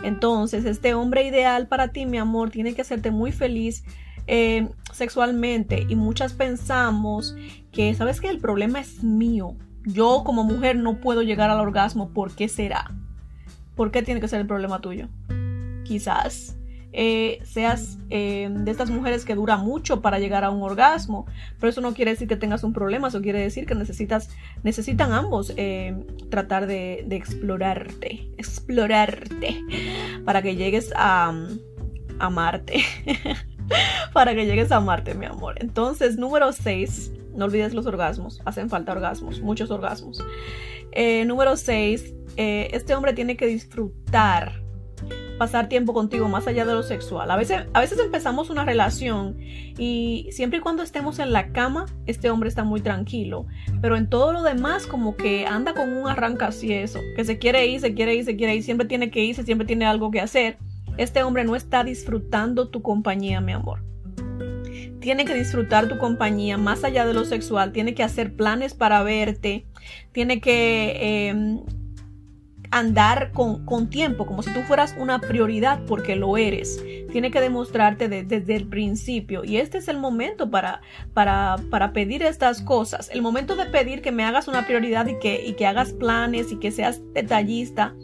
Entonces, 0.03 0.65
este 0.65 0.93
hombre 0.93 1.27
ideal 1.27 1.67
para 1.67 1.89
ti, 1.89 2.05
mi 2.05 2.17
amor, 2.17 2.49
tiene 2.49 2.73
que 2.73 2.81
hacerte 2.81 3.11
muy 3.11 3.31
feliz 3.31 3.83
eh, 4.27 4.69
sexualmente. 4.93 5.85
Y 5.89 5.95
muchas 5.95 6.33
pensamos 6.33 7.35
que, 7.71 7.93
¿sabes 7.93 8.21
qué? 8.21 8.29
El 8.29 8.39
problema 8.39 8.79
es 8.79 9.03
mío. 9.03 9.55
Yo 9.85 10.23
como 10.25 10.43
mujer 10.43 10.75
no 10.75 10.99
puedo 10.99 11.21
llegar 11.21 11.49
al 11.49 11.59
orgasmo. 11.59 12.09
¿Por 12.09 12.33
qué 12.33 12.47
será? 12.47 12.96
¿Por 13.77 13.91
qué 13.91 14.01
tiene 14.01 14.19
que 14.19 14.27
ser 14.27 14.41
el 14.41 14.47
problema 14.47 14.81
tuyo? 14.81 15.07
Quizás 15.85 16.57
eh, 16.99 17.39
seas 17.43 17.99
eh, 18.09 18.49
de 18.49 18.71
estas 18.71 18.89
mujeres 18.89 19.23
que 19.23 19.35
dura 19.35 19.57
mucho 19.57 20.01
para 20.01 20.17
llegar 20.17 20.43
a 20.43 20.49
un 20.49 20.63
orgasmo, 20.63 21.27
pero 21.59 21.69
eso 21.69 21.79
no 21.79 21.93
quiere 21.93 22.11
decir 22.11 22.27
que 22.27 22.37
tengas 22.37 22.63
un 22.63 22.73
problema, 22.73 23.09
eso 23.09 23.21
quiere 23.21 23.39
decir 23.39 23.67
que 23.67 23.75
necesitas, 23.75 24.31
necesitan 24.63 25.11
ambos 25.11 25.53
eh, 25.57 25.95
tratar 26.31 26.65
de, 26.65 27.05
explorarte, 27.11 28.31
explorarte, 28.37 29.61
para 30.25 30.41
que 30.41 30.55
llegues 30.55 30.91
a, 30.95 31.33
a 32.17 32.29
Marte, 32.31 32.81
para 34.13 34.33
que 34.33 34.47
llegues 34.47 34.71
a 34.71 34.79
Marte, 34.79 35.13
mi 35.13 35.27
amor. 35.27 35.55
Entonces, 35.59 36.17
número 36.17 36.51
6, 36.51 37.11
No 37.37 37.45
olvides 37.45 37.73
los 37.73 37.85
orgasmos. 37.85 38.41
Hacen 38.45 38.69
falta 38.69 38.91
orgasmos, 38.91 39.39
muchos 39.39 39.71
orgasmos. 39.71 40.23
Eh, 40.91 41.23
número 41.25 41.55
6. 41.55 42.15
Eh, 42.35 42.69
este 42.73 42.95
hombre 42.95 43.13
tiene 43.13 43.37
que 43.37 43.45
disfrutar 43.45 44.61
pasar 45.37 45.69
tiempo 45.69 45.93
contigo 45.93 46.27
más 46.27 46.47
allá 46.47 46.65
de 46.65 46.73
lo 46.73 46.81
sexual. 46.83 47.29
A 47.29 47.37
veces, 47.37 47.65
a 47.73 47.79
veces 47.79 47.99
empezamos 47.99 48.49
una 48.49 48.65
relación 48.65 49.37
y 49.77 50.27
siempre 50.31 50.57
y 50.59 50.61
cuando 50.61 50.81
estemos 50.81 51.19
en 51.19 51.31
la 51.31 51.51
cama, 51.51 51.85
este 52.07 52.29
hombre 52.31 52.49
está 52.49 52.63
muy 52.63 52.81
tranquilo. 52.81 53.45
Pero 53.79 53.95
en 53.95 54.09
todo 54.09 54.33
lo 54.33 54.41
demás, 54.41 54.87
como 54.87 55.15
que 55.15 55.45
anda 55.45 55.73
con 55.73 55.93
un 55.93 56.07
arranca 56.07 56.47
así 56.47 56.73
eso, 56.73 56.99
que 57.15 57.23
se 57.23 57.37
quiere 57.37 57.67
ir, 57.67 57.79
se 57.79 57.93
quiere 57.93 58.15
ir, 58.15 58.25
se 58.25 58.35
quiere 58.35 58.55
ir, 58.55 58.63
siempre 58.63 58.87
tiene 58.87 59.11
que 59.11 59.23
irse, 59.23 59.43
siempre 59.43 59.67
tiene 59.67 59.85
algo 59.85 60.09
que 60.09 60.19
hacer. 60.21 60.57
Este 60.97 61.21
hombre 61.21 61.43
no 61.43 61.55
está 61.55 61.83
disfrutando 61.83 62.69
tu 62.69 62.81
compañía, 62.81 63.39
mi 63.39 63.51
amor 63.51 63.83
tiene 64.99 65.25
que 65.25 65.33
disfrutar 65.33 65.87
tu 65.87 65.97
compañía 65.97 66.57
más 66.57 66.83
allá 66.83 67.05
de 67.05 67.13
lo 67.13 67.25
sexual, 67.25 67.71
tiene 67.71 67.93
que 67.93 68.03
hacer 68.03 68.35
planes 68.35 68.73
para 68.73 69.03
verte, 69.03 69.65
tiene 70.11 70.41
que 70.41 71.29
em, 71.29 71.61
andar 72.71 73.31
con, 73.31 73.89
tiempo, 73.89 74.25
como 74.25 74.43
si 74.43 74.53
tú 74.53 74.61
fueras 74.61 74.95
una 74.97 75.19
prioridad 75.19 75.79
porque 75.87 76.15
lo 76.15 76.37
eres. 76.37 76.83
Tiene 77.11 77.31
que 77.31 77.39
demostrarte 77.39 78.09
desde 78.09 78.55
el 78.55 78.67
principio. 78.67 79.43
Y 79.43 79.57
este 79.57 79.77
es 79.77 79.87
el 79.87 79.97
momento 79.97 80.49
para, 80.49 80.81
para, 81.13 81.57
para, 81.69 81.93
pedir 81.93 82.23
estas 82.23 82.61
cosas. 82.61 83.09
El 83.13 83.21
momento 83.21 83.55
de 83.55 83.65
pedir 83.65 84.01
que 84.01 84.11
me 84.11 84.23
hagas 84.23 84.47
una 84.47 84.65
prioridad 84.65 85.07
y 85.07 85.17
que, 85.19 85.45
y 85.45 85.53
que 85.53 85.65
hagas 85.65 85.93
planes 85.93 86.51
y 86.51 86.57
que 86.57 86.71
seas 86.71 87.01
detallista, 87.13 87.95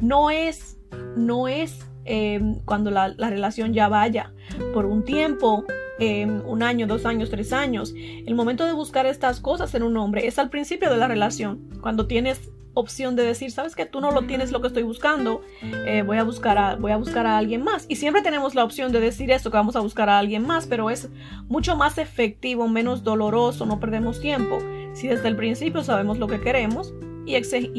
no 0.00 0.30
es, 0.30 0.78
no 1.16 1.48
es 1.48 1.89
em, 2.10 2.56
cuando 2.64 2.90
la, 2.90 3.14
la, 3.16 3.30
relación 3.30 3.72
ya 3.72 3.88
vaya. 3.88 4.32
Por 4.74 4.84
un 4.84 5.04
tiempo, 5.04 5.64
em, 6.00 6.42
un 6.44 6.64
año, 6.64 6.88
dos 6.88 7.06
años, 7.06 7.30
tres 7.30 7.52
años. 7.52 7.94
El 7.94 8.34
momento 8.34 8.66
de 8.66 8.72
buscar 8.72 9.06
estas 9.06 9.40
cosas 9.40 9.72
en 9.76 9.84
un 9.84 9.96
hombre 9.96 10.26
es 10.26 10.40
al 10.40 10.50
principio 10.50 10.90
de 10.90 10.96
la 10.96 11.06
relación, 11.06 11.70
cuando 11.80 12.08
tienes 12.08 12.50
opción 12.74 13.14
de 13.14 13.22
decir, 13.22 13.52
sabes 13.52 13.76
que 13.76 13.86
tú 13.86 14.00
no 14.00 14.10
lo 14.10 14.22
tienes 14.22 14.50
lo 14.50 14.60
que 14.60 14.68
estoy 14.68 14.82
buscando, 14.82 15.42
eh, 15.62 16.02
voy, 16.02 16.18
a 16.18 16.24
buscar 16.24 16.58
a, 16.58 16.76
voy 16.76 16.90
a 16.90 16.96
buscar 16.96 17.26
a 17.26 17.38
alguien 17.38 17.62
más. 17.62 17.86
Y 17.88 17.96
siempre 17.96 18.22
tenemos 18.22 18.56
la 18.56 18.64
opción 18.64 18.90
de 18.90 19.00
decir 19.00 19.30
eso, 19.30 19.50
que 19.50 19.56
vamos 19.56 19.76
a 19.76 19.80
buscar 19.80 20.08
a 20.08 20.18
alguien 20.18 20.44
más, 20.44 20.66
pero 20.66 20.90
es 20.90 21.08
mucho 21.48 21.76
más 21.76 21.98
efectivo, 21.98 22.66
menos 22.68 23.04
doloroso, 23.04 23.66
no 23.66 23.78
perdemos 23.78 24.20
tiempo. 24.20 24.58
Si 24.94 25.06
desde 25.06 25.28
el 25.28 25.36
principio 25.36 25.84
sabemos 25.84 26.18
lo 26.18 26.26
que 26.26 26.40
queremos 26.40 26.92
y, 27.26 27.34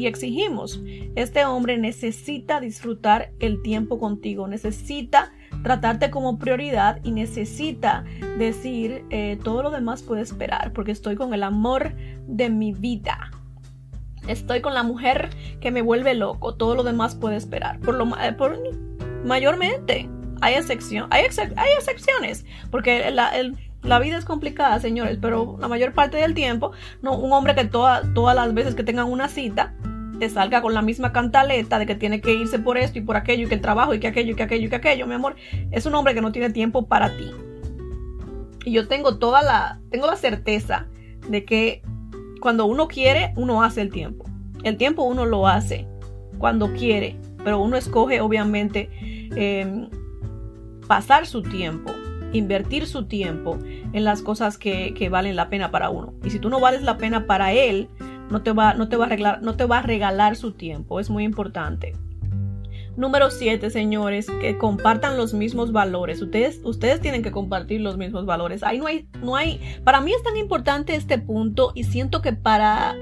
exigimos, 0.06 0.82
este 1.14 1.44
hombre 1.44 1.78
necesita 1.78 2.60
disfrutar 2.60 3.32
el 3.40 3.62
tiempo 3.62 3.98
contigo, 3.98 4.48
necesita 4.48 5.32
tratarte 5.62 6.10
como 6.10 6.38
prioridad 6.38 7.00
y 7.02 7.12
necesita 7.12 8.04
decir 8.38 9.04
eh, 9.10 9.38
todo 9.42 9.62
lo 9.62 9.70
demás 9.70 10.02
puede 10.02 10.22
esperar 10.22 10.72
porque 10.72 10.92
estoy 10.92 11.16
con 11.16 11.34
el 11.34 11.42
amor 11.42 11.94
de 12.26 12.50
mi 12.50 12.72
vida. 12.72 13.30
Estoy 14.28 14.60
con 14.60 14.74
la 14.74 14.84
mujer 14.84 15.30
que 15.60 15.72
me 15.72 15.82
vuelve 15.82 16.14
loco. 16.14 16.54
Todo 16.54 16.76
lo 16.76 16.84
demás 16.84 17.16
puede 17.16 17.36
esperar. 17.36 17.80
Por 17.80 17.96
lo 17.96 18.06
eh, 18.18 18.36
mayormente 19.24 20.08
hay 20.40 20.54
hay, 20.54 20.60
hay 21.10 21.72
excepciones, 21.76 22.44
porque 22.70 23.10
la, 23.10 23.32
vida 23.82 24.18
es 24.18 24.24
complicada, 24.24 24.78
señores, 24.80 25.18
pero 25.20 25.56
la 25.60 25.68
mayor 25.68 25.92
parte 25.92 26.16
del 26.16 26.34
tiempo, 26.34 26.72
no, 27.02 27.16
un 27.16 27.32
hombre 27.32 27.54
que 27.54 27.64
todas 27.64 28.04
las 28.36 28.54
veces 28.54 28.74
que 28.74 28.84
tengan 28.84 29.10
una 29.10 29.28
cita 29.28 29.74
te 30.18 30.28
salga 30.28 30.62
con 30.62 30.72
la 30.72 30.82
misma 30.82 31.12
cantaleta 31.12 31.80
de 31.80 31.86
que 31.86 31.96
tiene 31.96 32.20
que 32.20 32.32
irse 32.32 32.60
por 32.60 32.78
esto 32.78 32.98
y 32.98 33.02
por 33.02 33.16
aquello 33.16 33.46
y 33.46 33.48
que 33.48 33.56
el 33.56 33.60
trabajo 33.60 33.92
y 33.92 33.98
que 33.98 34.06
aquello 34.06 34.32
y 34.32 34.34
que 34.36 34.44
aquello 34.44 34.66
y 34.66 34.70
que 34.70 34.76
aquello, 34.76 35.06
mi 35.06 35.14
amor, 35.14 35.34
es 35.72 35.84
un 35.84 35.94
hombre 35.94 36.14
que 36.14 36.20
no 36.20 36.30
tiene 36.30 36.50
tiempo 36.50 36.86
para 36.86 37.16
ti. 37.16 37.30
Y 38.64 38.70
yo 38.70 38.86
tengo 38.86 39.18
toda 39.18 39.42
la, 39.42 39.80
tengo 39.90 40.06
la 40.06 40.14
certeza 40.14 40.86
de 41.28 41.44
que 41.44 41.82
cuando 42.40 42.66
uno 42.66 42.86
quiere, 42.86 43.32
uno 43.36 43.62
hace 43.62 43.80
el 43.80 43.90
tiempo. 43.90 44.24
El 44.62 44.76
tiempo 44.76 45.02
uno 45.02 45.26
lo 45.26 45.48
hace 45.48 45.88
cuando 46.38 46.72
quiere, 46.72 47.16
pero 47.42 47.58
uno 47.58 47.76
escoge 47.76 48.20
obviamente 48.20 48.90
em, 49.34 49.88
pasar 50.86 51.26
su 51.26 51.42
tiempo, 51.42 51.92
invertir 52.32 52.86
su 52.86 53.04
tiempo 53.04 53.58
en 53.92 54.04
las 54.04 54.22
cosas 54.22 54.58
que, 54.58 55.08
valen 55.10 55.36
la 55.36 55.48
pena 55.48 55.70
para 55.70 55.90
uno. 55.90 56.14
Y 56.24 56.30
si 56.30 56.38
tú 56.38 56.48
no 56.48 56.60
vales 56.60 56.82
la 56.82 56.96
pena 56.96 57.26
para 57.26 57.52
él, 57.52 57.88
no 58.30 58.42
te 58.42 58.52
va, 58.52 58.74
no 58.74 58.88
te 58.88 58.96
va, 58.96 59.06
a, 59.06 59.08
regalar, 59.08 59.42
no 59.42 59.56
te 59.56 59.64
va 59.64 59.78
a 59.78 59.82
regalar 59.82 60.36
su 60.36 60.52
tiempo. 60.52 61.00
Es 61.00 61.10
muy 61.10 61.24
importante. 61.24 61.94
Número 62.96 63.30
7, 63.30 63.70
señores, 63.70 64.26
que 64.40 64.58
compartan 64.58 65.16
los 65.16 65.32
mismos 65.32 65.72
valores. 65.72 66.20
Ustedes, 66.20 66.60
ustedes 66.62 67.00
tienen 67.00 67.22
que 67.22 67.30
compartir 67.30 67.80
los 67.80 67.96
mismos 67.96 68.26
valores. 68.26 68.62
Ahí 68.62 68.78
no 68.78 68.86
hay, 68.86 69.06
no 69.22 69.34
hay, 69.34 69.60
para 69.82 70.02
mí 70.02 70.12
es 70.12 70.22
tan 70.22 70.36
importante 70.36 70.94
este 70.94 71.18
punto 71.18 71.72
y 71.74 71.84
siento 71.84 72.20
que 72.20 72.34
para, 72.34 72.94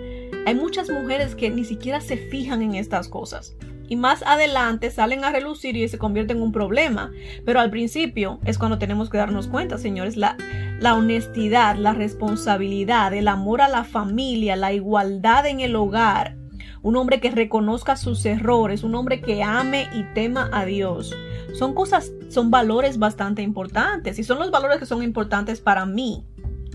hay 0.47 0.55
muchas 0.55 0.91
mujeres 0.91 1.35
que 1.35 1.51
ni 1.51 1.65
siquiera 1.65 2.01
se 2.01 2.17
fijan 2.17 2.63
en 2.63 2.77
estas 2.77 3.09
cosas. 3.09 3.57
Y 3.91 3.97
más 3.97 4.23
adelante 4.23 4.91
salen 4.93 5.25
a 5.25 5.33
relucir 5.33 5.77
y 5.77 5.89
se 5.89 5.99
convierte 5.99 6.33
en 6.33 6.41
un 6.41 6.53
problema. 6.53 7.11
Pero 7.45 7.59
al 7.59 7.71
principio 7.71 8.39
es 8.45 8.57
cuando 8.57 8.79
tenemos 8.79 9.11
que 9.11 9.19
darnos 9.19 9.49
cuenta, 9.49 9.79
señores, 9.79 10.17
la, 10.17 10.37
la 10.79 10.95
honestidad, 10.95 11.75
la 11.75 11.93
responsabilidad, 11.93 13.13
el 13.13 13.27
amor 13.27 13.61
a 13.61 13.69
la 13.69 13.83
familia, 13.83 14.55
la 14.55 14.73
igualdad 14.73 15.45
en 15.47 15.59
el 15.59 15.75
hogar, 15.75 16.37
un 16.83 16.95
hombre 16.95 17.21
que 17.21 17.33
reconozca 17.33 17.97
sus 17.97 18.25
errores, 18.25 18.85
un 18.85 18.95
hombre 18.95 19.21
que 19.21 19.43
ame 19.43 19.89
y 19.93 20.05
tema 20.15 20.49
a 20.53 20.65
Dios. 20.65 21.13
Son 21.59 21.75
cosas, 21.75 22.13
son 22.29 22.53
valores 22.53 22.97
bastante 22.97 23.43
importantes 23.43 24.21
y 24.21 24.23
son 24.23 24.39
los 24.39 24.53
valores 24.53 24.79
que 24.79 24.87
son 24.87 25.03
importantes 25.03 25.61
para 25.61 25.85
mí. 25.85 26.25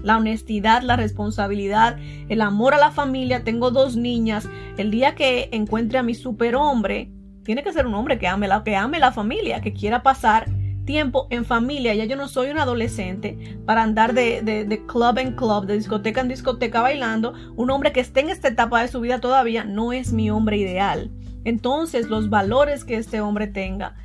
La 0.06 0.18
honestidad, 0.18 0.84
la 0.84 0.96
responsabilidad, 0.96 1.98
el 2.30 2.42
amor 2.42 2.74
a 2.74 2.78
la 2.78 2.92
familia. 2.92 3.44
Tengo 3.44 3.72
dos 3.72 3.98
niñas. 3.98 4.48
El 4.78 4.92
día 4.92 5.16
que 5.16 5.50
encuentre 5.52 5.98
a 5.98 6.04
mi 6.04 6.14
superhombre, 6.14 7.12
tiene 7.44 7.64
que 7.64 7.74
ser 7.74 7.86
un 7.88 7.96
hombre 7.96 8.18
que 8.18 8.28
ame 8.28 8.48
la, 8.48 8.64
que 8.64 8.76
ame 8.76 9.00
la 9.00 9.12
familia, 9.12 9.62
que 9.62 9.74
quiera 9.74 10.04
pasar 10.04 10.46
tiempo 10.86 11.28
en 11.32 11.44
familia. 11.44 11.94
Ya 11.96 12.06
yo 12.06 12.16
no 12.16 12.28
soy 12.28 12.50
un 12.50 12.60
adolescente 12.60 13.58
para 13.66 13.84
andar 13.84 14.14
de, 14.14 14.42
de, 14.42 14.86
club 14.86 15.18
en 15.18 15.36
club, 15.36 15.66
de 15.66 15.76
discoteca 15.76 16.22
en 16.22 16.28
discoteca 16.28 16.82
bailando. 16.82 17.34
Un 17.56 17.72
hombre 17.72 17.92
que 17.92 18.00
esté 18.00 18.22
en 18.22 18.30
esta 18.30 18.48
etapa 18.48 18.82
de 18.82 18.88
su 18.88 19.02
vida 19.02 19.20
todavía 19.20 19.64
no 19.64 19.92
es 19.92 20.14
mi 20.14 20.30
hombre 20.30 20.58
ideal. 20.58 21.12
Entonces 21.44 22.10
los 22.10 22.30
valores 22.30 22.86
que 22.86 22.96
este 22.96 23.22
hombre 23.22 23.48
tenga 23.48 23.96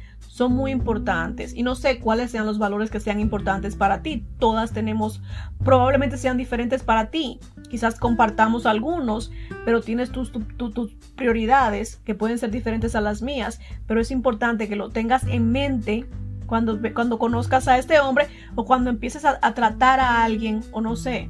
son 0.40 0.54
muy 0.54 0.70
importantes 0.70 1.52
y 1.54 1.62
no 1.62 1.74
sé 1.74 1.98
cuáles 1.98 2.30
sean 2.30 2.46
los 2.46 2.58
valores 2.58 2.90
que 2.90 2.98
sean 2.98 3.20
importantes 3.20 3.76
para 3.76 4.00
ti. 4.00 4.24
Todas 4.38 4.72
tenemos, 4.72 5.20
probablemente 5.62 6.16
sean 6.16 6.38
diferentes 6.38 6.82
para 6.82 7.10
ti. 7.10 7.38
Quizás 7.68 8.00
compartamos 8.00 8.64
algunos, 8.64 9.30
pero 9.66 9.82
tienes 9.82 10.10
tus, 10.12 10.32
tus 10.32 10.94
prioridades 11.14 11.96
que 12.06 12.14
pueden 12.14 12.38
ser 12.38 12.50
diferentes 12.50 12.94
a 12.94 13.02
las 13.02 13.20
mías, 13.20 13.60
pero 13.86 14.00
es 14.00 14.10
importante 14.10 14.66
que 14.66 14.76
lo 14.76 14.88
tengas 14.88 15.24
en 15.24 15.52
mente 15.52 16.08
cuando, 16.46 16.80
cuando 16.94 17.18
conozcas 17.18 17.68
a 17.68 17.76
este 17.76 18.00
hombre 18.00 18.28
o 18.54 18.64
cuando 18.64 18.88
empieces 18.88 19.26
a, 19.26 19.38
tratar 19.52 20.00
a 20.00 20.24
alguien 20.24 20.62
o 20.72 20.80
no 20.80 20.96
sé. 20.96 21.28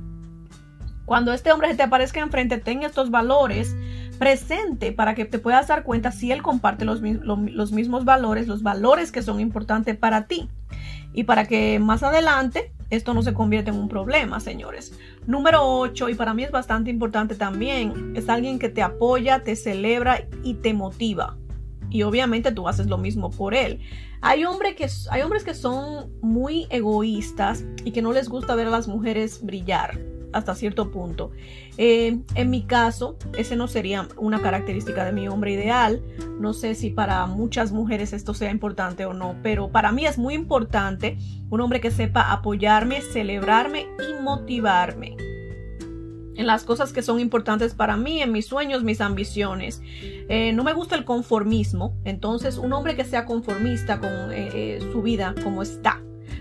Cuando 1.05 1.33
este 1.33 1.51
hombre 1.51 1.67
se 1.71 1.75
te 1.75 1.83
aparezca 1.83 2.21
enfrente, 2.21 2.59
tenga 2.59 2.87
estos 2.87 3.11
valores 3.11 3.75
presente 4.21 4.93
para 4.93 5.15
que 5.15 5.25
te 5.25 5.39
puedas 5.39 5.69
dar 5.69 5.83
cuenta 5.83 6.13
si 6.13 6.31
él 6.31 6.43
comparte 6.43 6.85
los, 6.85 7.01
los, 7.01 7.73
mismos 7.73 8.05
valores, 8.05 8.47
los 8.47 8.63
valores 8.63 9.11
que 9.13 9.23
son 9.23 9.41
importantes 9.41 9.97
para 9.97 10.27
ti. 10.27 10.51
Y 11.15 11.25
para 11.25 11.47
que 11.47 11.79
más 11.79 12.03
adelante 12.03 12.71
esto 12.91 13.15
no 13.15 13.23
se 13.23 13.33
convierta 13.33 13.71
en 13.71 13.79
un 13.79 13.89
problema, 13.89 14.39
señores. 14.39 14.93
Número 15.27 15.63
8, 15.65 16.11
y 16.11 16.15
para 16.15 16.35
mí 16.35 16.45
es 16.45 16.51
bastante 16.51 16.91
importante 16.91 17.35
también, 17.35 18.13
es 18.15 18.29
alguien 18.29 18.59
que 18.59 18.69
te 18.69 18.83
apoya, 18.83 19.43
te 19.43 19.57
celebra 19.57 20.27
y 20.45 20.55
te 20.55 20.75
motiva. 20.75 21.39
Y 21.89 22.03
obviamente 22.03 22.53
tú 22.53 22.69
haces 22.69 22.89
lo 22.89 22.99
mismo 22.99 23.31
por 23.31 23.55
él. 23.55 23.81
Hay, 24.21 24.45
que, 24.77 24.87
hay 25.11 25.23
hombres 25.23 25.45
que 25.45 25.55
son 25.55 26.13
muy 26.21 26.67
egoístas 26.69 27.65
y 27.87 27.93
que 27.93 28.03
no 28.03 28.13
les 28.13 28.29
gusta 28.29 28.55
ver 28.55 28.67
a 28.67 28.71
las 28.71 28.87
mujeres 28.87 29.43
brillar 29.43 29.99
hasta 30.33 30.55
cierto 30.55 30.91
punto. 30.91 31.31
Eh, 31.77 32.19
en 32.35 32.51
mi 32.51 32.63
caso, 32.63 33.17
ese 33.37 33.57
no 33.57 33.69
sería 33.69 34.09
una 34.17 34.41
característica 34.41 35.05
de 35.05 35.13
mi 35.13 35.29
hombre 35.29 35.53
ideal. 35.53 36.03
No 36.39 36.53
sé 36.53 36.75
si 36.75 36.91
para 36.91 37.27
muchas 37.27 37.73
mujeres 37.73 38.13
esto 38.13 38.35
sea 38.35 38.51
importante 38.51 39.07
o 39.07 39.15
no, 39.15 39.37
pero 39.43 39.71
para 39.71 39.93
mí 39.93 40.07
es 40.07 40.19
muy 40.19 40.35
importante 40.35 41.19
un 41.51 41.61
hombre 41.61 41.81
que 41.81 41.91
sepa 41.91 42.33
apoyarme, 42.33 43.01
celebrarme 43.01 43.87
y 43.99 44.23
motivarme 44.23 45.17
en 46.41 46.47
las 46.47 46.65
cosas 46.65 46.95
que 46.95 47.03
son 47.03 47.21
importantes 47.21 47.75
para 47.75 47.99
mí, 47.99 48.23
en 48.23 48.33
mis 48.33 48.47
sueños, 48.47 48.83
mis 48.83 49.03
ambiciones. 49.03 49.83
Eh, 49.93 50.53
no 50.55 50.65
me 50.65 50.73
gusta 50.73 50.97
el 50.97 51.05
conformismo, 51.05 51.95
entonces 52.05 52.57
un 52.57 52.73
hombre 52.73 52.97
que 52.97 53.05
sea 53.05 53.27
conformista 53.27 54.01
con 54.01 54.11
eh, 54.33 54.79
su 54.91 55.03
vida 55.03 55.35
como 55.45 55.61
está, 55.61 56.01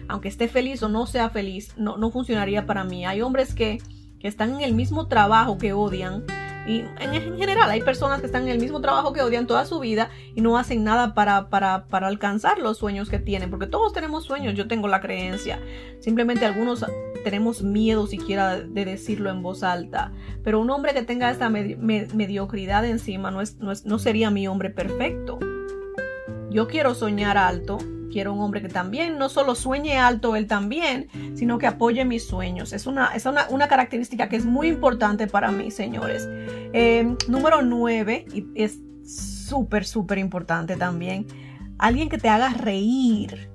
aunque 0.10 0.28
esté 0.28 0.47
feliz 0.49 0.84
o 0.84 0.89
no 0.89 1.05
sea 1.05 1.30
feliz, 1.30 1.74
no, 1.78 1.97
no 1.97 2.12
funcionaría 2.12 2.66
para 2.66 2.84
mí. 2.84 3.05
Hay 3.05 3.22
hombres 3.22 3.53
que, 3.53 3.78
que 4.20 4.28
están 4.28 4.55
en 4.55 4.62
el 4.62 4.74
mismo 4.74 5.07
trabajo 5.07 5.57
que 5.57 5.72
odian, 5.72 6.26
y 6.68 6.86
en, 6.99 7.38
general 7.38 7.70
hay 7.70 7.82
personas 7.82 8.20
que 8.20 8.28
están 8.28 8.43
en 8.43 8.49
el 8.49 8.60
mismo 8.60 8.80
trabajo 8.80 9.12
que 9.12 9.24
odian 9.24 9.47
toda 9.47 9.66
su 9.66 9.80
vida 9.80 10.12
y 10.36 10.41
no 10.41 10.57
hacen 10.57 10.84
nada 10.84 11.16
para, 11.16 11.49
para, 11.49 12.07
alcanzar 12.07 12.60
los 12.60 12.78
sueños 12.78 13.10
que 13.10 13.18
tienen, 13.18 13.49
porque 13.49 13.66
todos 13.66 13.91
tenemos 13.91 14.26
sueños, 14.26 14.53
yo 14.53 14.68
tengo 14.68 14.88
la 14.88 15.01
creencia. 15.01 15.60
Simplemente 15.99 16.45
algunos 16.45 16.86
tenemos 17.24 17.64
miedo 17.64 18.05
siquiera 18.05 18.60
de 18.60 18.86
decirlo 18.86 19.32
en 19.32 19.41
voz 19.41 19.64
alta. 19.64 20.12
Pero 20.43 20.60
un 20.60 20.70
hombre 20.70 20.93
que 20.93 21.01
tenga 21.01 21.32
esta 21.32 21.49
mediocridad 21.49 22.86
encima 22.86 23.32
no, 23.32 23.41
es, 23.41 23.57
no 23.60 23.99
sería 23.99 24.30
mi 24.30 24.47
hombre 24.47 24.70
perfecto. 24.70 25.39
Yo 26.51 26.68
quiero 26.68 26.93
soñar 26.93 27.38
alto, 27.38 27.80
quiero 28.12 28.34
un 28.34 28.41
hombre 28.41 28.62
que 28.62 28.70
también 28.70 29.18
no 29.18 29.30
solo 29.30 29.55
sueñe 29.55 29.97
alto 29.97 30.36
él 30.36 30.47
también, 30.47 31.07
sino 31.36 31.57
que 31.57 31.68
apoye 31.68 32.05
mis 32.05 32.26
sueños. 32.26 32.74
Es 32.74 32.88
una, 32.88 33.14
es 33.16 33.26
una, 33.26 33.68
característica 33.68 34.30
que 34.30 34.36
es 34.36 34.45
muy 34.45 34.68
importante 34.68 35.28
para 35.28 35.51
mí, 35.51 35.72
señores. 35.72 36.28
Eh, 36.74 37.16
número 37.28 37.62
9, 37.62 38.26
y 38.34 38.45
es 38.55 38.80
súper, 39.03 39.86
súper 39.86 40.18
importante 40.18 40.76
también, 40.76 41.26
alguien 41.78 42.10
que 42.10 42.18
te 42.18 42.30
haga 42.30 42.49
reír. 42.49 43.49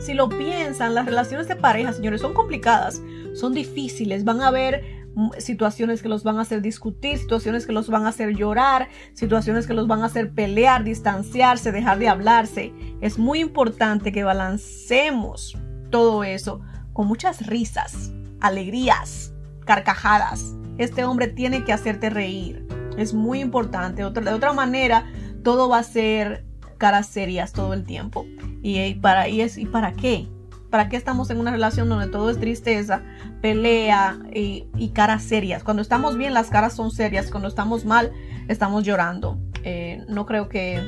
Si 0.00 0.14
lo 0.14 0.28
piensan, 0.28 0.94
las 0.94 1.06
relaciones 1.06 1.48
de 1.48 1.56
pareja, 1.56 1.92
señores, 1.92 2.20
son 2.20 2.32
complicadas, 2.32 3.02
son 3.34 3.52
difíciles, 3.52 4.24
van 4.24 4.40
a 4.40 4.48
haber 4.48 5.01
situaciones 5.38 6.02
que 6.02 6.08
los 6.08 6.24
van 6.24 6.38
a 6.38 6.42
hacer 6.42 6.62
discutir, 6.62 7.18
situaciones 7.18 7.66
que 7.66 7.72
los 7.72 7.88
van 7.88 8.06
a 8.06 8.08
hacer 8.08 8.34
llorar, 8.34 8.88
situaciones 9.14 9.66
que 9.66 9.74
los 9.74 9.86
van 9.86 10.02
a 10.02 10.06
hacer 10.06 10.32
pelear, 10.32 10.84
distanciarse, 10.84 11.72
dejar 11.72 11.98
de 11.98 12.08
hablarse. 12.08 12.72
Es 13.00 13.18
muy 13.18 13.40
importante 13.40 14.12
que 14.12 14.24
balancemos 14.24 15.56
todo 15.90 16.24
eso 16.24 16.60
con 16.92 17.06
muchas 17.06 17.46
risas, 17.46 18.12
alegrías, 18.40 19.34
carcajadas. 19.64 20.54
Este 20.78 21.04
hombre 21.04 21.28
tiene 21.28 21.64
que 21.64 21.72
hacerte 21.72 22.10
reír. 22.10 22.66
Es 22.96 23.14
muy 23.14 23.40
importante. 23.40 24.02
de 24.02 24.32
otra 24.32 24.52
manera, 24.52 25.06
todo 25.42 25.68
va 25.68 25.78
a 25.78 25.82
ser 25.82 26.44
caras 26.78 27.06
serias 27.06 27.52
todo 27.52 27.74
el 27.74 27.84
tiempo. 27.84 28.26
¿Y, 28.62 28.94
para, 28.94 29.28
y, 29.28 29.40
es, 29.40 29.58
¿y 29.58 29.66
para 29.66 29.92
qué? 29.92 30.28
¿Para 30.72 30.88
qué 30.88 30.96
estamos 30.96 31.28
en 31.28 31.38
una 31.38 31.50
relación 31.50 31.90
donde 31.90 32.06
todo 32.06 32.30
es 32.30 32.40
tristeza, 32.40 33.02
pelea 33.42 34.18
y, 34.32 34.88
caras 34.94 35.22
serias? 35.22 35.62
Cuando 35.62 35.82
estamos 35.82 36.16
bien, 36.16 36.32
las 36.32 36.48
caras 36.48 36.72
son 36.72 36.90
serias. 36.90 37.30
Cuando 37.30 37.46
estamos 37.46 37.84
mal, 37.84 38.10
estamos 38.48 38.82
llorando. 38.82 39.38
Eh, 39.64 40.02
no 40.08 40.24
creo 40.24 40.48
que, 40.48 40.80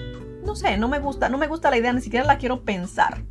no 0.43 0.57
sé, 0.57 0.79
no 0.79 0.89
me 0.89 1.01
gusta, 1.01 1.29
no 1.29 1.37
me 1.37 1.49
gusta 1.49 1.69
la 1.69 1.77
idea, 1.77 1.93
ni 1.93 2.01
siquiera 2.01 2.25
la 2.25 2.39
quiero 2.39 2.65
pensar. 2.65 3.27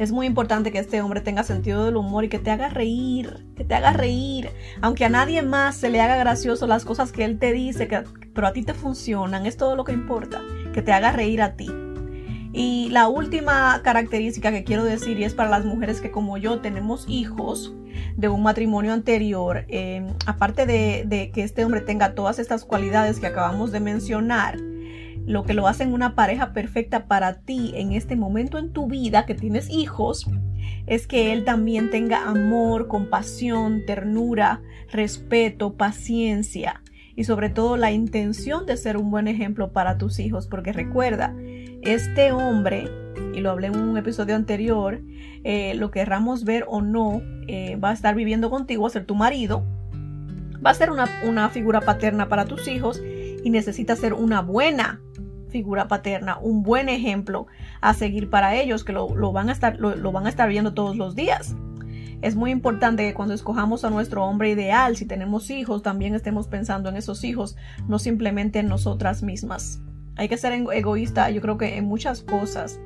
Es 0.00 0.10
muy 0.10 0.26
importante 0.26 0.72
que 0.72 0.80
este 0.80 1.00
hombre 1.00 1.20
tenga 1.20 1.44
sentido 1.44 1.84
del 1.84 1.96
humor 1.96 2.24
y 2.24 2.28
que 2.28 2.40
te 2.40 2.50
haga 2.50 2.68
reír, 2.68 3.46
que 3.54 3.62
te 3.62 3.76
haga 3.76 3.92
reír. 3.92 4.50
Aunque 4.82 5.04
a 5.04 5.10
nadie 5.10 5.42
más 5.42 5.76
se 5.76 5.90
le 5.90 6.00
haga 6.00 6.16
gracioso 6.16 6.66
las 6.66 6.84
cosas 6.84 7.12
que 7.12 7.24
él 7.24 7.38
te 7.38 7.52
dice, 7.52 7.86
que, 7.86 8.02
pero 8.34 8.48
a 8.48 8.52
ti 8.52 8.64
te 8.64 8.74
funcionan, 8.74 9.46
es 9.46 9.56
todo 9.56 9.76
lo 9.76 9.84
que 9.84 9.92
importa, 9.92 10.42
que 10.74 10.82
te 10.82 10.92
haga 10.92 11.12
reír 11.12 11.40
a 11.40 11.54
ti. 11.54 11.70
Y 12.58 12.88
la 12.88 13.06
última 13.06 13.82
característica 13.84 14.50
que 14.50 14.64
quiero 14.64 14.82
decir, 14.82 15.18
y 15.20 15.24
es 15.24 15.34
para 15.34 15.50
las 15.50 15.66
mujeres 15.66 16.00
que 16.00 16.10
como 16.10 16.38
yo 16.38 16.60
tenemos 16.60 17.04
hijos 17.06 17.74
de 18.16 18.30
un 18.30 18.42
matrimonio 18.42 18.94
anterior, 18.94 19.66
eh, 19.68 20.06
aparte 20.24 20.64
de, 20.64 21.30
que 21.34 21.42
este 21.42 21.66
hombre 21.66 21.82
tenga 21.82 22.14
todas 22.14 22.38
estas 22.38 22.64
cualidades 22.64 23.20
que 23.20 23.26
acabamos 23.26 23.72
de 23.72 23.80
mencionar, 23.80 24.56
lo 25.26 25.44
que 25.44 25.52
lo 25.52 25.68
hacen 25.68 25.92
una 25.92 26.14
pareja 26.14 26.54
perfecta 26.54 27.04
para 27.08 27.40
ti 27.40 27.72
en 27.74 27.92
este 27.92 28.16
momento 28.16 28.56
en 28.56 28.72
tu 28.72 28.86
vida 28.86 29.26
que 29.26 29.34
tienes 29.34 29.68
hijos, 29.68 30.26
es 30.86 31.06
que 31.06 31.34
él 31.34 31.44
también 31.44 31.90
tenga 31.90 32.26
amor, 32.26 32.88
compasión, 32.88 33.84
ternura, 33.84 34.62
respeto, 34.90 35.74
paciencia 35.74 36.80
y 37.16 37.24
sobre 37.24 37.48
todo 37.48 37.76
la 37.76 37.90
intención 37.92 38.64
de 38.64 38.76
ser 38.78 38.96
un 38.96 39.10
buen 39.10 39.26
ejemplo 39.28 39.72
para 39.72 39.98
tus 39.98 40.18
hijos, 40.20 40.46
porque 40.46 40.72
recuerda, 40.72 41.34
este 41.86 42.32
hombre, 42.32 42.88
y 43.32 43.40
lo 43.40 43.50
hablé 43.52 43.68
en 43.68 43.78
un 43.78 43.96
episodio 43.96 44.34
anterior, 44.34 45.00
eh, 45.44 45.74
lo 45.74 45.92
querramos 45.92 46.44
ver 46.44 46.64
o 46.68 46.82
no, 46.82 47.22
eh, 47.46 47.76
va 47.76 47.90
a 47.90 47.92
estar 47.92 48.16
viviendo 48.16 48.50
contigo, 48.50 48.82
va 48.82 48.88
a 48.88 48.92
ser 48.92 49.04
tu 49.04 49.14
marido, 49.14 49.64
va 50.64 50.70
a 50.70 50.74
ser 50.74 50.90
una, 50.90 51.48
figura 51.50 51.80
paterna 51.80 52.28
para 52.28 52.44
tus 52.44 52.66
hijos 52.66 53.00
y 53.44 53.50
necesita 53.50 53.94
ser 53.94 54.14
una 54.14 54.42
buena 54.42 55.00
figura 55.48 55.86
paterna, 55.86 56.38
un 56.38 56.64
buen 56.64 56.88
ejemplo 56.88 57.46
a 57.80 57.94
seguir 57.94 58.30
para 58.30 58.56
ellos, 58.56 58.82
que 58.82 58.92
lo, 58.92 59.06
van, 59.32 59.48
a 59.48 59.52
estar, 59.52 59.78
lo 59.78 60.10
van 60.10 60.26
a 60.26 60.28
estar 60.28 60.48
viendo 60.48 60.74
todos 60.74 60.96
los 60.96 61.14
días. 61.14 61.54
Es 62.20 62.34
muy 62.34 62.50
importante 62.50 63.06
que 63.06 63.14
cuando 63.14 63.34
escojamos 63.34 63.84
a 63.84 63.90
nuestro 63.90 64.24
hombre 64.24 64.50
ideal, 64.50 64.96
si 64.96 65.06
tenemos 65.06 65.50
hijos, 65.50 65.82
también 65.82 66.16
estemos 66.16 66.48
pensando 66.48 66.88
en 66.88 66.96
esos 66.96 67.22
hijos, 67.22 67.56
no 67.86 68.00
simplemente 68.00 68.58
en 68.58 68.66
nosotras 68.66 69.22
mismas. 69.22 69.80
Hay 70.16 70.28
que 70.28 70.36
ser 70.36 70.52
egoísta, 70.52 71.30
yo 71.30 71.40
creo 71.40 71.58
que 71.58 71.76
en 71.76 71.84
muchas 71.84 72.22
cosas. 72.22 72.80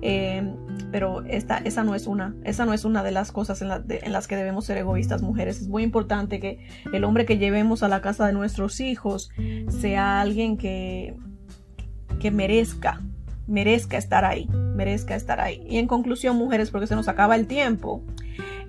Eh, 0.00 0.54
pero 0.92 1.24
esta, 1.24 1.58
esa 1.58 1.82
no 1.82 1.94
es 1.94 2.06
una, 2.06 2.34
esa 2.44 2.64
no 2.64 2.72
es 2.72 2.84
una 2.84 3.02
de 3.02 3.10
las 3.10 3.32
cosas 3.32 3.60
en, 3.62 3.68
las 3.68 4.28
que 4.28 4.36
debemos 4.36 4.64
ser 4.64 4.78
egoístas 4.78 5.22
mujeres. 5.22 5.60
Es 5.60 5.68
muy 5.68 5.82
importante 5.82 6.40
que 6.40 6.66
el 6.92 7.04
hombre 7.04 7.26
que 7.26 7.38
llevemos 7.38 7.82
a 7.82 7.88
la 7.88 8.00
casa 8.00 8.26
de 8.26 8.32
nuestros 8.32 8.80
hijos 8.80 9.30
sea 9.68 10.20
alguien 10.20 10.56
que, 10.56 11.16
que 12.20 12.30
merezca, 12.30 13.02
merezca 13.46 13.98
estar 13.98 14.24
ahí, 14.24 14.48
merezca 14.74 15.14
estar 15.14 15.40
ahí. 15.40 15.66
Y 15.68 15.78
en 15.78 15.86
conclusión, 15.86 16.36
mujeres, 16.36 16.70
porque 16.70 16.86
se 16.86 16.94
nos 16.94 17.08
acaba 17.08 17.34
el 17.34 17.46
tiempo, 17.46 18.02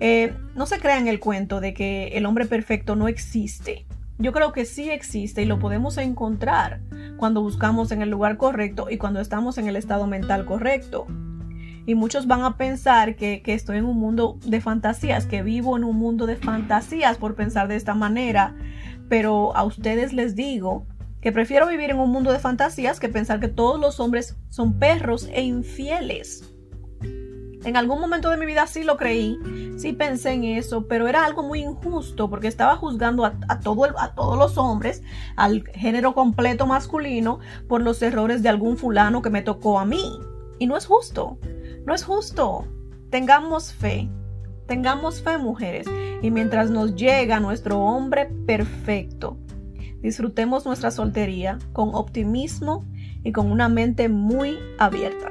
eh, 0.00 0.34
no 0.54 0.66
se 0.66 0.78
crean 0.78 1.08
el 1.08 1.20
cuento 1.20 1.60
de 1.60 1.74
que 1.74 2.08
el 2.08 2.26
hombre 2.26 2.46
perfecto 2.46 2.96
no 2.96 3.08
existe. 3.08 3.86
Yo 4.20 4.32
creo 4.32 4.52
que 4.52 4.66
sí 4.66 4.90
existe 4.90 5.40
y 5.40 5.46
lo 5.46 5.58
podemos 5.58 5.96
encontrar 5.96 6.80
cuando 7.16 7.40
buscamos 7.40 7.90
en 7.90 8.02
el 8.02 8.10
lugar 8.10 8.36
correcto 8.36 8.88
y 8.90 8.98
cuando 8.98 9.18
estamos 9.18 9.56
en 9.56 9.66
el 9.66 9.76
estado 9.76 10.06
mental 10.06 10.44
correcto. 10.44 11.06
Y 11.86 11.94
muchos 11.94 12.26
van 12.26 12.42
a 12.42 12.58
pensar 12.58 13.16
que, 13.16 13.42
estoy 13.46 13.78
en 13.78 13.86
un 13.86 13.98
mundo 13.98 14.38
de 14.44 14.60
fantasías, 14.60 15.24
que 15.24 15.42
vivo 15.42 15.74
en 15.78 15.84
un 15.84 15.96
mundo 15.96 16.26
de 16.26 16.36
fantasías 16.36 17.16
por 17.16 17.34
pensar 17.34 17.66
de 17.66 17.76
esta 17.76 17.94
manera. 17.94 18.54
Pero 19.08 19.56
a 19.56 19.64
ustedes 19.64 20.12
les 20.12 20.36
digo 20.36 20.86
que 21.22 21.32
prefiero 21.32 21.66
vivir 21.66 21.88
en 21.88 21.98
un 21.98 22.10
mundo 22.10 22.30
de 22.30 22.38
fantasías 22.38 23.00
que 23.00 23.08
pensar 23.08 23.40
que 23.40 23.48
todos 23.48 23.80
los 23.80 24.00
hombres 24.00 24.36
son 24.50 24.78
perros 24.78 25.30
e 25.32 25.40
infieles. 25.40 26.49
En 27.64 27.76
algún 27.76 28.00
momento 28.00 28.30
de 28.30 28.38
mi 28.38 28.46
vida 28.46 28.66
sí 28.66 28.84
lo 28.84 28.96
creí, 28.96 29.38
sí 29.76 29.92
pensé 29.92 30.32
en 30.32 30.44
eso, 30.44 30.86
pero 30.86 31.08
era 31.08 31.26
algo 31.26 31.42
muy 31.42 31.60
injusto 31.60 32.30
porque 32.30 32.48
estaba 32.48 32.76
juzgando 32.76 33.26
a, 33.26 33.34
todo 33.62 33.98
a 33.98 34.14
todos 34.14 34.38
los 34.38 34.56
hombres, 34.56 35.02
al 35.36 35.64
género 35.74 36.14
completo 36.14 36.66
masculino, 36.66 37.38
por 37.68 37.82
los 37.82 38.00
errores 38.00 38.42
de 38.42 38.48
algún 38.48 38.78
fulano 38.78 39.20
que 39.20 39.28
me 39.28 39.42
tocó 39.42 39.78
a 39.78 39.84
mí. 39.84 40.02
Y 40.58 40.66
no 40.66 40.76
es 40.76 40.86
justo, 40.86 41.38
no 41.84 41.94
es 41.94 42.02
justo. 42.02 42.66
Tengamos 43.10 43.74
fe, 43.74 44.08
tengamos 44.66 45.20
fe 45.20 45.36
mujeres, 45.36 45.86
y 46.22 46.30
mientras 46.30 46.70
nos 46.70 46.94
llega 46.94 47.40
nuestro 47.40 47.78
hombre 47.78 48.26
perfecto, 48.46 49.36
disfrutemos 50.00 50.64
nuestra 50.64 50.90
soltería 50.90 51.58
con 51.74 51.94
optimismo 51.94 52.86
y 53.22 53.32
con 53.32 53.50
una 53.50 53.68
mente 53.68 54.08
muy 54.08 54.58
abierta. 54.78 55.30